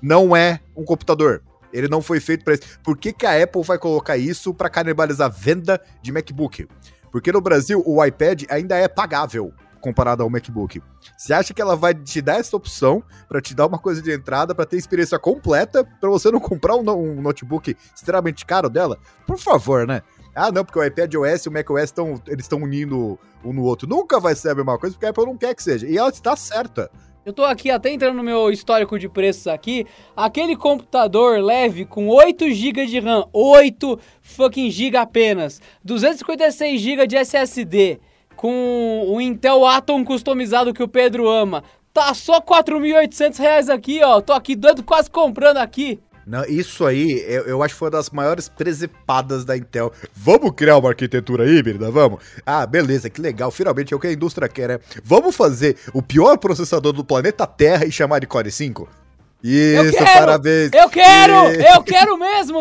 não 0.00 0.34
é 0.34 0.60
um 0.74 0.82
computador. 0.82 1.42
Ele 1.72 1.88
não 1.88 2.00
foi 2.00 2.18
feito 2.20 2.42
para 2.42 2.54
isso. 2.54 2.80
Por 2.82 2.96
que, 2.96 3.12
que 3.12 3.26
a 3.26 3.42
Apple 3.42 3.62
vai 3.62 3.78
colocar 3.78 4.16
isso 4.16 4.54
para 4.54 4.70
canibalizar 4.70 5.30
venda 5.30 5.78
de 6.00 6.10
MacBook? 6.10 6.66
Porque 7.12 7.30
no 7.30 7.40
Brasil 7.42 7.82
o 7.84 8.02
iPad 8.02 8.44
ainda 8.48 8.76
é 8.76 8.88
pagável 8.88 9.52
comparado 9.86 10.22
ao 10.22 10.28
MacBook. 10.30 10.82
Você 11.16 11.32
acha 11.32 11.54
que 11.54 11.62
ela 11.62 11.76
vai 11.76 11.94
te 11.94 12.20
dar 12.20 12.40
essa 12.40 12.56
opção 12.56 13.02
para 13.28 13.40
te 13.40 13.54
dar 13.54 13.66
uma 13.66 13.78
coisa 13.78 14.02
de 14.02 14.12
entrada 14.12 14.54
para 14.54 14.66
ter 14.66 14.76
experiência 14.76 15.18
completa 15.18 15.84
para 15.84 16.10
você 16.10 16.30
não 16.30 16.40
comprar 16.40 16.74
um, 16.74 16.90
um 16.90 17.22
notebook 17.22 17.76
extremamente 17.94 18.44
caro 18.44 18.68
dela? 18.68 18.98
Por 19.26 19.38
favor, 19.38 19.86
né? 19.86 20.02
Ah, 20.34 20.50
não, 20.50 20.64
porque 20.64 20.78
o 20.78 20.84
iPad 20.84 21.14
OS 21.14 21.46
e 21.46 21.48
o 21.48 21.52
macOS 21.52 21.84
estão 21.84 22.20
eles 22.26 22.44
estão 22.44 22.58
unindo 22.58 23.18
um 23.44 23.52
no 23.52 23.62
outro. 23.62 23.88
Nunca 23.88 24.18
vai 24.18 24.34
ser 24.34 24.50
a 24.50 24.54
mesma 24.54 24.76
coisa, 24.78 24.94
porque 24.94 25.06
a 25.06 25.10
Apple 25.10 25.24
não 25.24 25.36
quer 25.36 25.54
que 25.54 25.62
seja. 25.62 25.86
E 25.86 25.96
ela 25.96 26.10
está 26.10 26.34
certa. 26.34 26.90
Eu 27.24 27.32
tô 27.32 27.42
aqui 27.42 27.72
até 27.72 27.90
entrando 27.90 28.16
no 28.16 28.22
meu 28.22 28.50
histórico 28.50 28.98
de 28.98 29.08
preços 29.08 29.48
aqui. 29.48 29.84
Aquele 30.16 30.54
computador 30.54 31.40
leve 31.42 31.84
com 31.84 32.06
8 32.08 32.50
GB 32.52 32.86
de 32.86 33.00
RAM, 33.00 33.24
8 33.32 33.98
fucking 34.20 34.70
GB 34.70 34.96
apenas, 34.96 35.60
256 35.82 36.80
GB 36.80 37.06
de 37.06 37.16
SSD, 37.16 38.00
com 38.36 39.06
o 39.08 39.20
Intel 39.20 39.66
Atom 39.66 40.04
customizado 40.04 40.74
que 40.74 40.82
o 40.82 40.88
Pedro 40.88 41.28
ama. 41.28 41.64
Tá 41.92 42.12
só 42.12 42.40
4.800 42.40 43.38
reais 43.38 43.70
aqui, 43.70 44.00
ó. 44.04 44.20
Tô 44.20 44.32
aqui 44.32 44.54
doido, 44.54 44.82
quase 44.82 45.10
comprando 45.10 45.56
aqui. 45.56 45.98
Não, 46.26 46.44
isso 46.44 46.84
aí, 46.84 47.24
eu, 47.28 47.44
eu 47.44 47.62
acho 47.62 47.74
que 47.74 47.78
foi 47.78 47.86
uma 47.86 47.92
das 47.92 48.10
maiores 48.10 48.48
presepadas 48.48 49.44
da 49.44 49.56
Intel. 49.56 49.92
Vamos 50.12 50.50
criar 50.56 50.76
uma 50.76 50.88
arquitetura 50.88 51.48
híbrida, 51.48 51.88
vamos? 51.88 52.20
Ah, 52.44 52.66
beleza, 52.66 53.08
que 53.08 53.20
legal. 53.20 53.48
Finalmente 53.52 53.94
é 53.94 53.96
o 53.96 54.00
que 54.00 54.08
a 54.08 54.12
indústria 54.12 54.48
quer, 54.48 54.68
né? 54.70 54.80
Vamos 55.04 55.36
fazer 55.36 55.76
o 55.94 56.02
pior 56.02 56.36
processador 56.36 56.92
do 56.92 57.04
planeta 57.04 57.46
Terra 57.46 57.86
e 57.86 57.92
chamar 57.92 58.18
de 58.18 58.26
Core 58.26 58.50
5? 58.50 59.05
Isso, 59.42 59.92
quero! 59.92 60.18
parabéns. 60.18 60.70
Eu 60.72 60.88
quero! 60.88 61.34
Eu 61.34 61.82
quero 61.82 62.18
mesmo! 62.18 62.60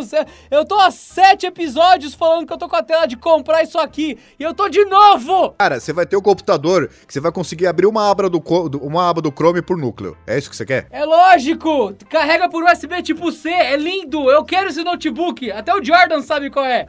Eu 0.51 0.65
tô 0.65 0.80
há 0.80 0.91
sete 0.91 1.45
episódios 1.45 2.13
falando 2.13 2.45
que 2.45 2.53
eu 2.53 2.57
tô 2.57 2.67
com 2.67 2.76
a 2.76 2.84
tela 2.84 3.05
de 3.05 3.15
comprar 3.15 3.63
isso 3.63 3.80
aqui. 3.80 4.19
E 4.39 4.43
eu 4.43 4.53
tô 4.53 4.69
de 4.69 4.84
novo! 4.86 5.51
Cara, 5.57 5.80
você 5.80 5.93
vai 5.93 6.05
ter 6.05 6.17
um 6.17 6.21
computador 6.21 6.89
que 7.07 7.13
você 7.13 7.19
vai 7.19 7.32
conseguir 7.32 7.67
abrir 7.67 7.88
uma 7.88 8.09
aba 8.09 8.30
do, 8.30 8.39
uma 8.82 9.09
aba 9.09 9.21
do 9.21 9.32
Chrome 9.32 9.61
por 9.61 9.78
núcleo. 9.78 10.17
É 10.28 10.38
isso 10.38 10.49
que 10.49 10.55
você 10.55 10.65
quer? 10.65 10.88
É 10.91 11.03
lógico! 11.05 11.95
Carrega 12.09 12.49
por 12.49 12.63
USB 12.63 13.01
tipo 13.01 13.32
C, 13.32 13.49
é 13.49 13.78
lindo! 13.78 14.30
Eu 14.30 14.43
quero 14.43 14.69
esse 14.69 14.84
notebook! 14.84 15.51
Até 15.51 15.73
o 15.73 15.84
Jordan 15.84 16.21
sabe 16.21 16.49
qual 16.49 16.65
é! 16.65 16.86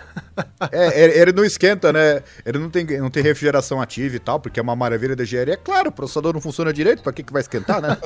É, 0.71 1.03
ele, 1.03 1.19
ele 1.19 1.33
não 1.33 1.45
esquenta, 1.45 1.93
né? 1.93 2.23
Ele 2.45 2.59
não 2.59 2.69
tem, 2.69 2.85
não 2.99 3.09
tem 3.09 3.23
refrigeração 3.23 3.81
ativa 3.81 4.17
e 4.17 4.19
tal, 4.19 4.39
porque 4.39 4.61
é 4.61 4.63
uma 4.63 4.77
maravilha 4.77 5.17
da 5.17 5.23
engenharia. 5.23 5.55
É 5.55 5.57
claro, 5.57 5.89
o 5.89 5.93
processador 5.93 6.35
não 6.35 6.41
funciona 6.43 6.73
direito, 6.75 7.03
pra 7.03 7.13
que, 7.13 7.23
que 7.23 7.33
vai 7.33 7.41
esquentar, 7.41 7.81
né? 7.81 7.97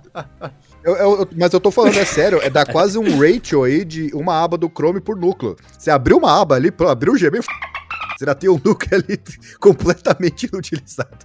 Eu- 0.82 0.96
eu- 1.00 1.28
mas 1.36 1.52
eu 1.52 1.60
tô 1.60 1.70
falando, 1.70 1.96
é 1.98 2.04
sério, 2.04 2.40
é 2.42 2.48
dar 2.50 2.66
quase 2.70 2.98
um 2.98 3.18
ratio 3.18 3.62
aí 3.64 3.84
de 3.84 4.10
uma 4.14 4.42
aba 4.42 4.56
do 4.56 4.68
Chrome 4.68 5.00
por 5.00 5.16
núcleo. 5.16 5.56
Você 5.78 5.90
abriu 5.90 6.18
uma 6.18 6.40
aba 6.40 6.54
ali, 6.56 6.72
abriu 6.88 7.12
o 7.14 7.16
GB, 7.18 7.40
você 7.40 8.24
já 8.26 8.34
tem 8.34 8.50
um 8.50 8.60
núcleo 8.64 9.02
ali 9.02 9.18
completamente 9.60 10.44
inutilizado. 10.44 11.18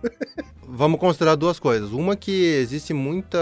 Vamos 0.68 1.00
considerar 1.00 1.36
duas 1.36 1.60
coisas. 1.60 1.92
Uma 1.92 2.16
que 2.16 2.32
existe 2.56 2.94
muita, 2.94 3.40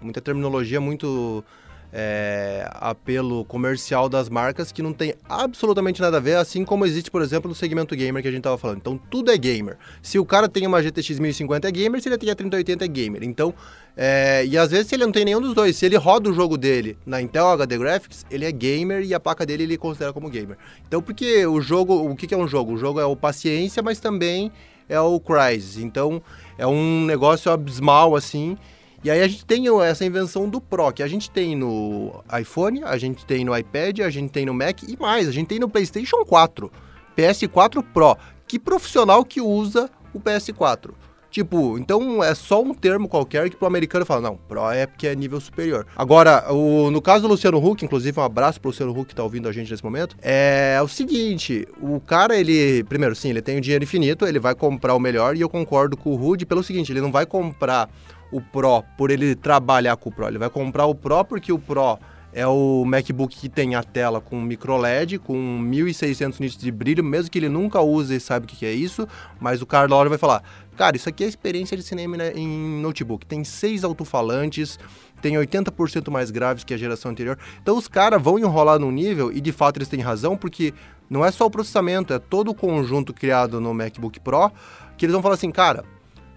muita 0.00 0.20
terminologia, 0.20 0.80
muito 0.80 1.44
é, 1.92 2.68
apelo 2.74 3.44
comercial 3.44 4.08
das 4.08 4.28
marcas 4.28 4.70
que 4.70 4.82
não 4.82 4.92
tem 4.92 5.14
absolutamente 5.28 6.00
nada 6.00 6.18
a 6.18 6.20
ver, 6.20 6.36
assim 6.36 6.64
como 6.64 6.86
existe, 6.86 7.10
por 7.10 7.22
exemplo, 7.22 7.48
no 7.48 7.54
segmento 7.54 7.94
gamer 7.96 8.22
que 8.22 8.28
a 8.28 8.30
gente 8.30 8.42
tava 8.42 8.56
falando. 8.56 8.78
Então, 8.78 8.98
tudo 9.10 9.30
é 9.30 9.36
gamer. 9.36 9.76
Se 10.02 10.18
o 10.18 10.24
cara 10.24 10.48
tem 10.48 10.66
uma 10.66 10.82
GTX 10.82 11.18
1050 11.18 11.68
é 11.68 11.70
gamer, 11.70 12.00
se 12.00 12.08
ele 12.08 12.18
tem 12.18 12.30
a 12.30 12.34
3080 12.34 12.84
é 12.84 12.88
gamer. 12.88 13.22
Então, 13.24 13.52
é, 13.96 14.46
e 14.46 14.56
às 14.56 14.70
vezes 14.70 14.86
se 14.86 14.94
ele 14.94 15.04
não 15.04 15.12
tem 15.12 15.24
nenhum 15.24 15.40
dos 15.40 15.54
dois, 15.54 15.76
se 15.76 15.84
ele 15.84 15.96
roda 15.96 16.30
o 16.30 16.32
jogo 16.32 16.56
dele 16.56 16.96
na 17.04 17.20
Intel 17.20 17.48
HD 17.48 17.78
Graphics, 17.78 18.24
ele 18.30 18.44
é 18.44 18.52
gamer 18.52 19.02
e 19.02 19.12
a 19.12 19.20
placa 19.20 19.44
dele 19.44 19.64
ele 19.64 19.76
considera 19.76 20.12
como 20.12 20.30
gamer. 20.30 20.56
Então, 20.86 21.02
porque 21.02 21.44
o 21.46 21.60
jogo, 21.60 21.94
o 21.94 22.14
que 22.14 22.26
que 22.26 22.34
é 22.34 22.36
um 22.36 22.46
jogo? 22.46 22.74
O 22.74 22.78
jogo 22.78 23.00
é 23.00 23.04
o 23.04 23.16
paciência, 23.16 23.82
mas 23.82 23.98
também 23.98 24.52
é 24.88 25.00
o 25.00 25.18
Crysis. 25.20 25.78
Então, 25.82 26.22
é 26.58 26.66
um 26.66 27.04
negócio 27.04 27.50
abismal, 27.50 28.14
assim. 28.14 28.56
E 29.02 29.10
aí 29.10 29.22
a 29.22 29.28
gente 29.28 29.46
tem 29.46 29.64
essa 29.82 30.04
invenção 30.04 30.48
do 30.48 30.60
Pro, 30.60 30.92
que 30.92 31.02
a 31.02 31.08
gente 31.08 31.30
tem 31.30 31.56
no 31.56 32.22
iPhone, 32.38 32.82
a 32.84 32.98
gente 32.98 33.24
tem 33.24 33.44
no 33.44 33.56
iPad, 33.56 34.00
a 34.00 34.10
gente 34.10 34.30
tem 34.30 34.44
no 34.44 34.52
Mac 34.52 34.82
e 34.82 34.96
mais, 35.00 35.26
a 35.26 35.32
gente 35.32 35.46
tem 35.48 35.58
no 35.58 35.68
PlayStation 35.70 36.22
4, 36.24 36.70
PS4 37.16 37.82
Pro. 37.94 38.16
Que 38.46 38.58
profissional 38.58 39.24
que 39.24 39.40
usa 39.40 39.88
o 40.12 40.20
PS4? 40.20 40.90
Tipo, 41.30 41.78
então 41.78 42.22
é 42.24 42.34
só 42.34 42.60
um 42.60 42.74
termo 42.74 43.08
qualquer 43.08 43.48
que 43.48 43.56
pro 43.56 43.68
americano 43.68 44.04
fala, 44.04 44.20
não, 44.20 44.36
Pro 44.36 44.68
é 44.70 44.84
porque 44.84 45.06
é 45.06 45.14
nível 45.14 45.40
superior. 45.40 45.86
Agora, 45.96 46.52
o- 46.52 46.90
no 46.90 47.00
caso 47.00 47.22
do 47.22 47.28
Luciano 47.28 47.64
Huck, 47.64 47.84
inclusive 47.84 48.18
um 48.18 48.22
abraço 48.24 48.60
pro 48.60 48.70
Luciano 48.70 48.90
Huck 48.92 49.06
que 49.06 49.14
tá 49.14 49.22
ouvindo 49.22 49.48
a 49.48 49.52
gente 49.52 49.70
nesse 49.70 49.84
momento, 49.84 50.16
é 50.20 50.78
o 50.82 50.88
seguinte, 50.88 51.66
o 51.80 52.00
cara, 52.00 52.36
ele, 52.36 52.82
primeiro, 52.84 53.14
sim, 53.14 53.30
ele 53.30 53.40
tem 53.40 53.56
o 53.58 53.60
dinheiro 53.60 53.84
infinito, 53.84 54.26
ele 54.26 54.40
vai 54.40 54.56
comprar 54.56 54.92
o 54.94 54.98
melhor, 54.98 55.36
e 55.36 55.40
eu 55.40 55.48
concordo 55.48 55.96
com 55.96 56.10
o 56.10 56.16
Rude 56.16 56.44
pelo 56.44 56.64
seguinte, 56.64 56.90
ele 56.92 57.00
não 57.00 57.12
vai 57.12 57.24
comprar 57.24 57.88
o 58.30 58.40
Pro 58.40 58.82
por 58.96 59.10
ele 59.10 59.34
trabalhar 59.34 59.96
com 59.96 60.08
o 60.08 60.12
Pro, 60.12 60.28
ele 60.28 60.38
vai 60.38 60.50
comprar 60.50 60.86
o 60.86 60.94
Pro 60.94 61.24
porque 61.24 61.52
o 61.52 61.58
Pro 61.58 61.98
é 62.32 62.46
o 62.46 62.84
MacBook 62.84 63.36
que 63.36 63.48
tem 63.48 63.74
a 63.74 63.82
tela 63.82 64.20
com 64.20 64.40
micro 64.40 64.76
LED, 64.76 65.18
com 65.18 65.36
1600 65.58 66.38
nits 66.38 66.56
de 66.56 66.70
brilho, 66.70 67.02
mesmo 67.02 67.30
que 67.30 67.38
ele 67.38 67.48
nunca 67.48 67.80
use 67.80 68.14
e 68.14 68.20
sabe 68.20 68.46
o 68.46 68.48
que 68.48 68.64
é 68.64 68.72
isso, 68.72 69.06
mas 69.40 69.60
o 69.62 69.66
hora 69.92 70.08
vai 70.08 70.18
falar, 70.18 70.42
cara, 70.76 70.96
isso 70.96 71.08
aqui 71.08 71.24
é 71.24 71.26
experiência 71.26 71.76
de 71.76 71.82
cinema 71.82 72.16
né, 72.16 72.32
em 72.34 72.80
notebook, 72.80 73.26
tem 73.26 73.42
seis 73.42 73.82
alto-falantes, 73.82 74.78
tem 75.20 75.34
80% 75.34 76.08
mais 76.10 76.30
graves 76.30 76.62
que 76.62 76.72
a 76.72 76.76
geração 76.76 77.10
anterior, 77.10 77.36
então 77.60 77.76
os 77.76 77.88
caras 77.88 78.22
vão 78.22 78.38
enrolar 78.38 78.78
num 78.78 78.92
nível, 78.92 79.32
e 79.32 79.40
de 79.40 79.50
fato 79.50 79.78
eles 79.78 79.88
têm 79.88 80.00
razão, 80.00 80.36
porque 80.36 80.72
não 81.08 81.24
é 81.24 81.32
só 81.32 81.46
o 81.46 81.50
processamento, 81.50 82.14
é 82.14 82.18
todo 82.20 82.52
o 82.52 82.54
conjunto 82.54 83.12
criado 83.12 83.60
no 83.60 83.74
MacBook 83.74 84.20
Pro, 84.20 84.52
que 84.96 85.04
eles 85.04 85.12
vão 85.12 85.22
falar 85.22 85.34
assim, 85.34 85.50
cara, 85.50 85.84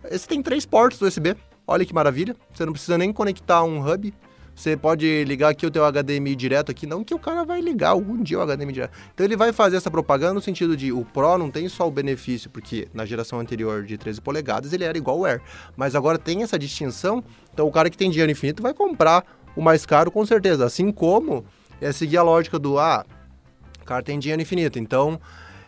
esse 0.09 0.27
tem 0.27 0.41
três 0.41 0.65
portos 0.65 0.99
USB. 0.99 1.35
Olha 1.67 1.85
que 1.85 1.93
maravilha. 1.93 2.35
Você 2.53 2.65
não 2.65 2.73
precisa 2.73 2.97
nem 2.97 3.11
conectar 3.11 3.63
um 3.63 3.85
hub. 3.85 4.13
Você 4.55 4.77
pode 4.77 5.23
ligar 5.23 5.49
aqui 5.49 5.65
o 5.65 5.71
teu 5.71 5.83
HDMI 5.83 6.35
direto 6.35 6.69
aqui, 6.71 6.85
não 6.85 7.03
que 7.03 7.13
o 7.13 7.17
cara 7.17 7.43
vai 7.43 7.59
ligar 7.59 7.89
algum 7.89 8.21
dia 8.21 8.39
o 8.39 8.45
HDMI 8.45 8.71
direto. 8.71 8.95
Então 9.13 9.25
ele 9.25 9.35
vai 9.35 9.51
fazer 9.51 9.77
essa 9.77 9.89
propaganda 9.89 10.35
no 10.35 10.41
sentido 10.41 10.77
de 10.77 10.91
o 10.91 11.03
Pro 11.03 11.39
não 11.39 11.49
tem 11.49 11.67
só 11.67 11.87
o 11.87 11.91
benefício, 11.91 12.51
porque 12.51 12.87
na 12.93 13.03
geração 13.03 13.39
anterior 13.39 13.83
de 13.83 13.97
13 13.97 14.21
polegadas 14.21 14.71
ele 14.71 14.83
era 14.83 14.95
igual 14.95 15.19
o 15.19 15.25
Air. 15.25 15.41
Mas 15.75 15.95
agora 15.95 16.19
tem 16.19 16.43
essa 16.43 16.59
distinção, 16.59 17.23
então 17.51 17.67
o 17.67 17.71
cara 17.71 17.89
que 17.89 17.97
tem 17.97 18.11
dinheiro 18.11 18.31
infinito 18.31 18.61
vai 18.61 18.75
comprar 18.75 19.25
o 19.55 19.61
mais 19.61 19.87
caro 19.87 20.11
com 20.11 20.23
certeza. 20.23 20.65
Assim 20.65 20.91
como 20.91 21.43
é 21.81 21.91
seguir 21.91 22.17
a 22.17 22.23
lógica 22.23 22.59
do, 22.59 22.77
ah, 22.77 23.03
o 23.81 23.85
cara 23.85 24.03
tem 24.03 24.19
dinheiro 24.19 24.41
infinito, 24.41 24.77
então 24.77 25.19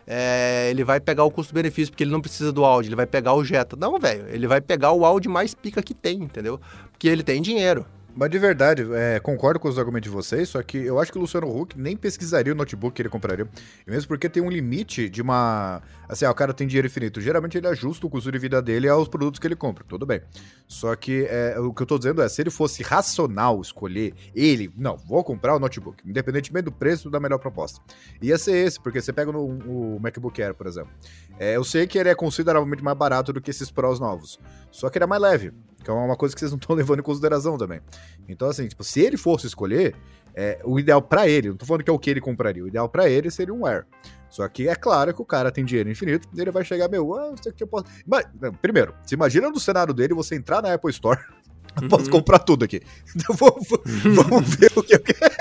é, 0.06 0.68
ele 0.70 0.84
vai 0.84 1.00
pegar 1.00 1.24
o 1.24 1.30
custo-benefício, 1.30 1.92
porque 1.92 2.04
ele 2.04 2.12
não 2.12 2.20
precisa 2.20 2.52
do 2.52 2.64
áudio, 2.64 2.88
ele 2.90 2.96
vai 2.96 3.06
pegar 3.06 3.34
o 3.34 3.44
Jetta. 3.44 3.76
Não, 3.76 3.98
velho, 3.98 4.28
ele 4.28 4.46
vai 4.46 4.60
pegar 4.60 4.92
o 4.92 5.04
áudio 5.04 5.30
mais 5.30 5.54
pica 5.54 5.82
que 5.82 5.94
tem, 5.94 6.22
entendeu? 6.22 6.60
Porque 6.92 7.08
ele 7.08 7.22
tem 7.22 7.42
dinheiro. 7.42 7.84
Mas 8.16 8.30
de 8.30 8.38
verdade, 8.38 8.82
é, 8.94 9.20
concordo 9.20 9.60
com 9.60 9.68
os 9.68 9.78
argumentos 9.78 10.10
de 10.10 10.16
vocês, 10.16 10.48
só 10.48 10.62
que 10.62 10.78
eu 10.78 10.98
acho 10.98 11.12
que 11.12 11.18
o 11.18 11.20
Luciano 11.20 11.54
Huck 11.54 11.78
nem 11.78 11.94
pesquisaria 11.94 12.50
o 12.50 12.56
notebook 12.56 12.94
que 12.94 13.02
ele 13.02 13.10
compraria. 13.10 13.46
E 13.86 13.90
mesmo 13.90 14.08
porque 14.08 14.26
tem 14.26 14.42
um 14.42 14.48
limite 14.48 15.10
de 15.10 15.20
uma. 15.20 15.82
Assim, 16.08 16.24
ah, 16.24 16.30
o 16.30 16.34
cara 16.34 16.54
tem 16.54 16.66
dinheiro 16.66 16.86
infinito. 16.86 17.20
Geralmente 17.20 17.58
ele 17.58 17.66
ajusta 17.68 18.06
o 18.06 18.10
custo 18.10 18.32
de 18.32 18.38
vida 18.38 18.62
dele 18.62 18.88
aos 18.88 19.06
produtos 19.06 19.38
que 19.38 19.46
ele 19.46 19.54
compra, 19.54 19.84
tudo 19.86 20.06
bem. 20.06 20.22
Só 20.66 20.96
que 20.96 21.26
é, 21.28 21.60
o 21.60 21.74
que 21.74 21.82
eu 21.82 21.86
tô 21.86 21.98
dizendo 21.98 22.22
é, 22.22 22.28
se 22.30 22.40
ele 22.40 22.48
fosse 22.48 22.82
racional 22.82 23.60
escolher 23.60 24.14
ele, 24.34 24.72
não, 24.74 24.96
vou 24.96 25.22
comprar 25.22 25.54
o 25.54 25.58
notebook, 25.58 26.02
independentemente 26.08 26.64
do 26.64 26.72
preço 26.72 27.10
da 27.10 27.20
melhor 27.20 27.38
proposta. 27.38 27.82
Ia 28.22 28.38
ser 28.38 28.56
esse, 28.66 28.80
porque 28.80 29.02
você 29.02 29.12
pega 29.12 29.30
no, 29.30 29.44
o 29.44 30.00
MacBook 30.00 30.42
Air, 30.42 30.54
por 30.54 30.66
exemplo. 30.66 30.90
É, 31.38 31.54
eu 31.54 31.64
sei 31.64 31.86
que 31.86 31.98
ele 31.98 32.08
é 32.08 32.14
consideravelmente 32.14 32.82
mais 32.82 32.96
barato 32.96 33.30
do 33.30 33.42
que 33.42 33.50
esses 33.50 33.70
Pros 33.70 34.00
novos. 34.00 34.40
Só 34.70 34.88
que 34.88 34.96
ele 34.96 35.04
é 35.04 35.06
mais 35.06 35.20
leve. 35.20 35.52
Que 35.86 35.90
é 35.92 35.94
uma 35.94 36.16
coisa 36.16 36.34
que 36.34 36.40
vocês 36.40 36.50
não 36.50 36.58
estão 36.58 36.74
levando 36.76 36.98
em 36.98 37.02
consideração 37.02 37.56
também. 37.56 37.80
Então, 38.28 38.48
assim, 38.48 38.66
tipo, 38.66 38.82
se 38.82 39.00
ele 39.00 39.16
fosse 39.16 39.46
escolher, 39.46 39.94
é, 40.34 40.58
o 40.64 40.80
ideal 40.80 41.00
pra 41.00 41.28
ele, 41.28 41.50
não 41.50 41.56
tô 41.56 41.64
falando 41.64 41.84
que 41.84 41.90
é 41.90 41.92
o 41.92 41.98
que 41.98 42.10
ele 42.10 42.20
compraria, 42.20 42.64
o 42.64 42.66
ideal 42.66 42.88
pra 42.88 43.08
ele 43.08 43.30
seria 43.30 43.54
um 43.54 43.64
Air. 43.64 43.86
Só 44.28 44.46
que 44.48 44.68
é 44.68 44.74
claro 44.74 45.14
que 45.14 45.22
o 45.22 45.24
cara 45.24 45.52
tem 45.52 45.64
dinheiro 45.64 45.88
infinito, 45.88 46.28
ele 46.36 46.50
vai 46.50 46.64
chegar, 46.64 46.88
meu, 46.88 47.14
ah, 47.14 47.32
isso 47.38 47.48
aqui 47.48 47.62
eu 47.62 47.68
posso. 47.68 47.84
Mas, 48.04 48.26
não, 48.40 48.52
primeiro, 48.52 48.92
se 49.06 49.14
imagina 49.14 49.48
no 49.48 49.60
cenário 49.60 49.94
dele 49.94 50.12
você 50.12 50.34
entrar 50.34 50.60
na 50.60 50.74
Apple 50.74 50.90
Store. 50.90 51.20
Eu 51.82 51.88
posso 51.90 52.08
comprar 52.08 52.38
tudo 52.38 52.64
aqui. 52.64 52.80
Então 53.14 53.36
vamos, 53.36 53.68
vamos 54.14 54.54
ver 54.56 54.72
o 54.74 54.82
que 54.82 54.94
eu 54.94 55.00
quero. 55.00 55.34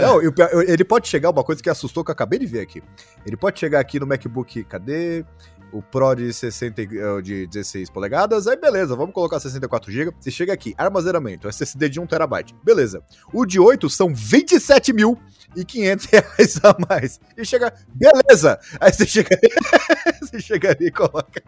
Não, 0.00 0.22
e 0.22 0.28
o 0.28 0.32
pior, 0.32 0.48
eu- 0.52 0.62
ele 0.62 0.84
pode 0.84 1.08
chegar, 1.08 1.30
uma 1.30 1.42
coisa 1.42 1.60
que 1.60 1.68
assustou 1.68 2.04
que 2.04 2.10
eu 2.10 2.12
acabei 2.12 2.38
de 2.38 2.46
ver 2.46 2.60
aqui. 2.60 2.80
Ele 3.26 3.36
pode 3.36 3.58
chegar 3.58 3.80
aqui 3.80 3.98
no 3.98 4.06
MacBook, 4.06 4.62
cadê? 4.64 5.24
O 5.72 5.80
Pro 5.82 6.14
de, 6.14 6.32
60, 6.32 6.82
e- 6.82 6.98
eh, 6.98 7.22
de 7.22 7.46
16 7.46 7.88
polegadas, 7.88 8.46
aí 8.46 8.56
beleza, 8.56 8.94
vamos 8.94 9.14
colocar 9.14 9.40
64 9.40 9.90
GB. 9.90 10.14
Você 10.20 10.30
chega 10.30 10.52
aqui, 10.52 10.74
armazenamento, 10.76 11.48
SSD 11.48 11.88
de 11.88 11.98
1 12.00 12.06
TB, 12.06 12.54
beleza. 12.62 13.02
O 13.32 13.46
de 13.46 13.58
8 13.58 13.88
são 13.88 14.12
27.500 14.12 16.08
reais 16.10 16.60
a 16.62 16.76
mais. 16.88 17.20
E 17.36 17.44
chega, 17.44 17.72
beleza. 17.94 18.60
Aí 18.80 18.92
você 18.92 19.06
chega, 19.06 19.30
você 20.20 20.40
chega 20.40 20.70
ali 20.70 20.86
e 20.86 20.90
coloca. 20.90 21.42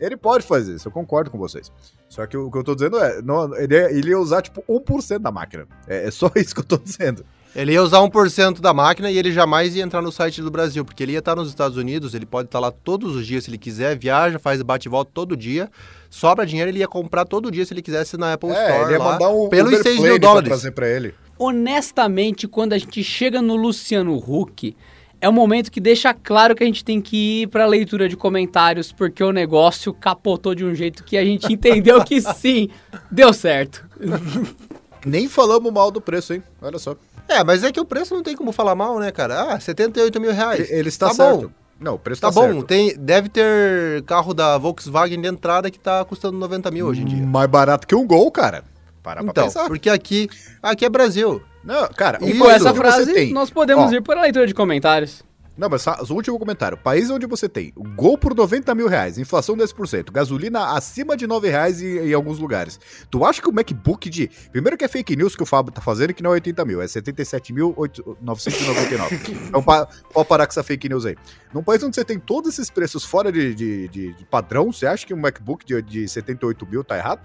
Ele 0.00 0.16
pode 0.16 0.46
fazer 0.46 0.76
isso, 0.76 0.86
eu 0.88 0.92
concordo 0.92 1.30
com 1.30 1.38
vocês. 1.38 1.72
Só 2.08 2.26
que 2.26 2.36
o 2.36 2.50
que 2.50 2.56
eu 2.56 2.64
tô 2.64 2.74
dizendo 2.74 2.98
é, 2.98 3.20
não, 3.20 3.54
ele, 3.56 3.76
ele 3.76 4.10
ia 4.10 4.18
usar 4.18 4.42
tipo 4.42 4.62
1% 4.68 5.18
da 5.18 5.30
máquina. 5.30 5.66
É, 5.86 6.06
é 6.06 6.10
só 6.10 6.30
isso 6.36 6.54
que 6.54 6.60
eu 6.60 6.64
tô 6.64 6.76
dizendo. 6.78 7.24
Ele 7.58 7.72
ia 7.72 7.82
usar 7.82 7.98
1% 7.98 8.60
da 8.60 8.72
máquina 8.72 9.10
e 9.10 9.18
ele 9.18 9.32
jamais 9.32 9.74
ia 9.74 9.82
entrar 9.82 10.00
no 10.00 10.12
site 10.12 10.40
do 10.40 10.48
Brasil, 10.48 10.84
porque 10.84 11.02
ele 11.02 11.10
ia 11.10 11.18
estar 11.18 11.34
nos 11.34 11.48
Estados 11.48 11.76
Unidos, 11.76 12.14
ele 12.14 12.24
pode 12.24 12.46
estar 12.46 12.60
lá 12.60 12.70
todos 12.70 13.16
os 13.16 13.26
dias 13.26 13.42
se 13.42 13.50
ele 13.50 13.58
quiser, 13.58 13.98
viaja, 13.98 14.38
faz 14.38 14.62
bate 14.62 14.86
e 14.86 14.88
volta 14.88 15.10
todo 15.12 15.36
dia, 15.36 15.68
sobra 16.08 16.46
dinheiro, 16.46 16.70
ele 16.70 16.78
ia 16.78 16.86
comprar 16.86 17.24
todo 17.24 17.50
dia 17.50 17.66
se 17.66 17.74
ele 17.74 17.82
quisesse 17.82 18.16
na 18.16 18.34
Apple 18.34 18.50
é, 18.50 18.52
Store 18.52 18.84
ele 18.84 18.92
ia 18.92 18.98
lá, 19.00 19.12
mandar 19.12 19.30
um 19.30 19.48
pelos 19.48 19.72
Uber 19.72 19.82
6 19.82 19.96
Plane 19.96 20.08
mil 20.08 20.20
pra 20.20 20.28
dólares. 20.28 20.48
trazer 20.48 20.70
pra 20.70 20.88
ele. 20.88 21.12
Honestamente, 21.36 22.46
quando 22.46 22.74
a 22.74 22.78
gente 22.78 23.02
chega 23.02 23.42
no 23.42 23.56
Luciano 23.56 24.14
Huck, 24.14 24.76
é 25.20 25.28
um 25.28 25.32
momento 25.32 25.72
que 25.72 25.80
deixa 25.80 26.14
claro 26.14 26.54
que 26.54 26.62
a 26.62 26.66
gente 26.66 26.84
tem 26.84 27.00
que 27.00 27.42
ir 27.42 27.48
pra 27.48 27.66
leitura 27.66 28.08
de 28.08 28.16
comentários, 28.16 28.92
porque 28.92 29.24
o 29.24 29.32
negócio 29.32 29.92
capotou 29.92 30.54
de 30.54 30.64
um 30.64 30.76
jeito 30.76 31.02
que 31.02 31.18
a 31.18 31.24
gente 31.24 31.52
entendeu 31.52 32.04
que 32.04 32.20
sim, 32.20 32.68
deu 33.10 33.32
certo. 33.32 33.84
Nem 35.04 35.28
falamos 35.28 35.72
mal 35.72 35.90
do 35.90 36.00
preço, 36.00 36.34
hein? 36.34 36.42
Olha 36.60 36.78
só. 36.78 36.96
É, 37.28 37.44
mas 37.44 37.62
é 37.62 37.70
que 37.70 37.78
o 37.80 37.84
preço 37.84 38.14
não 38.14 38.22
tem 38.22 38.34
como 38.34 38.52
falar 38.52 38.74
mal, 38.74 38.98
né, 38.98 39.10
cara? 39.12 39.52
Ah, 39.54 39.60
78 39.60 40.20
mil 40.20 40.32
reais. 40.32 40.70
Ele, 40.70 40.88
está 40.88 41.08
tá 41.08 41.14
certo. 41.14 41.42
bom. 41.42 41.50
Não, 41.80 41.94
o 41.94 41.98
preço 41.98 42.20
Tá, 42.20 42.28
tá, 42.28 42.34
bom, 42.34 42.40
certo. 42.54 42.64
tem, 42.64 42.96
deve 42.98 43.28
ter 43.28 44.02
carro 44.04 44.34
da 44.34 44.58
Volkswagen 44.58 45.20
de 45.20 45.28
entrada 45.28 45.70
que 45.70 45.78
tá 45.78 46.04
custando 46.04 46.36
90 46.38 46.70
mil 46.70 46.86
hoje 46.86 47.02
em 47.02 47.04
dia. 47.04 47.24
Mais 47.26 47.48
barato 47.48 47.86
que 47.86 47.94
um 47.94 48.06
gol, 48.06 48.30
cara. 48.32 48.64
Para 49.02 49.20
pra 49.22 49.30
Então, 49.30 49.44
pensar. 49.44 49.66
porque 49.68 49.88
aqui, 49.88 50.28
aqui 50.62 50.84
é 50.84 50.88
Brasil. 50.88 51.40
Não, 51.62 51.86
cara, 51.88 52.18
E 52.22 52.32
Com 52.32 52.46
país 52.46 52.56
essa 52.56 52.74
frase, 52.74 53.32
nós 53.32 53.50
podemos 53.50 53.92
Ó, 53.92 53.94
ir 53.94 54.02
para 54.02 54.20
a 54.20 54.22
leitura 54.22 54.46
de 54.46 54.54
comentários. 54.54 55.22
Não, 55.58 55.68
mas 55.68 55.82
só, 55.82 55.96
último 56.10 56.38
comentário. 56.38 56.78
País 56.78 57.10
onde 57.10 57.26
você 57.26 57.48
tem 57.48 57.72
gol 57.96 58.16
por 58.16 58.32
90 58.34 58.72
mil 58.76 58.86
reais, 58.86 59.18
inflação 59.18 59.56
10%, 59.56 60.12
gasolina 60.12 60.76
acima 60.76 61.16
de 61.16 61.26
9 61.26 61.48
reais 61.48 61.82
em, 61.82 61.98
em 62.08 62.14
alguns 62.14 62.38
lugares. 62.38 62.78
Tu 63.10 63.24
acha 63.24 63.42
que 63.42 63.48
o 63.48 63.52
MacBook 63.52 64.08
de. 64.08 64.30
Primeiro 64.52 64.76
que 64.76 64.84
é 64.84 64.88
fake 64.88 65.16
news 65.16 65.34
que 65.34 65.42
o 65.42 65.46
Fábio 65.46 65.72
tá 65.72 65.80
fazendo, 65.80 66.14
que 66.14 66.22
não 66.22 66.30
é 66.30 66.34
80 66.34 66.64
mil, 66.64 66.80
é 66.80 66.86
77.999. 66.86 69.36
então 69.48 69.62
pa- 69.62 69.86
pode 70.12 70.28
parar 70.28 70.46
com 70.46 70.52
essa 70.52 70.62
fake 70.62 70.88
news 70.88 71.04
aí. 71.06 71.16
Num 71.52 71.62
país 71.62 71.82
onde 71.82 71.96
você 71.96 72.04
tem 72.04 72.18
todos 72.18 72.52
esses 72.54 72.70
preços 72.70 73.04
fora 73.04 73.32
de, 73.32 73.54
de- 73.54 73.88
de- 73.88 74.14
de 74.14 74.24
padrão, 74.24 74.72
você 74.72 74.86
acha 74.86 75.06
que 75.06 75.12
um 75.14 75.20
MacBook 75.20 75.64
de, 75.66 75.80
de 75.82 76.08
78 76.08 76.66
mil 76.66 76.84
tá 76.84 76.96
errado? 76.96 77.20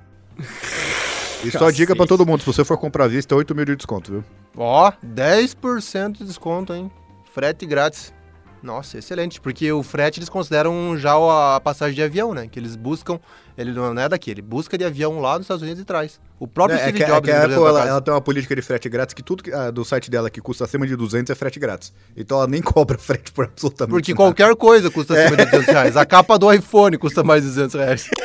E 1.43 1.51
só 1.51 1.59
Cacete. 1.59 1.77
dica 1.77 1.95
pra 1.95 2.07
todo 2.07 2.25
mundo, 2.25 2.39
se 2.39 2.45
você 2.47 2.63
for 2.65 2.77
comprar 2.77 3.05
à 3.05 3.07
vista, 3.07 3.36
é 3.36 3.38
8 3.38 3.53
mil 3.53 3.65
de 3.65 3.75
desconto, 3.75 4.11
viu? 4.11 4.23
Ó, 4.57 4.91
10% 5.05 6.17
de 6.17 6.23
desconto, 6.25 6.73
hein? 6.73 6.89
Frete 7.34 7.65
grátis. 7.65 8.13
Nossa, 8.64 8.97
excelente, 8.97 9.41
porque 9.41 9.70
o 9.74 9.84
frete 9.84 10.20
eles 10.20 10.30
consideram 10.30 10.97
já 10.97 11.14
a 11.55 11.59
passagem 11.59 11.93
de 11.93 12.01
avião, 12.01 12.34
né? 12.34 12.47
Que 12.49 12.57
eles 12.57 12.78
buscam, 12.78 13.20
ele 13.57 13.74
não 13.74 13.99
é 13.99 14.07
daqui, 14.07 14.32
ele 14.32 14.41
busca 14.41 14.78
de 14.78 14.86
avião 14.86 15.20
lá 15.20 15.34
nos 15.34 15.41
Estados 15.43 15.61
Unidos 15.61 15.82
e 15.82 15.86
traz. 15.86 16.18
O 16.39 16.47
próprio 16.47 16.78
É, 16.80 16.84
é 16.84 16.88
Steve 16.88 17.03
é 17.03 17.07
Jobs 17.07 17.30
que 17.30 17.36
a 17.36 17.43
Apple 17.43 17.55
ela, 17.55 17.86
ela 17.86 18.01
tem 18.01 18.14
uma 18.14 18.22
política 18.22 18.55
de 18.55 18.61
frete 18.61 18.88
grátis 18.88 19.14
que 19.14 19.22
tudo 19.22 19.43
que- 19.43 19.51
ah, 19.51 19.70
do 19.70 19.84
site 19.84 20.09
dela 20.09 20.30
que 20.30 20.39
custa 20.39 20.64
acima 20.64 20.88
de 20.88 20.95
200 20.95 21.30
é 21.30 21.36
frete 21.36 21.59
grátis. 21.59 21.93
Então 22.16 22.38
ela 22.38 22.47
nem 22.47 22.61
cobra 22.64 22.97
frete 22.97 23.34
por 23.34 23.43
absolutamente 23.45 23.91
Porque 23.93 24.14
nada. 24.14 24.24
qualquer 24.24 24.55
coisa 24.55 24.89
custa 24.89 25.14
acima 25.14 25.36
de 25.36 25.45
200 25.45 25.66
reais. 25.68 25.97
A 25.97 26.05
capa 26.05 26.39
do 26.39 26.49
iPhone 26.51 26.97
custa 26.97 27.22
mais 27.22 27.43
de 27.43 27.49
200 27.49 27.76
reais. 27.76 28.09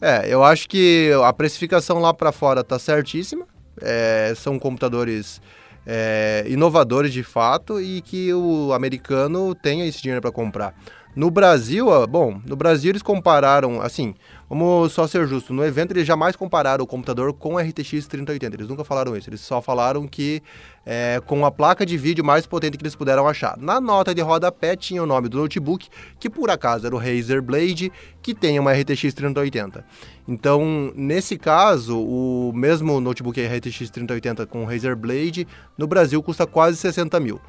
É, 0.00 0.26
eu 0.28 0.44
acho 0.44 0.68
que 0.68 1.10
a 1.24 1.32
precificação 1.32 1.98
lá 1.98 2.12
pra 2.12 2.30
fora 2.30 2.62
tá 2.62 2.78
certíssima. 2.78 3.46
É, 3.80 4.32
são 4.36 4.58
computadores 4.58 5.40
é, 5.86 6.44
inovadores 6.48 7.12
de 7.12 7.22
fato 7.22 7.80
e 7.80 8.02
que 8.02 8.32
o 8.34 8.72
americano 8.72 9.54
tenha 9.54 9.86
esse 9.86 10.02
dinheiro 10.02 10.20
para 10.20 10.32
comprar. 10.32 10.74
No 11.16 11.30
Brasil, 11.30 11.86
bom, 12.06 12.38
no 12.46 12.54
Brasil 12.54 12.90
eles 12.90 13.00
compararam, 13.00 13.80
assim, 13.80 14.14
vamos 14.50 14.92
só 14.92 15.06
ser 15.06 15.26
justo, 15.26 15.50
no 15.54 15.64
evento 15.64 15.92
eles 15.92 16.06
jamais 16.06 16.36
compararam 16.36 16.84
o 16.84 16.86
computador 16.86 17.32
com 17.32 17.54
o 17.54 17.58
RTX 17.58 18.06
3080, 18.06 18.54
eles 18.54 18.68
nunca 18.68 18.84
falaram 18.84 19.16
isso, 19.16 19.30
eles 19.30 19.40
só 19.40 19.62
falaram 19.62 20.06
que 20.06 20.42
é, 20.84 21.18
com 21.24 21.46
a 21.46 21.50
placa 21.50 21.86
de 21.86 21.96
vídeo 21.96 22.22
mais 22.22 22.46
potente 22.46 22.76
que 22.76 22.82
eles 22.82 22.94
puderam 22.94 23.26
achar. 23.26 23.56
Na 23.56 23.80
nota 23.80 24.14
de 24.14 24.20
rodapé 24.20 24.76
tinha 24.76 25.02
o 25.02 25.06
nome 25.06 25.30
do 25.30 25.38
notebook, 25.38 25.88
que 26.20 26.28
por 26.28 26.50
acaso 26.50 26.86
era 26.86 26.94
o 26.94 26.98
Razer 26.98 27.40
Blade, 27.40 27.90
que 28.20 28.34
tem 28.34 28.58
uma 28.58 28.74
RTX 28.74 29.14
3080. 29.14 29.86
Então, 30.28 30.92
nesse 30.94 31.38
caso, 31.38 31.98
o 31.98 32.52
mesmo 32.54 33.00
notebook 33.00 33.40
RTX 33.40 33.88
3080 33.88 34.44
com 34.46 34.66
Razer 34.66 34.94
Blade, 34.94 35.48
no 35.78 35.86
Brasil 35.86 36.22
custa 36.22 36.46
quase 36.46 36.76
60 36.76 37.18
mil. 37.20 37.40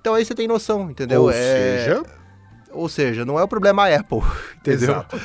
Então 0.00 0.14
aí 0.14 0.24
você 0.24 0.34
tem 0.34 0.48
noção, 0.48 0.90
entendeu? 0.90 1.22
Ou 1.22 1.30
É- 1.30 1.32
seja, 1.84 2.02
ou 2.74 2.88
seja, 2.88 3.24
não 3.24 3.38
é 3.38 3.42
o 3.42 3.48
problema 3.48 3.84
a 3.86 3.96
Apple, 3.96 4.18
entendeu? 4.58 4.90
Exato. 4.90 5.20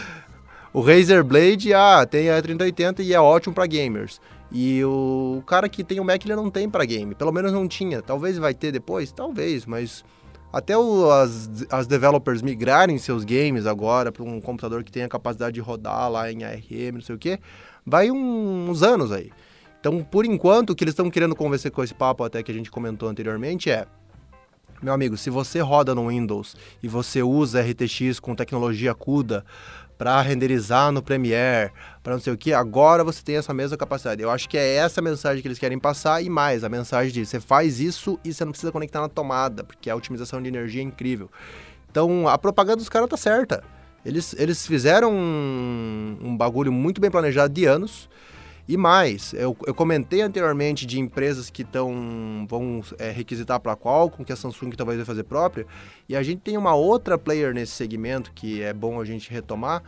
O 0.71 0.81
Razer 0.81 1.23
Blade, 1.23 1.73
ah, 1.73 2.05
tem 2.05 2.29
a 2.29 2.41
3080 2.41 3.01
e 3.01 3.13
é 3.13 3.19
ótimo 3.19 3.53
para 3.55 3.65
gamers. 3.65 4.21
E 4.51 4.83
o 4.83 5.43
cara 5.45 5.67
que 5.69 5.83
tem 5.83 5.99
o 5.99 6.03
Mac, 6.03 6.23
ele 6.25 6.35
não 6.35 6.49
tem 6.49 6.69
para 6.69 6.83
game. 6.85 7.13
Pelo 7.15 7.31
menos 7.31 7.51
não 7.51 7.67
tinha. 7.67 8.01
Talvez 8.01 8.37
vai 8.37 8.53
ter 8.53 8.71
depois? 8.71 9.11
Talvez, 9.11 9.65
mas 9.65 10.03
até 10.53 10.75
o- 10.77 11.09
as, 11.11 11.49
as 11.71 11.85
developers 11.87 12.41
migrarem 12.41 12.97
seus 12.97 13.23
games 13.23 13.65
agora 13.67 14.11
para 14.11 14.23
um 14.23 14.39
computador 14.41 14.83
que 14.83 14.91
tenha 14.91 15.07
capacidade 15.07 15.53
de 15.53 15.59
rodar 15.59 16.09
lá 16.09 16.31
em 16.31 16.43
ARM, 16.43 16.93
não 16.95 17.01
sei 17.01 17.15
o 17.15 17.19
que, 17.19 17.39
vai 17.85 18.09
um- 18.11 18.69
uns 18.69 18.81
anos 18.83 19.11
aí. 19.11 19.31
Então, 19.79 20.03
por 20.03 20.25
enquanto, 20.25 20.71
o 20.71 20.75
que 20.75 20.83
eles 20.83 20.91
estão 20.93 21.09
querendo 21.09 21.35
convencer 21.35 21.71
com 21.71 21.83
esse 21.83 21.93
papo 21.93 22.23
até 22.23 22.41
que 22.43 22.51
a 22.51 22.55
gente 22.55 22.69
comentou 22.71 23.07
anteriormente 23.07 23.69
é 23.71 23.85
meu 24.81 24.93
amigo, 24.93 25.17
se 25.17 25.29
você 25.29 25.59
roda 25.59 25.93
no 25.93 26.07
Windows 26.07 26.55
e 26.81 26.87
você 26.87 27.21
usa 27.21 27.61
RTX 27.61 28.19
com 28.19 28.33
tecnologia 28.33 28.95
CUDA 28.95 29.43
para 29.97 30.21
renderizar 30.21 30.93
no 30.93 31.01
Premiere, 31.01 31.73
para 32.01 32.13
não 32.13 32.21
sei 32.21 32.31
o 32.31 32.37
que, 32.37 32.53
agora 32.53 33.03
você 33.03 33.21
tem 33.21 33.35
essa 33.35 33.53
mesma 33.53 33.75
capacidade. 33.75 34.21
Eu 34.21 34.31
acho 34.31 34.47
que 34.47 34.57
é 34.57 34.75
essa 34.75 35.01
a 35.01 35.03
mensagem 35.03 35.41
que 35.41 35.47
eles 35.49 35.59
querem 35.59 35.77
passar 35.77 36.23
e 36.23 36.29
mais, 36.29 36.63
a 36.63 36.69
mensagem 36.69 37.11
de 37.11 37.25
você 37.25 37.41
faz 37.41 37.81
isso 37.81 38.17
e 38.23 38.33
você 38.33 38.45
não 38.45 38.53
precisa 38.53 38.71
conectar 38.71 39.01
na 39.01 39.09
tomada, 39.09 39.61
porque 39.65 39.89
a 39.89 39.95
otimização 39.95 40.41
de 40.41 40.47
energia 40.47 40.81
é 40.81 40.85
incrível. 40.85 41.29
Então, 41.91 42.29
a 42.29 42.37
propaganda 42.37 42.77
dos 42.77 42.87
caras 42.87 43.09
tá 43.09 43.17
certa. 43.17 43.61
Eles, 44.05 44.33
eles 44.39 44.65
fizeram 44.65 45.11
um, 45.11 46.17
um 46.21 46.37
bagulho 46.37 46.71
muito 46.71 47.01
bem 47.01 47.11
planejado 47.11 47.53
de 47.53 47.65
anos. 47.65 48.09
E 48.69 48.77
mais, 48.77 49.33
eu, 49.33 49.57
eu 49.65 49.73
comentei 49.73 50.21
anteriormente 50.21 50.85
de 50.85 50.99
empresas 50.99 51.49
que 51.49 51.63
estão 51.63 52.45
vão 52.47 52.83
é, 52.99 53.09
requisitar 53.09 53.59
para 53.59 53.71
a 53.71 53.75
Qualcomm, 53.75 54.23
que 54.23 54.31
a 54.31 54.35
Samsung 54.35 54.69
talvez 54.77 54.97
vai 54.97 55.05
fazer 55.07 55.23
própria, 55.23 55.65
e 56.07 56.15
a 56.15 56.21
gente 56.21 56.41
tem 56.41 56.55
uma 56.55 56.75
outra 56.75 57.17
player 57.17 57.51
nesse 57.51 57.71
segmento 57.71 58.31
que 58.31 58.61
é 58.61 58.71
bom 58.71 59.01
a 59.01 59.05
gente 59.05 59.31
retomar, 59.31 59.81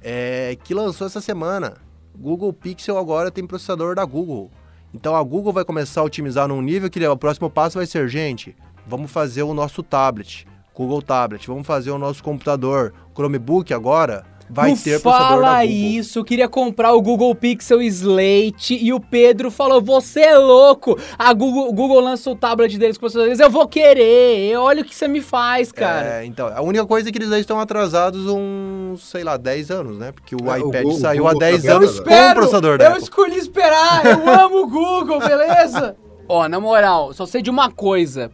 é, 0.00 0.56
que 0.62 0.72
lançou 0.72 1.08
essa 1.08 1.20
semana. 1.20 1.78
Google 2.16 2.52
Pixel 2.52 2.96
agora 2.96 3.28
tem 3.28 3.44
processador 3.44 3.96
da 3.96 4.04
Google. 4.04 4.52
Então 4.94 5.16
a 5.16 5.22
Google 5.24 5.52
vai 5.52 5.64
começar 5.64 6.02
a 6.02 6.04
otimizar 6.04 6.46
num 6.46 6.62
nível 6.62 6.88
que 6.88 7.04
o 7.04 7.16
próximo 7.16 7.50
passo 7.50 7.78
vai 7.78 7.86
ser, 7.86 8.08
gente, 8.08 8.54
vamos 8.86 9.10
fazer 9.10 9.42
o 9.42 9.52
nosso 9.52 9.82
tablet, 9.82 10.46
Google 10.72 11.02
Tablet, 11.02 11.44
vamos 11.48 11.66
fazer 11.66 11.90
o 11.90 11.98
nosso 11.98 12.22
computador, 12.22 12.94
Chromebook 13.16 13.74
agora 13.74 14.24
vai 14.50 14.70
não 14.70 14.76
ter 14.76 15.00
processador 15.00 15.42
fala 15.42 15.64
isso, 15.64 16.18
eu 16.18 16.24
queria 16.24 16.48
comprar 16.48 16.92
o 16.92 17.02
Google 17.02 17.34
Pixel 17.34 17.82
Slate 17.82 18.74
e 18.82 18.92
o 18.92 19.00
Pedro 19.00 19.50
falou, 19.50 19.80
você 19.82 20.20
é 20.20 20.38
louco, 20.38 20.98
a 21.18 21.32
Google, 21.32 21.68
o 21.68 21.72
Google 21.72 22.00
lança 22.00 22.30
o 22.30 22.34
tablet 22.36 22.76
deles 22.78 22.96
com 22.96 23.00
processadores, 23.02 23.38
eu 23.40 23.50
vou 23.50 23.66
querer, 23.68 24.56
olha 24.56 24.82
o 24.82 24.84
que 24.84 24.94
você 24.94 25.06
me 25.08 25.20
faz, 25.20 25.70
cara. 25.72 26.20
É, 26.20 26.24
então, 26.24 26.46
a 26.48 26.60
única 26.62 26.86
coisa 26.86 27.08
é 27.08 27.12
que 27.12 27.18
eles 27.18 27.30
aí 27.32 27.40
estão 27.40 27.60
atrasados 27.60 28.26
uns, 28.26 29.08
sei 29.10 29.22
lá, 29.24 29.36
10 29.36 29.70
anos, 29.70 29.98
né? 29.98 30.12
Porque 30.12 30.34
o 30.34 30.50
É, 30.50 30.58
o 30.62 30.68
iPad 30.68 30.82
Google- 30.84 30.98
saiu 31.00 31.24
o 31.24 31.28
há 31.28 31.32
Google 31.32 31.48
10 31.48 31.62
tá 31.64 31.72
anos 31.74 31.94
vendo? 31.98 32.04
com 32.04 32.30
o 32.30 32.34
processador 32.34 32.78
da 32.78 32.84
eu 32.84 32.90
Apple. 32.90 33.02
escolhi 33.02 33.36
esperar, 33.36 34.04
eu 34.06 34.28
amo 34.44 34.62
o 34.62 34.66
Google, 34.68 35.18
beleza? 35.20 35.96
Ó, 36.28 36.46
na 36.48 36.60
moral, 36.60 37.12
só 37.12 37.24
sei 37.26 37.40
de 37.42 37.50
uma 37.50 37.70
coisa, 37.70 38.30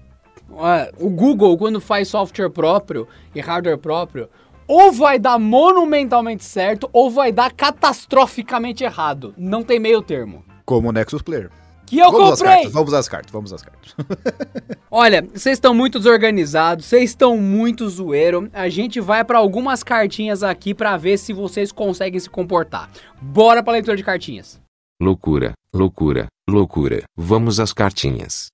o 0.99 1.09
Google, 1.11 1.57
quando 1.57 1.81
faz 1.81 2.09
software 2.09 2.51
próprio 2.51 3.07
e 3.35 3.41
hardware 3.41 3.79
próprio, 3.79 4.29
ou 4.67 4.93
vai 4.93 5.19
dar 5.19 5.39
monumentalmente 5.39 6.45
certo 6.45 6.89
ou 6.93 7.11
vai 7.11 7.33
dar 7.33 7.53
catastroficamente 7.53 8.85
errado. 8.85 9.35
Não 9.37 9.62
tem 9.62 9.79
meio 9.79 10.03
termo. 10.03 10.45
Como 10.65 10.89
o 10.89 10.93
Nexus 10.93 11.23
Player. 11.23 11.51
Que 11.87 11.99
eu 11.99 12.11
vamos 12.11 12.33
às 12.33 12.39
comprei! 12.39 12.55
cartas, 12.57 12.73
vamos 12.73 12.95
às 12.95 13.09
cartas, 13.09 13.31
vamos 13.31 13.53
às 13.53 13.62
cartas. 13.62 13.95
Olha, 14.91 15.23
vocês 15.23 15.57
estão 15.59 15.75
muito 15.75 15.99
desorganizados, 15.99 16.87
vocês 16.87 17.11
estão 17.11 17.37
muito 17.37 17.89
zoeiro. 17.89 18.49
A 18.53 18.69
gente 18.69 19.01
vai 19.01 19.23
pra 19.23 19.39
algumas 19.39 19.83
cartinhas 19.83 20.43
aqui 20.43 20.73
pra 20.75 20.97
ver 20.97 21.19
se 21.19 21.33
vocês 21.33 21.71
conseguem 21.71 22.19
se 22.19 22.31
comportar. 22.31 22.91
Bora 23.21 23.62
pra 23.62 23.75
leitura 23.75 23.97
de 23.97 24.03
cartinhas. 24.03 24.59
Loucura, 25.01 25.53
loucura, 25.75 26.27
loucura. 26.49 27.03
Vamos 27.17 27.61
às 27.61 27.73
cartinhas. 27.73 28.54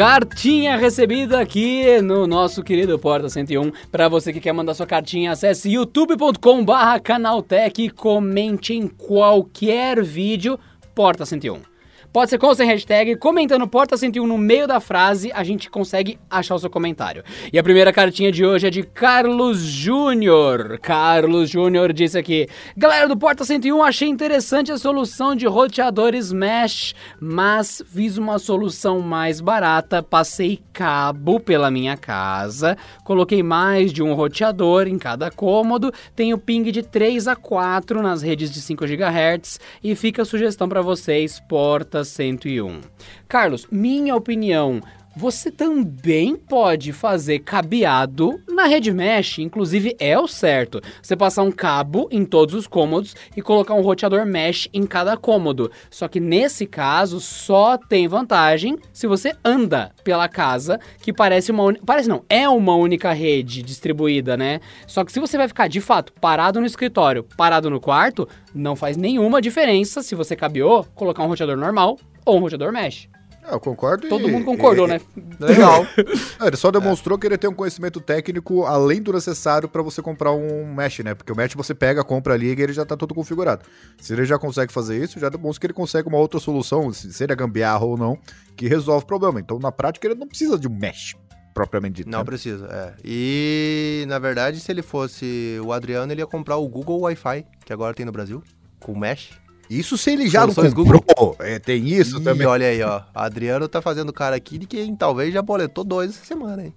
Cartinha 0.00 0.78
recebida 0.78 1.38
aqui 1.38 2.00
no 2.00 2.26
nosso 2.26 2.62
querido 2.62 2.98
Porta 2.98 3.28
101. 3.28 3.70
Para 3.92 4.08
você 4.08 4.32
que 4.32 4.40
quer 4.40 4.54
mandar 4.54 4.72
sua 4.72 4.86
cartinha, 4.86 5.32
acesse 5.32 5.70
youtube.com/barra 5.70 6.98
canaltech 6.98 7.84
e 7.84 7.90
comente 7.90 8.72
em 8.72 8.88
qualquer 8.88 10.02
vídeo 10.02 10.58
Porta 10.94 11.26
101. 11.26 11.69
Pode 12.12 12.28
ser 12.28 12.38
com 12.38 12.48
ou 12.48 12.54
sem 12.56 12.66
hashtag, 12.66 13.14
comentando 13.14 13.68
Porta 13.68 13.96
101 13.96 14.26
no 14.26 14.36
meio 14.36 14.66
da 14.66 14.80
frase, 14.80 15.30
a 15.32 15.44
gente 15.44 15.70
consegue 15.70 16.18
achar 16.28 16.56
o 16.56 16.58
seu 16.58 16.68
comentário. 16.68 17.22
E 17.52 17.58
a 17.58 17.62
primeira 17.62 17.92
cartinha 17.92 18.32
de 18.32 18.44
hoje 18.44 18.66
é 18.66 18.70
de 18.70 18.82
Carlos 18.82 19.60
Júnior. 19.60 20.80
Carlos 20.82 21.48
Júnior 21.48 21.92
disse 21.92 22.18
aqui: 22.18 22.48
Galera 22.76 23.06
do 23.06 23.16
Porta 23.16 23.44
101, 23.44 23.80
achei 23.84 24.08
interessante 24.08 24.72
a 24.72 24.76
solução 24.76 25.36
de 25.36 25.46
roteadores 25.46 26.32
mesh, 26.32 26.96
mas 27.20 27.80
fiz 27.94 28.18
uma 28.18 28.40
solução 28.40 28.98
mais 29.00 29.40
barata. 29.40 30.02
Passei 30.02 30.58
cabo 30.72 31.38
pela 31.38 31.70
minha 31.70 31.96
casa, 31.96 32.76
coloquei 33.04 33.40
mais 33.40 33.92
de 33.92 34.02
um 34.02 34.14
roteador 34.14 34.88
em 34.88 34.98
cada 34.98 35.30
cômodo, 35.30 35.92
tenho 36.16 36.36
ping 36.36 36.72
de 36.72 36.82
3 36.82 37.28
a 37.28 37.36
4 37.36 38.02
nas 38.02 38.20
redes 38.20 38.50
de 38.50 38.60
5 38.60 38.84
GHz 38.84 39.60
e 39.80 39.94
fica 39.94 40.22
a 40.22 40.24
sugestão 40.24 40.68
para 40.68 40.82
vocês, 40.82 41.38
Porta 41.48 41.99
101. 42.04 42.80
Carlos, 43.28 43.66
minha 43.70 44.14
opinião, 44.14 44.80
você 45.20 45.50
também 45.50 46.34
pode 46.34 46.94
fazer 46.94 47.40
cabeado 47.40 48.40
na 48.48 48.64
rede 48.64 48.90
mesh, 48.90 49.40
inclusive 49.40 49.94
é 49.98 50.18
o 50.18 50.26
certo. 50.26 50.80
Você 51.02 51.14
passar 51.14 51.42
um 51.42 51.52
cabo 51.52 52.08
em 52.10 52.24
todos 52.24 52.54
os 52.54 52.66
cômodos 52.66 53.14
e 53.36 53.42
colocar 53.42 53.74
um 53.74 53.82
roteador 53.82 54.24
mesh 54.24 54.66
em 54.72 54.86
cada 54.86 55.18
cômodo. 55.18 55.70
Só 55.90 56.08
que 56.08 56.18
nesse 56.18 56.64
caso 56.64 57.20
só 57.20 57.76
tem 57.76 58.08
vantagem 58.08 58.78
se 58.94 59.06
você 59.06 59.34
anda 59.44 59.92
pela 60.02 60.26
casa, 60.26 60.80
que 61.02 61.12
parece 61.12 61.52
uma 61.52 61.64
uni- 61.64 61.80
parece 61.84 62.08
não, 62.08 62.24
é 62.26 62.48
uma 62.48 62.74
única 62.74 63.12
rede 63.12 63.62
distribuída, 63.62 64.38
né? 64.38 64.58
Só 64.86 65.04
que 65.04 65.12
se 65.12 65.20
você 65.20 65.36
vai 65.36 65.48
ficar 65.48 65.68
de 65.68 65.82
fato 65.82 66.14
parado 66.14 66.60
no 66.60 66.66
escritório, 66.66 67.26
parado 67.36 67.68
no 67.68 67.78
quarto, 67.78 68.26
não 68.54 68.74
faz 68.74 68.96
nenhuma 68.96 69.42
diferença 69.42 70.02
se 70.02 70.14
você 70.14 70.34
cabeou 70.34 70.86
colocar 70.94 71.22
um 71.22 71.28
roteador 71.28 71.58
normal 71.58 71.98
ou 72.24 72.38
um 72.38 72.40
roteador 72.40 72.72
mesh. 72.72 73.06
É, 73.42 73.54
eu 73.54 73.60
concordo 73.60 74.08
Todo 74.08 74.28
e- 74.28 74.32
mundo 74.32 74.44
concordou, 74.44 74.86
e- 74.86 74.90
né? 74.90 75.00
Legal. 75.38 75.86
É, 76.40 76.46
ele 76.46 76.56
só 76.56 76.70
demonstrou 76.70 77.18
que 77.18 77.26
ele 77.26 77.36
tem 77.36 77.50
um 77.50 77.54
conhecimento 77.54 78.00
técnico 78.00 78.64
além 78.64 79.02
do 79.02 79.12
necessário 79.12 79.68
pra 79.68 79.82
você 79.82 80.00
comprar 80.00 80.32
um 80.32 80.72
mesh, 80.74 81.00
né? 81.00 81.14
Porque 81.14 81.30
o 81.32 81.36
mesh 81.36 81.54
você 81.54 81.74
pega, 81.74 82.02
compra 82.02 82.32
ali 82.34 82.46
e 82.46 82.50
ele 82.62 82.72
já 82.72 82.84
tá 82.84 82.96
todo 82.96 83.14
configurado. 83.14 83.62
Se 84.00 84.12
ele 84.12 84.24
já 84.24 84.38
consegue 84.38 84.72
fazer 84.72 85.02
isso, 85.02 85.18
já 85.20 85.28
demonstra 85.28 85.60
que 85.60 85.66
ele 85.66 85.74
consegue 85.74 86.08
uma 86.08 86.16
outra 86.18 86.40
solução, 86.40 86.90
se 86.92 87.12
se 87.12 87.24
ele 87.24 87.32
é 87.32 87.36
gambiarra 87.36 87.84
ou 87.84 87.96
não, 87.98 88.18
que 88.56 88.66
resolve 88.68 89.04
o 89.04 89.06
problema. 89.06 89.38
Então, 89.40 89.58
na 89.58 89.70
prática, 89.70 90.06
ele 90.06 90.14
não 90.14 90.26
precisa 90.26 90.58
de 90.58 90.66
um 90.68 90.74
mesh 90.74 91.14
propriamente 91.52 91.96
dito. 91.96 92.10
Não 92.10 92.20
né? 92.20 92.24
precisa, 92.24 92.66
é. 92.70 92.94
E, 93.04 94.04
na 94.08 94.18
verdade, 94.18 94.60
se 94.60 94.70
ele 94.72 94.82
fosse 94.82 95.58
o 95.64 95.72
Adriano, 95.72 96.10
ele 96.12 96.22
ia 96.22 96.26
comprar 96.26 96.56
o 96.56 96.66
Google 96.68 97.00
Wi-Fi, 97.00 97.44
que 97.64 97.72
agora 97.72 97.92
tem 97.92 98.06
no 98.06 98.12
Brasil, 98.12 98.42
com 98.78 98.96
Mesh. 98.96 99.30
Isso 99.70 99.96
se 99.96 100.10
ele 100.10 100.28
já 100.28 100.44
não 100.44 100.52
Soluções 100.52 100.74
comprou. 100.74 101.36
É, 101.38 101.60
tem 101.60 101.86
isso 101.88 102.18
Ih, 102.18 102.24
também. 102.24 102.44
olha 102.44 102.66
aí, 102.66 102.82
ó. 102.82 103.02
Adriano 103.14 103.68
tá 103.68 103.80
fazendo 103.80 104.12
cara 104.12 104.34
aqui 104.34 104.58
de 104.58 104.66
quem 104.66 104.96
talvez 104.96 105.32
já 105.32 105.40
boletou 105.40 105.84
dois 105.84 106.10
essa 106.10 106.24
semana, 106.24 106.64
hein? 106.64 106.74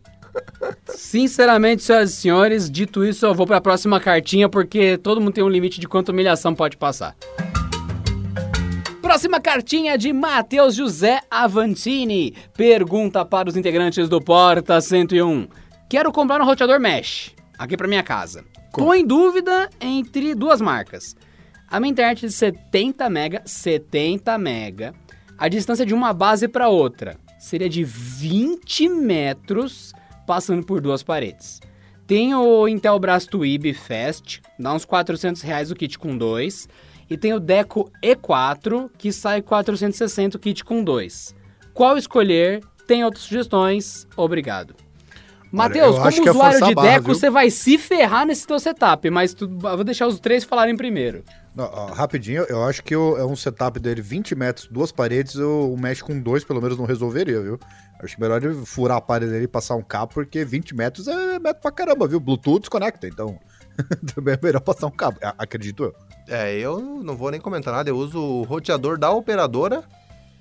Sinceramente, 0.90 1.84
senhoras 1.84 2.12
e 2.12 2.16
senhores, 2.16 2.70
dito 2.70 3.04
isso, 3.04 3.26
eu 3.26 3.34
vou 3.34 3.48
pra 3.48 3.60
próxima 3.60 4.00
cartinha 4.00 4.48
porque 4.48 4.98
todo 4.98 5.20
mundo 5.20 5.34
tem 5.34 5.44
um 5.44 5.50
limite 5.50 5.80
de 5.80 5.88
quanto 5.88 6.10
humilhação 6.10 6.54
pode 6.54 6.78
passar. 6.78 7.16
Próxima 9.02 9.40
cartinha 9.40 9.98
de 9.98 10.14
Matheus 10.14 10.76
José 10.76 11.20
Avantini. 11.30 12.36
Pergunta 12.56 13.24
para 13.26 13.50
os 13.50 13.56
integrantes 13.58 14.08
do 14.08 14.22
Porta 14.22 14.80
101. 14.80 15.48
Quero 15.90 16.12
comprar 16.12 16.42
um 16.42 16.46
roteador 16.46 16.80
mesh 16.80 17.32
aqui 17.58 17.76
pra 17.78 17.88
minha 17.88 18.04
casa. 18.04 18.44
Tô 18.72 18.94
em 18.94 19.06
dúvida 19.06 19.70
entre 19.80 20.34
duas 20.34 20.60
marcas. 20.62 21.16
A 21.74 21.80
minha 21.80 21.90
internet 21.92 22.22
de 22.28 22.32
70 22.32 23.10
mega, 23.10 23.42
70 23.46 24.38
mega. 24.38 24.94
A 25.38 25.48
distância 25.48 25.84
de 25.86 25.94
uma 25.94 26.14
base 26.14 26.48
para 26.48 26.70
outra 26.70 27.18
seria 27.40 27.68
de 27.68 27.84
20 27.84 28.88
metros 28.90 29.92
passando 30.28 30.64
por 30.64 30.80
duas 30.80 31.02
paredes. 31.02 31.60
Tem 32.06 32.36
o 32.36 32.68
Intelbras 32.68 33.26
Twib 33.26 33.74
Fast, 33.74 34.40
dá 34.60 34.72
uns 34.74 34.86
400 34.86 35.42
reais 35.42 35.72
o 35.72 35.76
kit 35.76 35.98
com 35.98 36.16
dois. 36.16 36.70
E 37.10 37.18
tem 37.18 37.34
o 37.34 37.40
Deco 37.40 37.92
E4, 38.04 38.90
que 38.98 39.12
sai 39.12 39.42
460 39.42 40.38
o 40.38 40.40
kit 40.40 40.64
com 40.64 40.84
dois. 40.84 41.36
Qual 41.74 41.98
escolher? 41.98 42.62
Tem 42.88 43.04
outras 43.04 43.24
sugestões? 43.24 44.08
Obrigado. 44.16 44.76
Matheus, 45.52 45.96
como 45.98 46.08
é 46.28 46.32
usuário 46.32 46.66
de 46.66 46.76
barra, 46.76 46.88
Deco, 46.92 47.06
viu? 47.06 47.16
você 47.16 47.30
vai 47.30 47.50
se 47.50 47.78
ferrar 47.78 48.26
nesse 48.26 48.46
teu 48.46 48.60
setup, 48.60 49.10
mas 49.10 49.34
tu- 49.34 49.48
vou 49.50 49.84
deixar 49.84 50.08
os 50.08 50.20
três 50.20 50.44
falarem 50.44 50.76
primeiro. 50.78 51.24
Não, 51.56 51.66
ó, 51.66 51.86
rapidinho, 51.88 52.44
eu 52.50 52.64
acho 52.64 52.84
que 52.84 52.96
o- 52.96 53.16
é 53.18 53.26
um 53.26 53.36
setup 53.36 53.80
dele 53.80 54.02
20 54.02 54.34
metros, 54.34 54.68
duas 54.72 54.92
paredes, 54.92 55.36
o, 55.36 55.74
o 55.74 55.78
mesh 55.80 56.02
com 56.02 56.20
dois 56.20 56.44
pelo 56.44 56.62
menos 56.62 56.78
não 56.78 56.86
resolveria, 56.86 57.40
viu? 57.42 57.60
Acho 58.02 58.20
melhor 58.20 58.44
ele 58.44 58.66
furar 58.66 58.98
a 58.98 59.02
parede 59.02 59.32
dele 59.32 59.46
e 59.46 59.48
passar 59.48 59.76
um 59.76 59.84
cabo, 59.84 60.14
porque 60.14 60.44
20 60.44 60.76
metros 60.76 61.08
é 61.08 61.38
metro 61.40 61.62
pra 61.62 61.72
caramba, 61.72 62.08
viu? 62.08 62.20
Bluetooth 62.20 62.62
desconecta, 62.62 63.08
então 63.08 63.40
também 64.16 64.34
é 64.34 64.40
melhor 64.42 64.62
passar 64.62 64.88
um 64.88 64.92
cabo, 64.92 65.18
acredito 65.38 65.84
eu. 65.84 65.96
É, 66.28 66.58
eu 66.58 66.80
não 66.80 67.16
vou 67.16 67.30
nem 67.30 67.40
comentar 67.40 67.74
nada, 67.74 67.90
eu 67.90 67.98
uso 67.98 68.18
o 68.20 68.44
roteador 68.44 68.98
da 68.98 69.12
operadora 69.12 69.84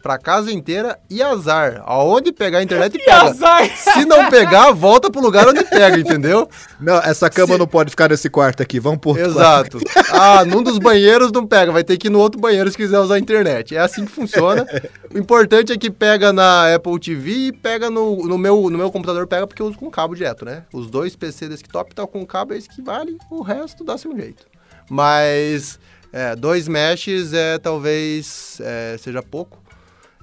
pra 0.03 0.19
casa 0.19 0.51
inteira 0.53 0.99
e 1.09 1.23
azar. 1.23 1.83
Aonde 1.87 2.33
pegar 2.33 2.59
a 2.59 2.63
internet, 2.63 2.99
pega. 2.99 3.23
azar! 3.23 3.71
Se 3.77 4.05
não 4.05 4.29
pegar, 4.29 4.73
volta 4.73 5.11
pro 5.11 5.21
lugar 5.23 5.49
onde 5.49 5.63
pega, 5.65 5.97
entendeu? 5.99 6.49
Não, 6.81 6.97
essa 6.99 7.31
cama 7.31 7.53
Se- 7.55 7.59
não 7.59 7.67
pode 7.67 7.91
ficar 7.91 8.11
nesse 8.11 8.29
quarto 8.29 8.63
aqui, 8.63 8.81
vamos 8.81 8.99
por 9.01 9.19
Exato. 9.19 9.79
Ah, 10.13 10.45
num 10.45 10.63
dos 10.63 10.79
banheiros 10.79 11.31
não 11.33 11.47
pega, 11.47 11.73
vai 11.73 11.83
ter 11.85 11.97
que 11.97 12.09
ir 12.09 12.11
no 12.11 12.19
outro 12.19 12.41
banheiro 12.41 12.71
se 12.71 12.77
quiser 12.77 12.99
usar 12.99 13.15
a 13.15 13.19
internet. 13.19 13.75
É 13.75 13.79
assim 13.81 14.05
que 14.05 14.11
funciona. 14.13 14.67
O 15.15 15.19
importante 15.19 15.73
é 15.73 15.77
que 15.79 15.91
pega 15.91 16.33
na 16.33 16.75
Apple 16.75 16.99
TV 16.99 17.31
e 17.49 17.53
pega 17.53 17.89
no, 17.89 18.27
no, 18.27 18.37
meu, 18.37 18.69
no 18.69 18.77
meu 18.77 18.91
computador, 18.91 19.27
pega 19.27 19.47
porque 19.47 19.63
eu 19.63 19.67
uso 19.67 19.79
com 19.79 19.91
cabo 19.91 20.15
direto, 20.15 20.45
né? 20.45 20.65
Os 20.73 20.91
dois 20.91 21.15
PC 21.17 21.49
desktop 21.49 21.95
tá 21.95 22.07
com 22.07 22.27
cabo, 22.27 22.53
é 22.55 22.59
isso 22.59 22.69
que 22.69 22.83
vale, 22.83 23.17
o 23.31 23.41
resto 23.43 23.85
dá-se 23.85 24.09
um 24.09 24.17
jeito. 24.17 24.45
Mas 24.91 25.79
é, 26.13 26.37
dois 26.37 26.69
meshes 26.69 27.33
é 27.33 27.59
talvez 27.59 28.59
é, 28.61 28.97
seja 28.99 29.23
pouco. 29.23 29.62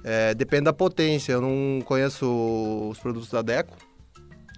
É, 0.04 0.34
depende 0.34 0.64
da 0.64 0.72
potência. 0.72 1.32
Eu 1.32 1.40
não 1.40 1.80
conheço 1.84 2.26
os 2.90 2.98
produtos 2.98 3.30
da 3.30 3.42
Deco. 3.42 3.76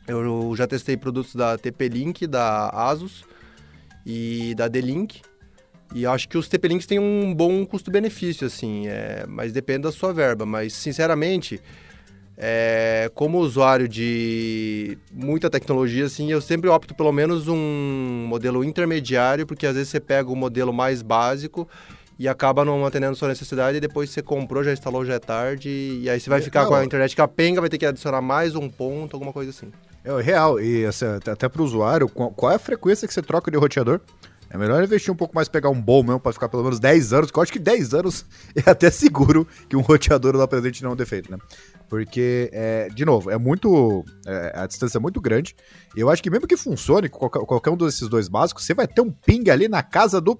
Eu 0.06 0.54
já 0.56 0.66
testei 0.66 0.96
produtos 0.96 1.34
da 1.34 1.56
TP-Link, 1.56 2.26
da 2.26 2.68
Asus 2.68 3.24
e 4.04 4.54
da 4.56 4.68
D-Link. 4.68 5.22
E 5.94 6.06
acho 6.06 6.28
que 6.28 6.38
os 6.38 6.48
TP-Links 6.48 6.86
têm 6.86 6.98
um 6.98 7.34
bom 7.34 7.64
custo-benefício, 7.66 8.46
assim, 8.46 8.86
é, 8.88 9.24
mas 9.28 9.52
depende 9.52 9.82
da 9.82 9.92
sua 9.92 10.12
verba. 10.12 10.46
Mas, 10.46 10.72
sinceramente, 10.72 11.60
é, 12.36 13.10
como 13.14 13.38
usuário 13.38 13.86
de 13.86 14.96
muita 15.12 15.50
tecnologia, 15.50 16.06
assim, 16.06 16.32
eu 16.32 16.40
sempre 16.40 16.68
opto 16.68 16.94
pelo 16.94 17.12
menos 17.12 17.46
um 17.46 18.26
modelo 18.26 18.64
intermediário, 18.64 19.46
porque 19.46 19.66
às 19.66 19.74
vezes 19.74 19.90
você 19.90 20.00
pega 20.00 20.30
o 20.30 20.36
modelo 20.36 20.72
mais 20.72 21.02
básico 21.02 21.68
e 22.18 22.28
acaba 22.28 22.64
não 22.64 22.84
atendendo 22.84 23.16
sua 23.16 23.28
necessidade, 23.28 23.78
e 23.78 23.80
depois 23.80 24.10
você 24.10 24.22
comprou, 24.22 24.62
já 24.62 24.72
instalou, 24.72 25.04
já 25.04 25.14
é 25.14 25.18
tarde, 25.18 25.68
e 25.68 26.08
aí 26.08 26.20
você 26.20 26.30
vai 26.30 26.40
ficar 26.40 26.62
Não, 26.62 26.68
com 26.68 26.74
a 26.74 26.84
internet 26.84 27.16
capenga, 27.16 27.60
vai 27.60 27.70
ter 27.70 27.78
que 27.78 27.86
adicionar 27.86 28.20
mais 28.22 28.54
um 28.54 28.68
ponto, 28.68 29.14
alguma 29.14 29.32
coisa 29.32 29.50
assim. 29.50 29.70
É 30.04 30.20
real, 30.20 30.60
e 30.60 30.84
assim, 30.84 31.06
até- 31.06 31.30
até 31.30 31.48
pro 31.48 31.62
usuário, 31.64 32.08
qual, 32.08 32.52
é 32.52 32.56
a 32.56 32.58
frequência 32.58 33.06
que 33.08 33.14
você 33.14 33.22
troca 33.22 33.50
de 33.50 33.56
roteador? 33.56 34.00
É 34.50 34.58
melhor 34.58 34.84
investir 34.84 35.10
um 35.10 35.16
pouco 35.16 35.34
mais, 35.34 35.48
pegar 35.48 35.70
um 35.70 35.80
bom 35.80 36.02
mesmo, 36.02 36.20
pra 36.20 36.30
ficar 36.32 36.46
pelo 36.48 36.62
menos 36.62 36.78
10 36.78 37.14
anos, 37.14 37.30
que 37.30 37.38
eu 37.38 37.42
acho 37.42 37.50
que 37.52 37.58
10 37.58 37.94
anos 37.94 38.26
é 38.54 38.68
até 38.68 38.90
seguro 38.90 39.46
que 39.68 39.74
um 39.76 39.80
roteador 39.80 40.36
lá 40.36 40.46
presente 40.46 40.82
não 40.82 40.90
é 40.90 40.92
um 40.92 40.96
defeito, 40.96 41.30
né? 41.32 41.38
Porque, 41.88 42.50
é, 42.52 42.88
de 42.88 43.04
novo, 43.04 43.30
é 43.30 43.38
muito. 43.38 44.04
é, 44.26 44.52
a 44.54 44.66
distância 44.66 44.98
é 44.98 45.00
muito 45.00 45.20
grande. 45.20 45.54
E 45.96 46.00
eu 46.00 46.08
acho 46.10 46.22
que 46.22 46.30
mesmo 46.30 46.46
que 46.46 46.56
funcione 46.56 47.08
com 47.08 47.18
qualquer, 47.18 47.40
qualquer 47.46 47.70
um 47.70 47.76
desses 47.76 48.08
dois 48.08 48.28
básicos, 48.28 48.64
você 48.64 48.72
vai 48.74 48.86
ter 48.86 49.00
um 49.02 49.10
ping 49.10 49.48
ali 49.50 49.68
na 49.68 49.82
casa 49.82 50.20
do. 50.20 50.38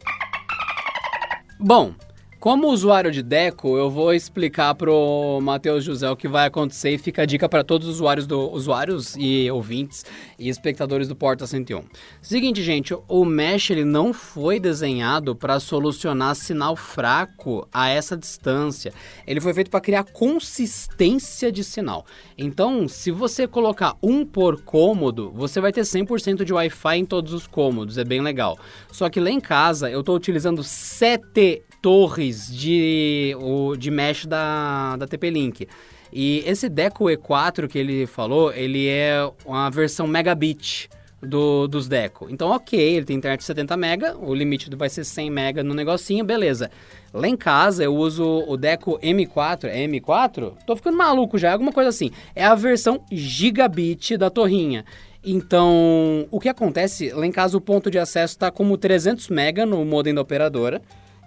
Bom, 1.63 1.95
Como 2.43 2.73
usuário 2.73 3.13
de 3.13 3.23
Deco, 3.23 3.79
eu 3.79 3.89
vou 3.89 4.13
explicar 4.13 4.75
pro 4.75 5.39
Matheus 5.41 5.85
José 5.85 6.11
o 6.11 6.17
que 6.17 6.27
vai 6.27 6.45
acontecer 6.45 6.91
e 6.91 6.99
fica 6.99 7.23
a 7.23 7.25
dica 7.25 7.49
para 7.49 7.63
todos 7.63 7.87
os 7.87 7.95
usuários 7.95 8.27
do 8.27 8.51
usuários 8.51 9.15
e 9.17 9.49
ouvintes 9.49 10.05
e 10.37 10.49
espectadores 10.49 11.07
do 11.07 11.15
Porta 11.15 11.47
101. 11.47 11.85
Seguinte, 12.21 12.61
gente, 12.61 12.97
o 13.07 13.25
mesh 13.25 13.71
ele 13.71 13.85
não 13.85 14.13
foi 14.13 14.59
desenhado 14.59 15.37
para 15.37 15.61
solucionar 15.61 16.35
sinal 16.35 16.75
fraco 16.75 17.65
a 17.73 17.89
essa 17.89 18.17
distância. 18.17 18.93
Ele 19.25 19.41
foi 19.41 19.55
feito 19.55 19.71
para 19.71 19.81
criar 19.81 20.03
consistência 20.03 21.53
de 21.53 21.63
sinal. 21.63 22.05
Então, 22.37 22.89
se 22.89 23.13
você 23.13 23.47
colocar 23.47 23.97
um 24.03 24.27
por 24.27 24.63
cômodo, 24.63 25.31
você 25.33 25.61
vai 25.61 25.71
ter 25.73 25.83
100% 25.83 26.43
de 26.43 26.53
Wi-Fi 26.53 26.97
em 26.97 27.07
todos 27.07 27.33
os 27.33 27.47
cômodos, 27.47 27.99
é 27.99 28.05
bem 28.05 28.21
legal. 28.21 28.59
Só 28.91 29.09
que 29.09 29.21
lá 29.21 29.31
em 29.31 29.41
casa 29.41 29.89
eu 29.89 30.01
estou 30.01 30.17
utilizando 30.17 30.65
7 30.65 31.63
torres 31.83 32.51
de, 32.51 33.37
o, 33.41 33.77
de 33.77 33.91
mesh 33.91 34.25
da, 34.25 34.97
da 34.97 35.07
TP-Link. 35.07 35.69
E 36.13 36.43
esse 36.47 36.69
Deco 36.69 37.05
E4 37.07 37.67
que 37.67 37.79
ele 37.79 38.07
falou, 38.07 38.53
ele 38.53 38.87
é 38.89 39.29
uma 39.45 39.69
versão 39.69 40.07
megabit 40.07 40.89
do, 41.21 41.67
dos 41.67 41.89
Deco. 41.89 42.29
Então, 42.31 42.51
ok, 42.51 42.79
ele 42.79 43.07
tem 43.07 43.17
internet 43.17 43.41
de 43.41 43.47
70 43.47 43.77
mega, 43.77 44.17
o 44.19 44.35
limite 44.35 44.69
vai 44.77 44.89
ser 44.89 45.05
100 45.05 45.31
mega 45.31 45.63
no 45.63 45.75
negocinho, 45.75 46.25
beleza. 46.25 46.71
Lá 47.13 47.29
em 47.29 47.37
casa 47.37 47.85
eu 47.85 47.95
uso 47.95 48.45
o 48.47 48.57
Deco 48.57 48.99
M4, 49.01 49.65
é 49.65 49.87
M4? 49.87 50.53
Tô 50.67 50.77
ficando 50.77 50.97
maluco 50.97 51.39
já, 51.39 51.51
é 51.51 51.53
alguma 51.53 51.73
coisa 51.73 51.91
assim. 51.91 52.11
É 52.35 52.45
a 52.45 52.55
versão 52.55 53.05
gigabit 53.11 54.17
da 54.17 54.29
torrinha. 54.29 54.85
Então, 55.25 56.27
o 56.31 56.41
que 56.41 56.49
acontece, 56.49 57.11
lá 57.13 57.25
em 57.25 57.31
casa 57.31 57.57
o 57.57 57.61
ponto 57.61 57.91
de 57.91 57.99
acesso 57.99 58.35
está 58.35 58.51
como 58.51 58.77
300 58.77 59.29
mega 59.29 59.65
no 59.65 59.85
modem 59.85 60.13
da 60.13 60.21
operadora. 60.21 60.83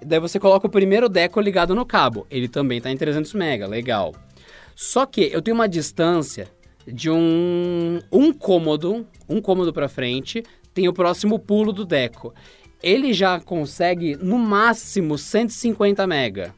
Daí 0.06 0.20
você 0.20 0.39
coloca 0.39 0.68
o 0.68 0.70
primeiro 0.70 1.10
Deco 1.10 1.41
ligado 1.41 1.74
no 1.74 1.86
cabo. 1.86 2.28
Ele 2.30 2.47
também 2.47 2.78
está 2.78 2.91
em 2.91 2.97
300 2.97 3.34
mega, 3.34 3.66
legal. 3.66 4.14
Só 4.76 5.06
que 5.06 5.30
eu 5.34 5.41
tenho 5.41 5.56
uma 5.56 5.68
distância 5.68 6.47
de 6.86 7.10
um, 7.10 7.99
um 8.12 8.32
cômodo, 8.32 9.08
um 9.28 9.41
cômodo 9.41 9.74
para 9.74 9.89
frente, 9.89 10.43
tem 10.74 10.88
o 10.88 10.93
próximo 10.93 11.39
pulo 11.39 11.74
do 11.74 11.84
Deco. 11.84 12.34
Ele 12.84 13.14
já 13.14 13.39
consegue 13.39 14.16
no 14.16 14.38
máximo 14.38 15.18
150 15.18 16.06
mega. 16.06 16.53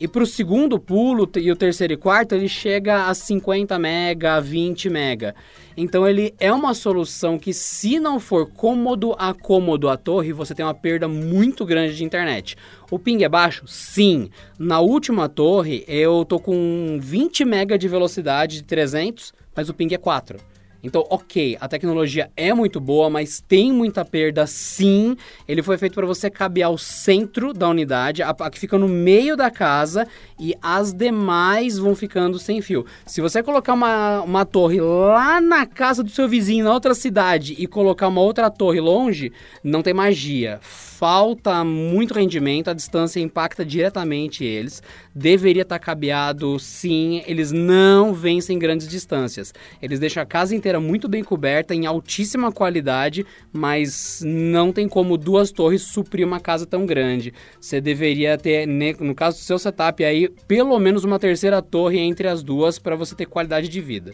E 0.00 0.08
para 0.08 0.22
o 0.22 0.26
segundo 0.26 0.78
pulo 0.78 1.28
e 1.36 1.52
o 1.52 1.56
terceiro 1.56 1.92
e 1.92 1.96
quarto, 1.96 2.34
ele 2.34 2.48
chega 2.48 3.04
a 3.04 3.12
50 3.12 3.78
mega, 3.78 4.40
20 4.40 4.88
mega. 4.88 5.34
Então 5.76 6.08
ele 6.08 6.34
é 6.40 6.50
uma 6.50 6.72
solução 6.72 7.38
que, 7.38 7.52
se 7.52 8.00
não 8.00 8.18
for 8.18 8.50
cômodo 8.50 9.14
a 9.18 9.34
cômodo 9.34 9.90
a 9.90 9.98
torre, 9.98 10.32
você 10.32 10.54
tem 10.54 10.64
uma 10.64 10.72
perda 10.72 11.06
muito 11.06 11.66
grande 11.66 11.94
de 11.96 12.02
internet. 12.02 12.56
O 12.90 12.98
ping 12.98 13.22
é 13.24 13.28
baixo? 13.28 13.64
Sim. 13.66 14.30
Na 14.58 14.80
última 14.80 15.28
torre, 15.28 15.84
eu 15.86 16.24
tô 16.24 16.40
com 16.40 16.98
20 16.98 17.44
mega 17.44 17.76
de 17.76 17.86
velocidade 17.86 18.56
de 18.56 18.62
300, 18.62 19.34
mas 19.54 19.68
o 19.68 19.74
ping 19.74 19.92
é 19.92 19.98
4. 19.98 20.38
Então, 20.82 21.04
ok, 21.10 21.56
a 21.60 21.68
tecnologia 21.68 22.30
é 22.36 22.54
muito 22.54 22.80
boa, 22.80 23.10
mas 23.10 23.42
tem 23.46 23.72
muita 23.72 24.04
perda 24.04 24.46
sim. 24.46 25.16
Ele 25.46 25.62
foi 25.62 25.76
feito 25.76 25.94
para 25.94 26.06
você 26.06 26.30
cabear 26.30 26.70
o 26.70 26.78
centro 26.78 27.52
da 27.52 27.68
unidade, 27.68 28.22
a, 28.22 28.30
a, 28.30 28.50
que 28.50 28.58
fica 28.58 28.78
no 28.78 28.88
meio 28.88 29.36
da 29.36 29.50
casa, 29.50 30.06
e 30.38 30.54
as 30.62 30.92
demais 30.92 31.78
vão 31.78 31.94
ficando 31.94 32.38
sem 32.38 32.62
fio. 32.62 32.86
Se 33.04 33.20
você 33.20 33.42
colocar 33.42 33.74
uma, 33.74 34.22
uma 34.22 34.44
torre 34.44 34.80
lá 34.80 35.40
na 35.40 35.66
casa 35.66 36.02
do 36.02 36.10
seu 36.10 36.28
vizinho, 36.28 36.64
na 36.64 36.72
outra 36.72 36.94
cidade, 36.94 37.54
e 37.58 37.66
colocar 37.66 38.08
uma 38.08 38.20
outra 38.20 38.50
torre 38.50 38.80
longe, 38.80 39.32
não 39.62 39.82
tem 39.82 39.92
magia 39.92 40.60
falta 41.00 41.64
muito 41.64 42.12
rendimento, 42.12 42.68
a 42.68 42.74
distância 42.74 43.20
impacta 43.20 43.64
diretamente 43.64 44.44
eles. 44.44 44.82
Deveria 45.14 45.62
estar 45.62 45.78
cabeado, 45.78 46.58
sim. 46.58 47.22
Eles 47.26 47.50
não 47.50 48.12
vencem 48.12 48.58
grandes 48.58 48.86
distâncias. 48.86 49.54
Eles 49.80 49.98
deixam 49.98 50.22
a 50.22 50.26
casa 50.26 50.54
inteira 50.54 50.78
muito 50.78 51.08
bem 51.08 51.24
coberta, 51.24 51.74
em 51.74 51.86
altíssima 51.86 52.52
qualidade, 52.52 53.24
mas 53.50 54.22
não 54.22 54.72
tem 54.72 54.86
como 54.86 55.16
duas 55.16 55.50
torres 55.50 55.80
suprir 55.80 56.26
uma 56.26 56.38
casa 56.38 56.66
tão 56.66 56.84
grande. 56.84 57.32
Você 57.58 57.80
deveria 57.80 58.36
ter, 58.36 58.66
no 58.66 59.14
caso 59.14 59.38
do 59.38 59.42
seu 59.42 59.58
setup 59.58 60.04
aí, 60.04 60.28
pelo 60.46 60.78
menos 60.78 61.02
uma 61.02 61.18
terceira 61.18 61.62
torre 61.62 61.98
entre 61.98 62.28
as 62.28 62.42
duas 62.42 62.78
para 62.78 62.94
você 62.94 63.14
ter 63.14 63.24
qualidade 63.24 63.70
de 63.70 63.80
vida. 63.80 64.12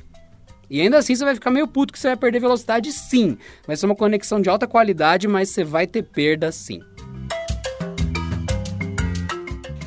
E 0.69 0.81
ainda 0.81 0.99
assim 0.99 1.15
você 1.15 1.25
vai 1.25 1.35
ficar 1.35 1.51
meio 1.51 1.69
puto 1.69 1.93
que 1.93 1.99
você 1.99 2.09
vai 2.09 2.17
perder 2.17 2.41
velocidade 2.41 2.93
sim. 2.93 3.39
Vai 3.67 3.77
ser 3.77 3.87
uma 3.87 3.95
conexão 3.95 4.41
de 4.41 4.49
alta 4.49 4.67
qualidade, 4.67 5.29
mas 5.29 5.51
você 5.51 5.63
vai 5.63 5.87
ter 5.87 6.03
perda 6.03 6.51
sim. 6.51 6.81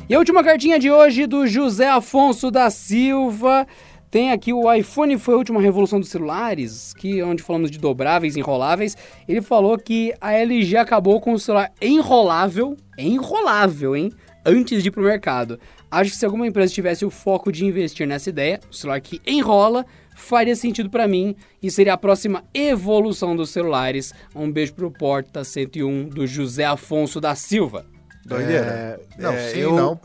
E 0.08 0.14
a 0.14 0.18
última 0.18 0.42
cartinha 0.42 0.76
de 0.76 0.90
hoje 0.90 1.24
do 1.26 1.46
José 1.46 1.88
Afonso 1.88 2.50
da 2.50 2.68
Silva. 2.68 3.66
Tem 4.10 4.32
aqui 4.32 4.52
o 4.52 4.72
iPhone 4.72 5.16
foi 5.16 5.34
a 5.34 5.36
última 5.36 5.60
revolução 5.60 6.00
dos 6.00 6.08
celulares, 6.08 6.92
que 6.94 7.22
onde 7.22 7.44
falamos 7.44 7.70
de 7.70 7.78
dobráveis, 7.78 8.36
enroláveis. 8.36 8.96
Ele 9.28 9.40
falou 9.40 9.78
que 9.78 10.12
a 10.20 10.32
LG 10.32 10.76
acabou 10.78 11.20
com 11.20 11.32
o 11.32 11.38
celular 11.38 11.70
enrolável, 11.80 12.76
enrolável, 12.98 13.94
hein? 13.94 14.10
Antes 14.44 14.82
de 14.82 14.88
ir 14.88 14.90
pro 14.90 15.00
mercado. 15.00 15.60
Acho 15.88 16.10
que 16.10 16.16
se 16.16 16.26
alguma 16.26 16.44
empresa 16.44 16.72
tivesse 16.72 17.04
o 17.04 17.10
foco 17.10 17.52
de 17.52 17.64
investir 17.64 18.04
nessa 18.04 18.30
ideia, 18.30 18.58
o 18.68 18.74
celular 18.74 19.00
que 19.00 19.20
enrola, 19.24 19.86
faria 20.20 20.54
sentido 20.54 20.90
para 20.90 21.08
mim 21.08 21.34
e 21.62 21.70
seria 21.70 21.94
a 21.94 21.98
próxima 21.98 22.44
evolução 22.54 23.34
dos 23.34 23.50
celulares. 23.50 24.12
Um 24.34 24.50
beijo 24.50 24.74
pro 24.74 24.90
Porta 24.90 25.42
101 25.42 26.08
do 26.08 26.26
José 26.26 26.64
Afonso 26.64 27.20
da 27.20 27.34
Silva. 27.34 27.86
Doideira. 28.24 28.66
É, 28.66 29.00
não, 29.18 29.32
é, 29.32 29.48
sim, 29.48 29.60
eu... 29.60 29.74
não. 29.74 30.00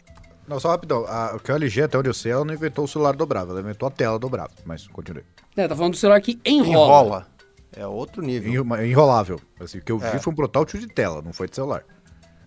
Não, 0.48 0.60
só 0.60 0.70
rapidão. 0.70 1.06
A, 1.08 1.36
o 1.36 1.52
LG, 1.52 1.84
até 1.84 1.98
onde 1.98 2.08
eu 2.08 2.14
sei, 2.14 2.32
ela 2.32 2.46
não 2.46 2.54
inventou 2.54 2.86
o 2.86 2.88
celular 2.88 3.16
dobrável, 3.16 3.52
ela 3.52 3.62
inventou 3.62 3.88
a 3.88 3.92
tela 3.92 4.20
dobrável. 4.20 4.56
Mas 4.64 4.88
continue. 4.88 5.24
É, 5.58 5.68
tá 5.68 5.76
falando 5.76 5.94
do 5.94 5.98
celular 5.98 6.22
que 6.22 6.40
enrola. 6.46 6.70
Enrola. 6.70 7.28
É 7.76 7.86
outro 7.86 8.22
nível. 8.22 8.64
Enrolável. 8.84 9.40
Assim, 9.60 9.80
o 9.80 9.82
que 9.82 9.92
eu 9.92 9.98
vi 9.98 10.06
é. 10.06 10.20
foi 10.20 10.32
um 10.32 10.36
protótipo 10.36 10.80
de 10.80 10.88
tela, 10.88 11.22
não 11.22 11.34
foi 11.34 11.48
de 11.48 11.56
celular. 11.56 11.84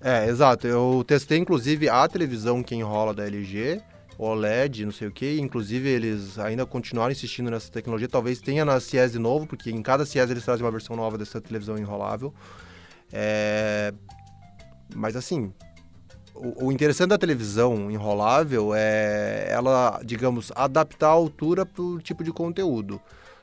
É, 0.01 0.27
exato. 0.27 0.67
Eu 0.67 1.05
testei, 1.07 1.39
inclusive, 1.39 1.89
a 1.89 2.07
televisão 2.09 2.63
que 2.63 2.75
enrola 2.75 3.13
da 3.13 3.27
LG 3.27 3.83
OLED, 4.19 4.85
não 4.85 4.93
sei 4.93 5.07
o 5.07 5.13
que. 5.13 5.39
Inclusive, 5.39 5.89
eles 5.89 6.39
ainda 6.39 6.67
continuaram 6.67 7.13
insistindo 7.13 7.51
nessa 7.51 7.71
tecnologia. 7.71 8.09
Talvez 8.09 8.41
tenha 8.41 8.65
na 8.65 8.81
CIES 8.81 9.13
de 9.13 9.19
novo, 9.19 9.47
porque 9.47 9.71
em 9.71 9.81
cada 9.81 10.05
CIES 10.05 10.31
eles 10.31 10.45
trazem 10.45 10.65
uma 10.65 10.73
versão 10.73 10.97
nova 10.97 11.17
dessa 11.17 11.41
televisão 11.41 11.79
enrolável. 11.79 12.35
É... 13.13 13.95
Mas 14.95 15.15
assim, 15.15 15.53
o, 16.35 16.67
o, 16.67 16.73
interessante 16.73 17.11
da 17.11 17.19
televisão 17.19 17.91
enrolável 17.91 18.75
é 18.75 19.47
ela, 19.51 20.01
digamos, 20.05 20.51
adaptar 20.57 21.09
a 21.09 21.13
altura 21.13 21.65
para 21.65 21.83
o 21.83 22.01
tipo 22.01 22.25
de 22.25 22.33
conteúdo. 22.33 23.01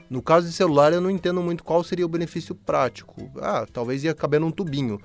No 0.09 0.21
caso 0.21 0.47
de 0.47 0.53
celular, 0.53 0.93
eu 0.93 1.01
não 1.01 1.09
entendo 1.09 1.41
muito 1.41 1.63
qual 1.63 1.83
seria 1.83 2.05
o 2.05 2.09
benefício 2.09 2.53
prático. 2.53 3.31
Ah, 3.41 3.65
talvez 3.71 4.03
ia 4.03 4.13
caber 4.13 4.39
num 4.39 4.51
tubinho. 4.51 4.99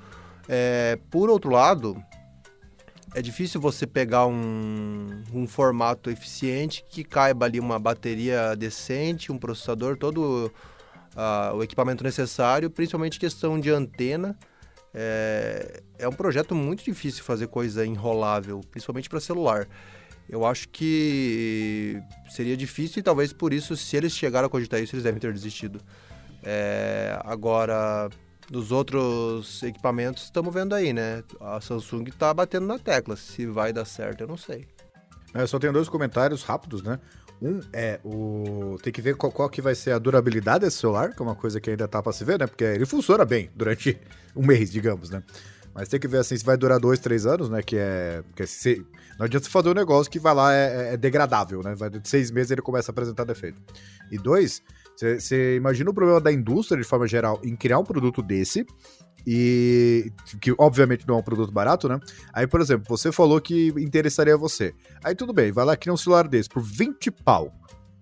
É, 0.49 0.99
por 1.11 1.31
outro 1.31 1.51
lado, 1.51 1.97
é 3.15 3.23
difícil 3.23 3.61
você 3.61 3.87
pegar 3.87 4.27
um, 4.27 5.23
um 5.33 5.47
formato 5.47 6.11
eficiente 6.11 6.85
que 6.89 7.03
caiba 7.03 7.47
ali 7.47 7.59
uma 7.59 7.79
bateria 7.79 8.55
decente, 8.55 9.33
um 9.33 9.39
processador, 9.39 9.97
todo 9.97 10.53
uh, 11.17 11.57
o 11.57 11.63
equipamento 11.63 12.05
necessário, 12.05 12.71
principalmente 12.71 13.19
questão 13.19 13.59
de 13.59 13.71
antena. 13.71 14.37
É, 14.93 15.83
é 15.99 16.09
um 16.09 16.13
projeto 16.13 16.55
muito 16.55 16.85
difícil 16.85 17.23
fazer 17.25 17.47
coisa 17.49 17.85
enrolável, 17.85 18.61
principalmente 18.71 19.09
para 19.09 19.21
celular. 19.21 19.69
Eu 20.29 20.45
acho 20.47 20.69
que 20.69 22.01
seria 22.29 22.57
difícil 22.57 23.01
e 23.01 23.03
talvez 23.03 23.33
por 23.33 23.53
isso, 23.53 23.77
se 23.77 23.97
eles 23.97 24.13
chegaram 24.13 24.47
a 24.47 24.51
cogitar 24.51 24.81
isso, 24.81 24.95
eles 24.95 25.03
devem 25.03 25.21
ter 25.21 25.33
desistido. 25.33 25.81
É, 26.43 27.19
agora, 27.25 28.09
dos 28.51 28.72
outros 28.72 29.62
equipamentos, 29.62 30.24
estamos 30.24 30.53
vendo 30.53 30.74
aí, 30.74 30.92
né? 30.92 31.22
A 31.40 31.61
Samsung 31.61 32.09
está 32.09 32.34
batendo 32.34 32.66
na 32.66 32.80
tecla. 32.80 33.14
Se 33.14 33.46
vai 33.46 33.72
dar 33.72 33.84
certo, 33.84 34.22
eu 34.22 34.26
não 34.26 34.36
sei. 34.36 34.66
Eu 35.32 35.46
só 35.46 35.61
tenho 35.61 35.72
dois 35.72 35.88
comentários 35.88 36.42
rápidos, 36.42 36.82
né? 36.82 36.98
Um 37.40 37.61
é 37.72 38.01
o. 38.05 38.76
Tem 38.82 38.92
que 38.92 39.01
ver 39.01 39.14
qual, 39.14 39.30
qual, 39.30 39.48
que 39.48 39.62
vai 39.62 39.74
ser 39.74 39.92
a 39.92 39.98
durabilidade 39.98 40.64
desse 40.64 40.78
celular, 40.78 41.14
que 41.14 41.22
é 41.22 41.24
uma 41.24 41.36
coisa 41.36 41.61
que 41.61 41.70
ainda 41.70 41.86
tá 41.86 42.03
pra 42.03 42.12
se 42.12 42.24
ver, 42.24 42.40
né? 42.40 42.46
Porque 42.46 42.64
ele 42.64 42.84
funciona 42.84 43.24
bem 43.24 43.48
durante 43.55 43.98
um 44.34 44.44
mês, 44.44 44.70
digamos, 44.70 45.09
né? 45.09 45.22
Mas 45.72 45.88
tem 45.88 46.01
que 46.01 46.09
ver 46.09 46.18
assim 46.18 46.36
se 46.36 46.44
vai 46.44 46.57
durar 46.57 46.80
dois, 46.80 46.98
três 46.98 47.24
anos, 47.26 47.48
né? 47.48 47.62
Que 47.62 47.76
é. 47.76 48.24
Que 48.34 48.42
é 48.42 48.46
se... 48.46 48.84
Não 49.16 49.26
adianta 49.26 49.46
você 49.46 49.51
fazer 49.51 49.68
um 49.68 49.74
negócio 49.74 50.11
que 50.11 50.18
vai 50.18 50.34
lá 50.34 50.53
é, 50.53 50.94
é 50.94 50.96
degradável, 50.96 51.62
né? 51.62 51.76
Vai 51.76 51.88
de 51.88 52.07
seis 52.07 52.32
meses 52.32 52.51
ele 52.51 52.62
começa 52.62 52.90
a 52.90 52.92
apresentar 52.92 53.24
defeito. 53.24 53.62
E 54.11 54.18
dois, 54.18 54.61
você 55.18 55.57
imagina 55.57 55.90
o 55.90 55.94
problema 55.94 56.20
da 56.20 56.32
indústria, 56.32 56.80
de 56.80 56.86
forma 56.86 57.07
geral, 57.07 57.40
em 57.44 57.57
criar 57.57 57.78
um 57.78 57.84
produto 57.84 58.22
desse, 58.22 58.66
e 59.26 60.12
que 60.40 60.55
obviamente 60.59 61.07
não 61.07 61.16
é 61.16 61.18
um 61.18 61.22
produto 61.22 61.53
barato, 61.53 61.88
né? 61.88 61.98
Aí, 62.32 62.46
por 62.46 62.61
exemplo, 62.61 62.86
você 62.88 63.12
falou 63.12 63.40
que 63.40 63.68
interessaria 63.78 64.36
você. 64.36 64.74
Aí 65.05 65.14
tudo 65.14 65.32
bem, 65.32 65.53
vai 65.53 65.64
lá 65.64 65.76
criar 65.76 65.94
um 65.94 65.96
celular 65.96 66.26
desse 66.26 66.48
por 66.48 66.62
20 66.62 67.11
pau. 67.11 67.53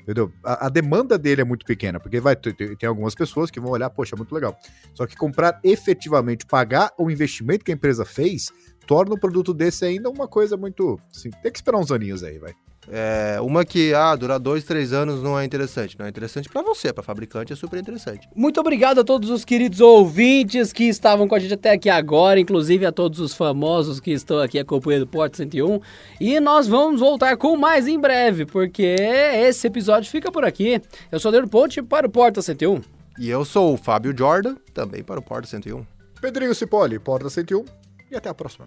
Entendeu? 0.03 0.33
A, 0.43 0.67
a 0.67 0.69
demanda 0.71 1.19
dele 1.19 1.43
é 1.43 1.45
muito 1.45 1.67
pequena, 1.67 2.01
porque 2.01 2.19
vai 2.19 2.35
ter, 2.35 2.55
tem 2.55 2.89
algumas 2.89 3.15
pessoas 3.15 3.51
que 3.51 3.61
vão 3.61 3.71
olhar, 3.71 3.91
poxa, 3.91 4.17
muito 4.17 4.35
legal. 4.35 4.57
Só 4.95 5.07
que 5.07 5.15
comprar 5.15 5.61
efetivamente, 5.63 6.47
pagar 6.47 6.93
o 6.99 7.11
investimento 7.11 7.63
que 7.63 7.71
a 7.71 7.75
empresa 7.75 8.07
fez, 8.07 8.51
torna 8.87 9.15
o 9.15 9.21
produto 9.21 9.53
desse 9.53 9.85
ainda 9.85 10.09
uma 10.09 10.27
coisa 10.27 10.57
muito. 10.57 10.99
Assim, 11.15 11.29
tem 11.43 11.53
que 11.53 11.59
esperar 11.59 11.79
uns 11.79 11.93
aninhos 11.93 12.25
aí, 12.25 12.39
vai. 12.39 12.55
É, 12.91 13.39
uma 13.41 13.65
que, 13.65 13.93
ah, 13.93 14.17
durar 14.17 14.39
dois, 14.39 14.65
três 14.65 14.93
anos 14.93 15.23
não 15.23 15.39
é 15.39 15.45
interessante. 15.45 15.99
Não 15.99 16.07
é 16.07 16.09
interessante 16.09 16.49
para 16.49 16.63
você, 16.63 16.93
para 16.93 17.03
fabricante 17.03 17.53
é 17.53 17.57
super 17.57 17.79
interessante. 17.79 18.29
Muito 18.35 18.59
obrigado 18.59 19.01
a 19.01 19.05
todos 19.05 19.31
os 19.31 19.45
queridos 19.45 19.81
ouvintes 19.81 20.73
que 20.73 20.85
estavam 20.85 21.29
com 21.29 21.35
a 21.35 21.39
gente 21.39 21.55
até 21.55 21.73
aqui 21.73 21.91
agora, 21.91 22.41
inclusive 22.41 22.87
a 22.87 22.93
todos 22.93 23.21
os 23.21 23.35
famosos 23.35 24.01
que 24.01 24.11
estão 24.11 24.39
aqui 24.39 24.59
acompanhando 24.59 25.03
o 25.03 25.07
Porta 25.07 25.37
101. 25.37 25.81
E 26.21 26.41
nós 26.41 26.67
vamos 26.67 27.01
voltar 27.01 27.37
com 27.37 27.57
mais 27.57 27.87
em 27.87 27.99
breve, 27.99 28.47
porque 28.47 28.97
esse 29.35 29.67
episódio 29.67 30.11
fica 30.11 30.33
por 30.33 30.45
aqui. 30.45 30.81
Eu 31.13 31.21
sou 31.21 31.31
o 31.31 31.33
Leandro 31.33 31.51
Ponte 31.51 31.83
para 31.83 32.07
o 32.07 32.11
Porta 32.11 32.41
101. 32.41 32.81
E 33.19 33.29
eu 33.29 33.45
sou 33.45 33.75
o 33.75 33.77
Fábio 33.77 34.17
Jordan, 34.17 34.57
também 34.73 35.03
para 35.03 35.21
o 35.21 35.23
Porta 35.23 35.47
101. 35.47 35.85
Pedrinho 36.21 36.55
Cipoli, 36.55 36.99
Porta 36.99 37.29
101. 37.29 37.65
E 38.11 38.17
até 38.17 38.29
a 38.29 38.35
próxima. 38.35 38.67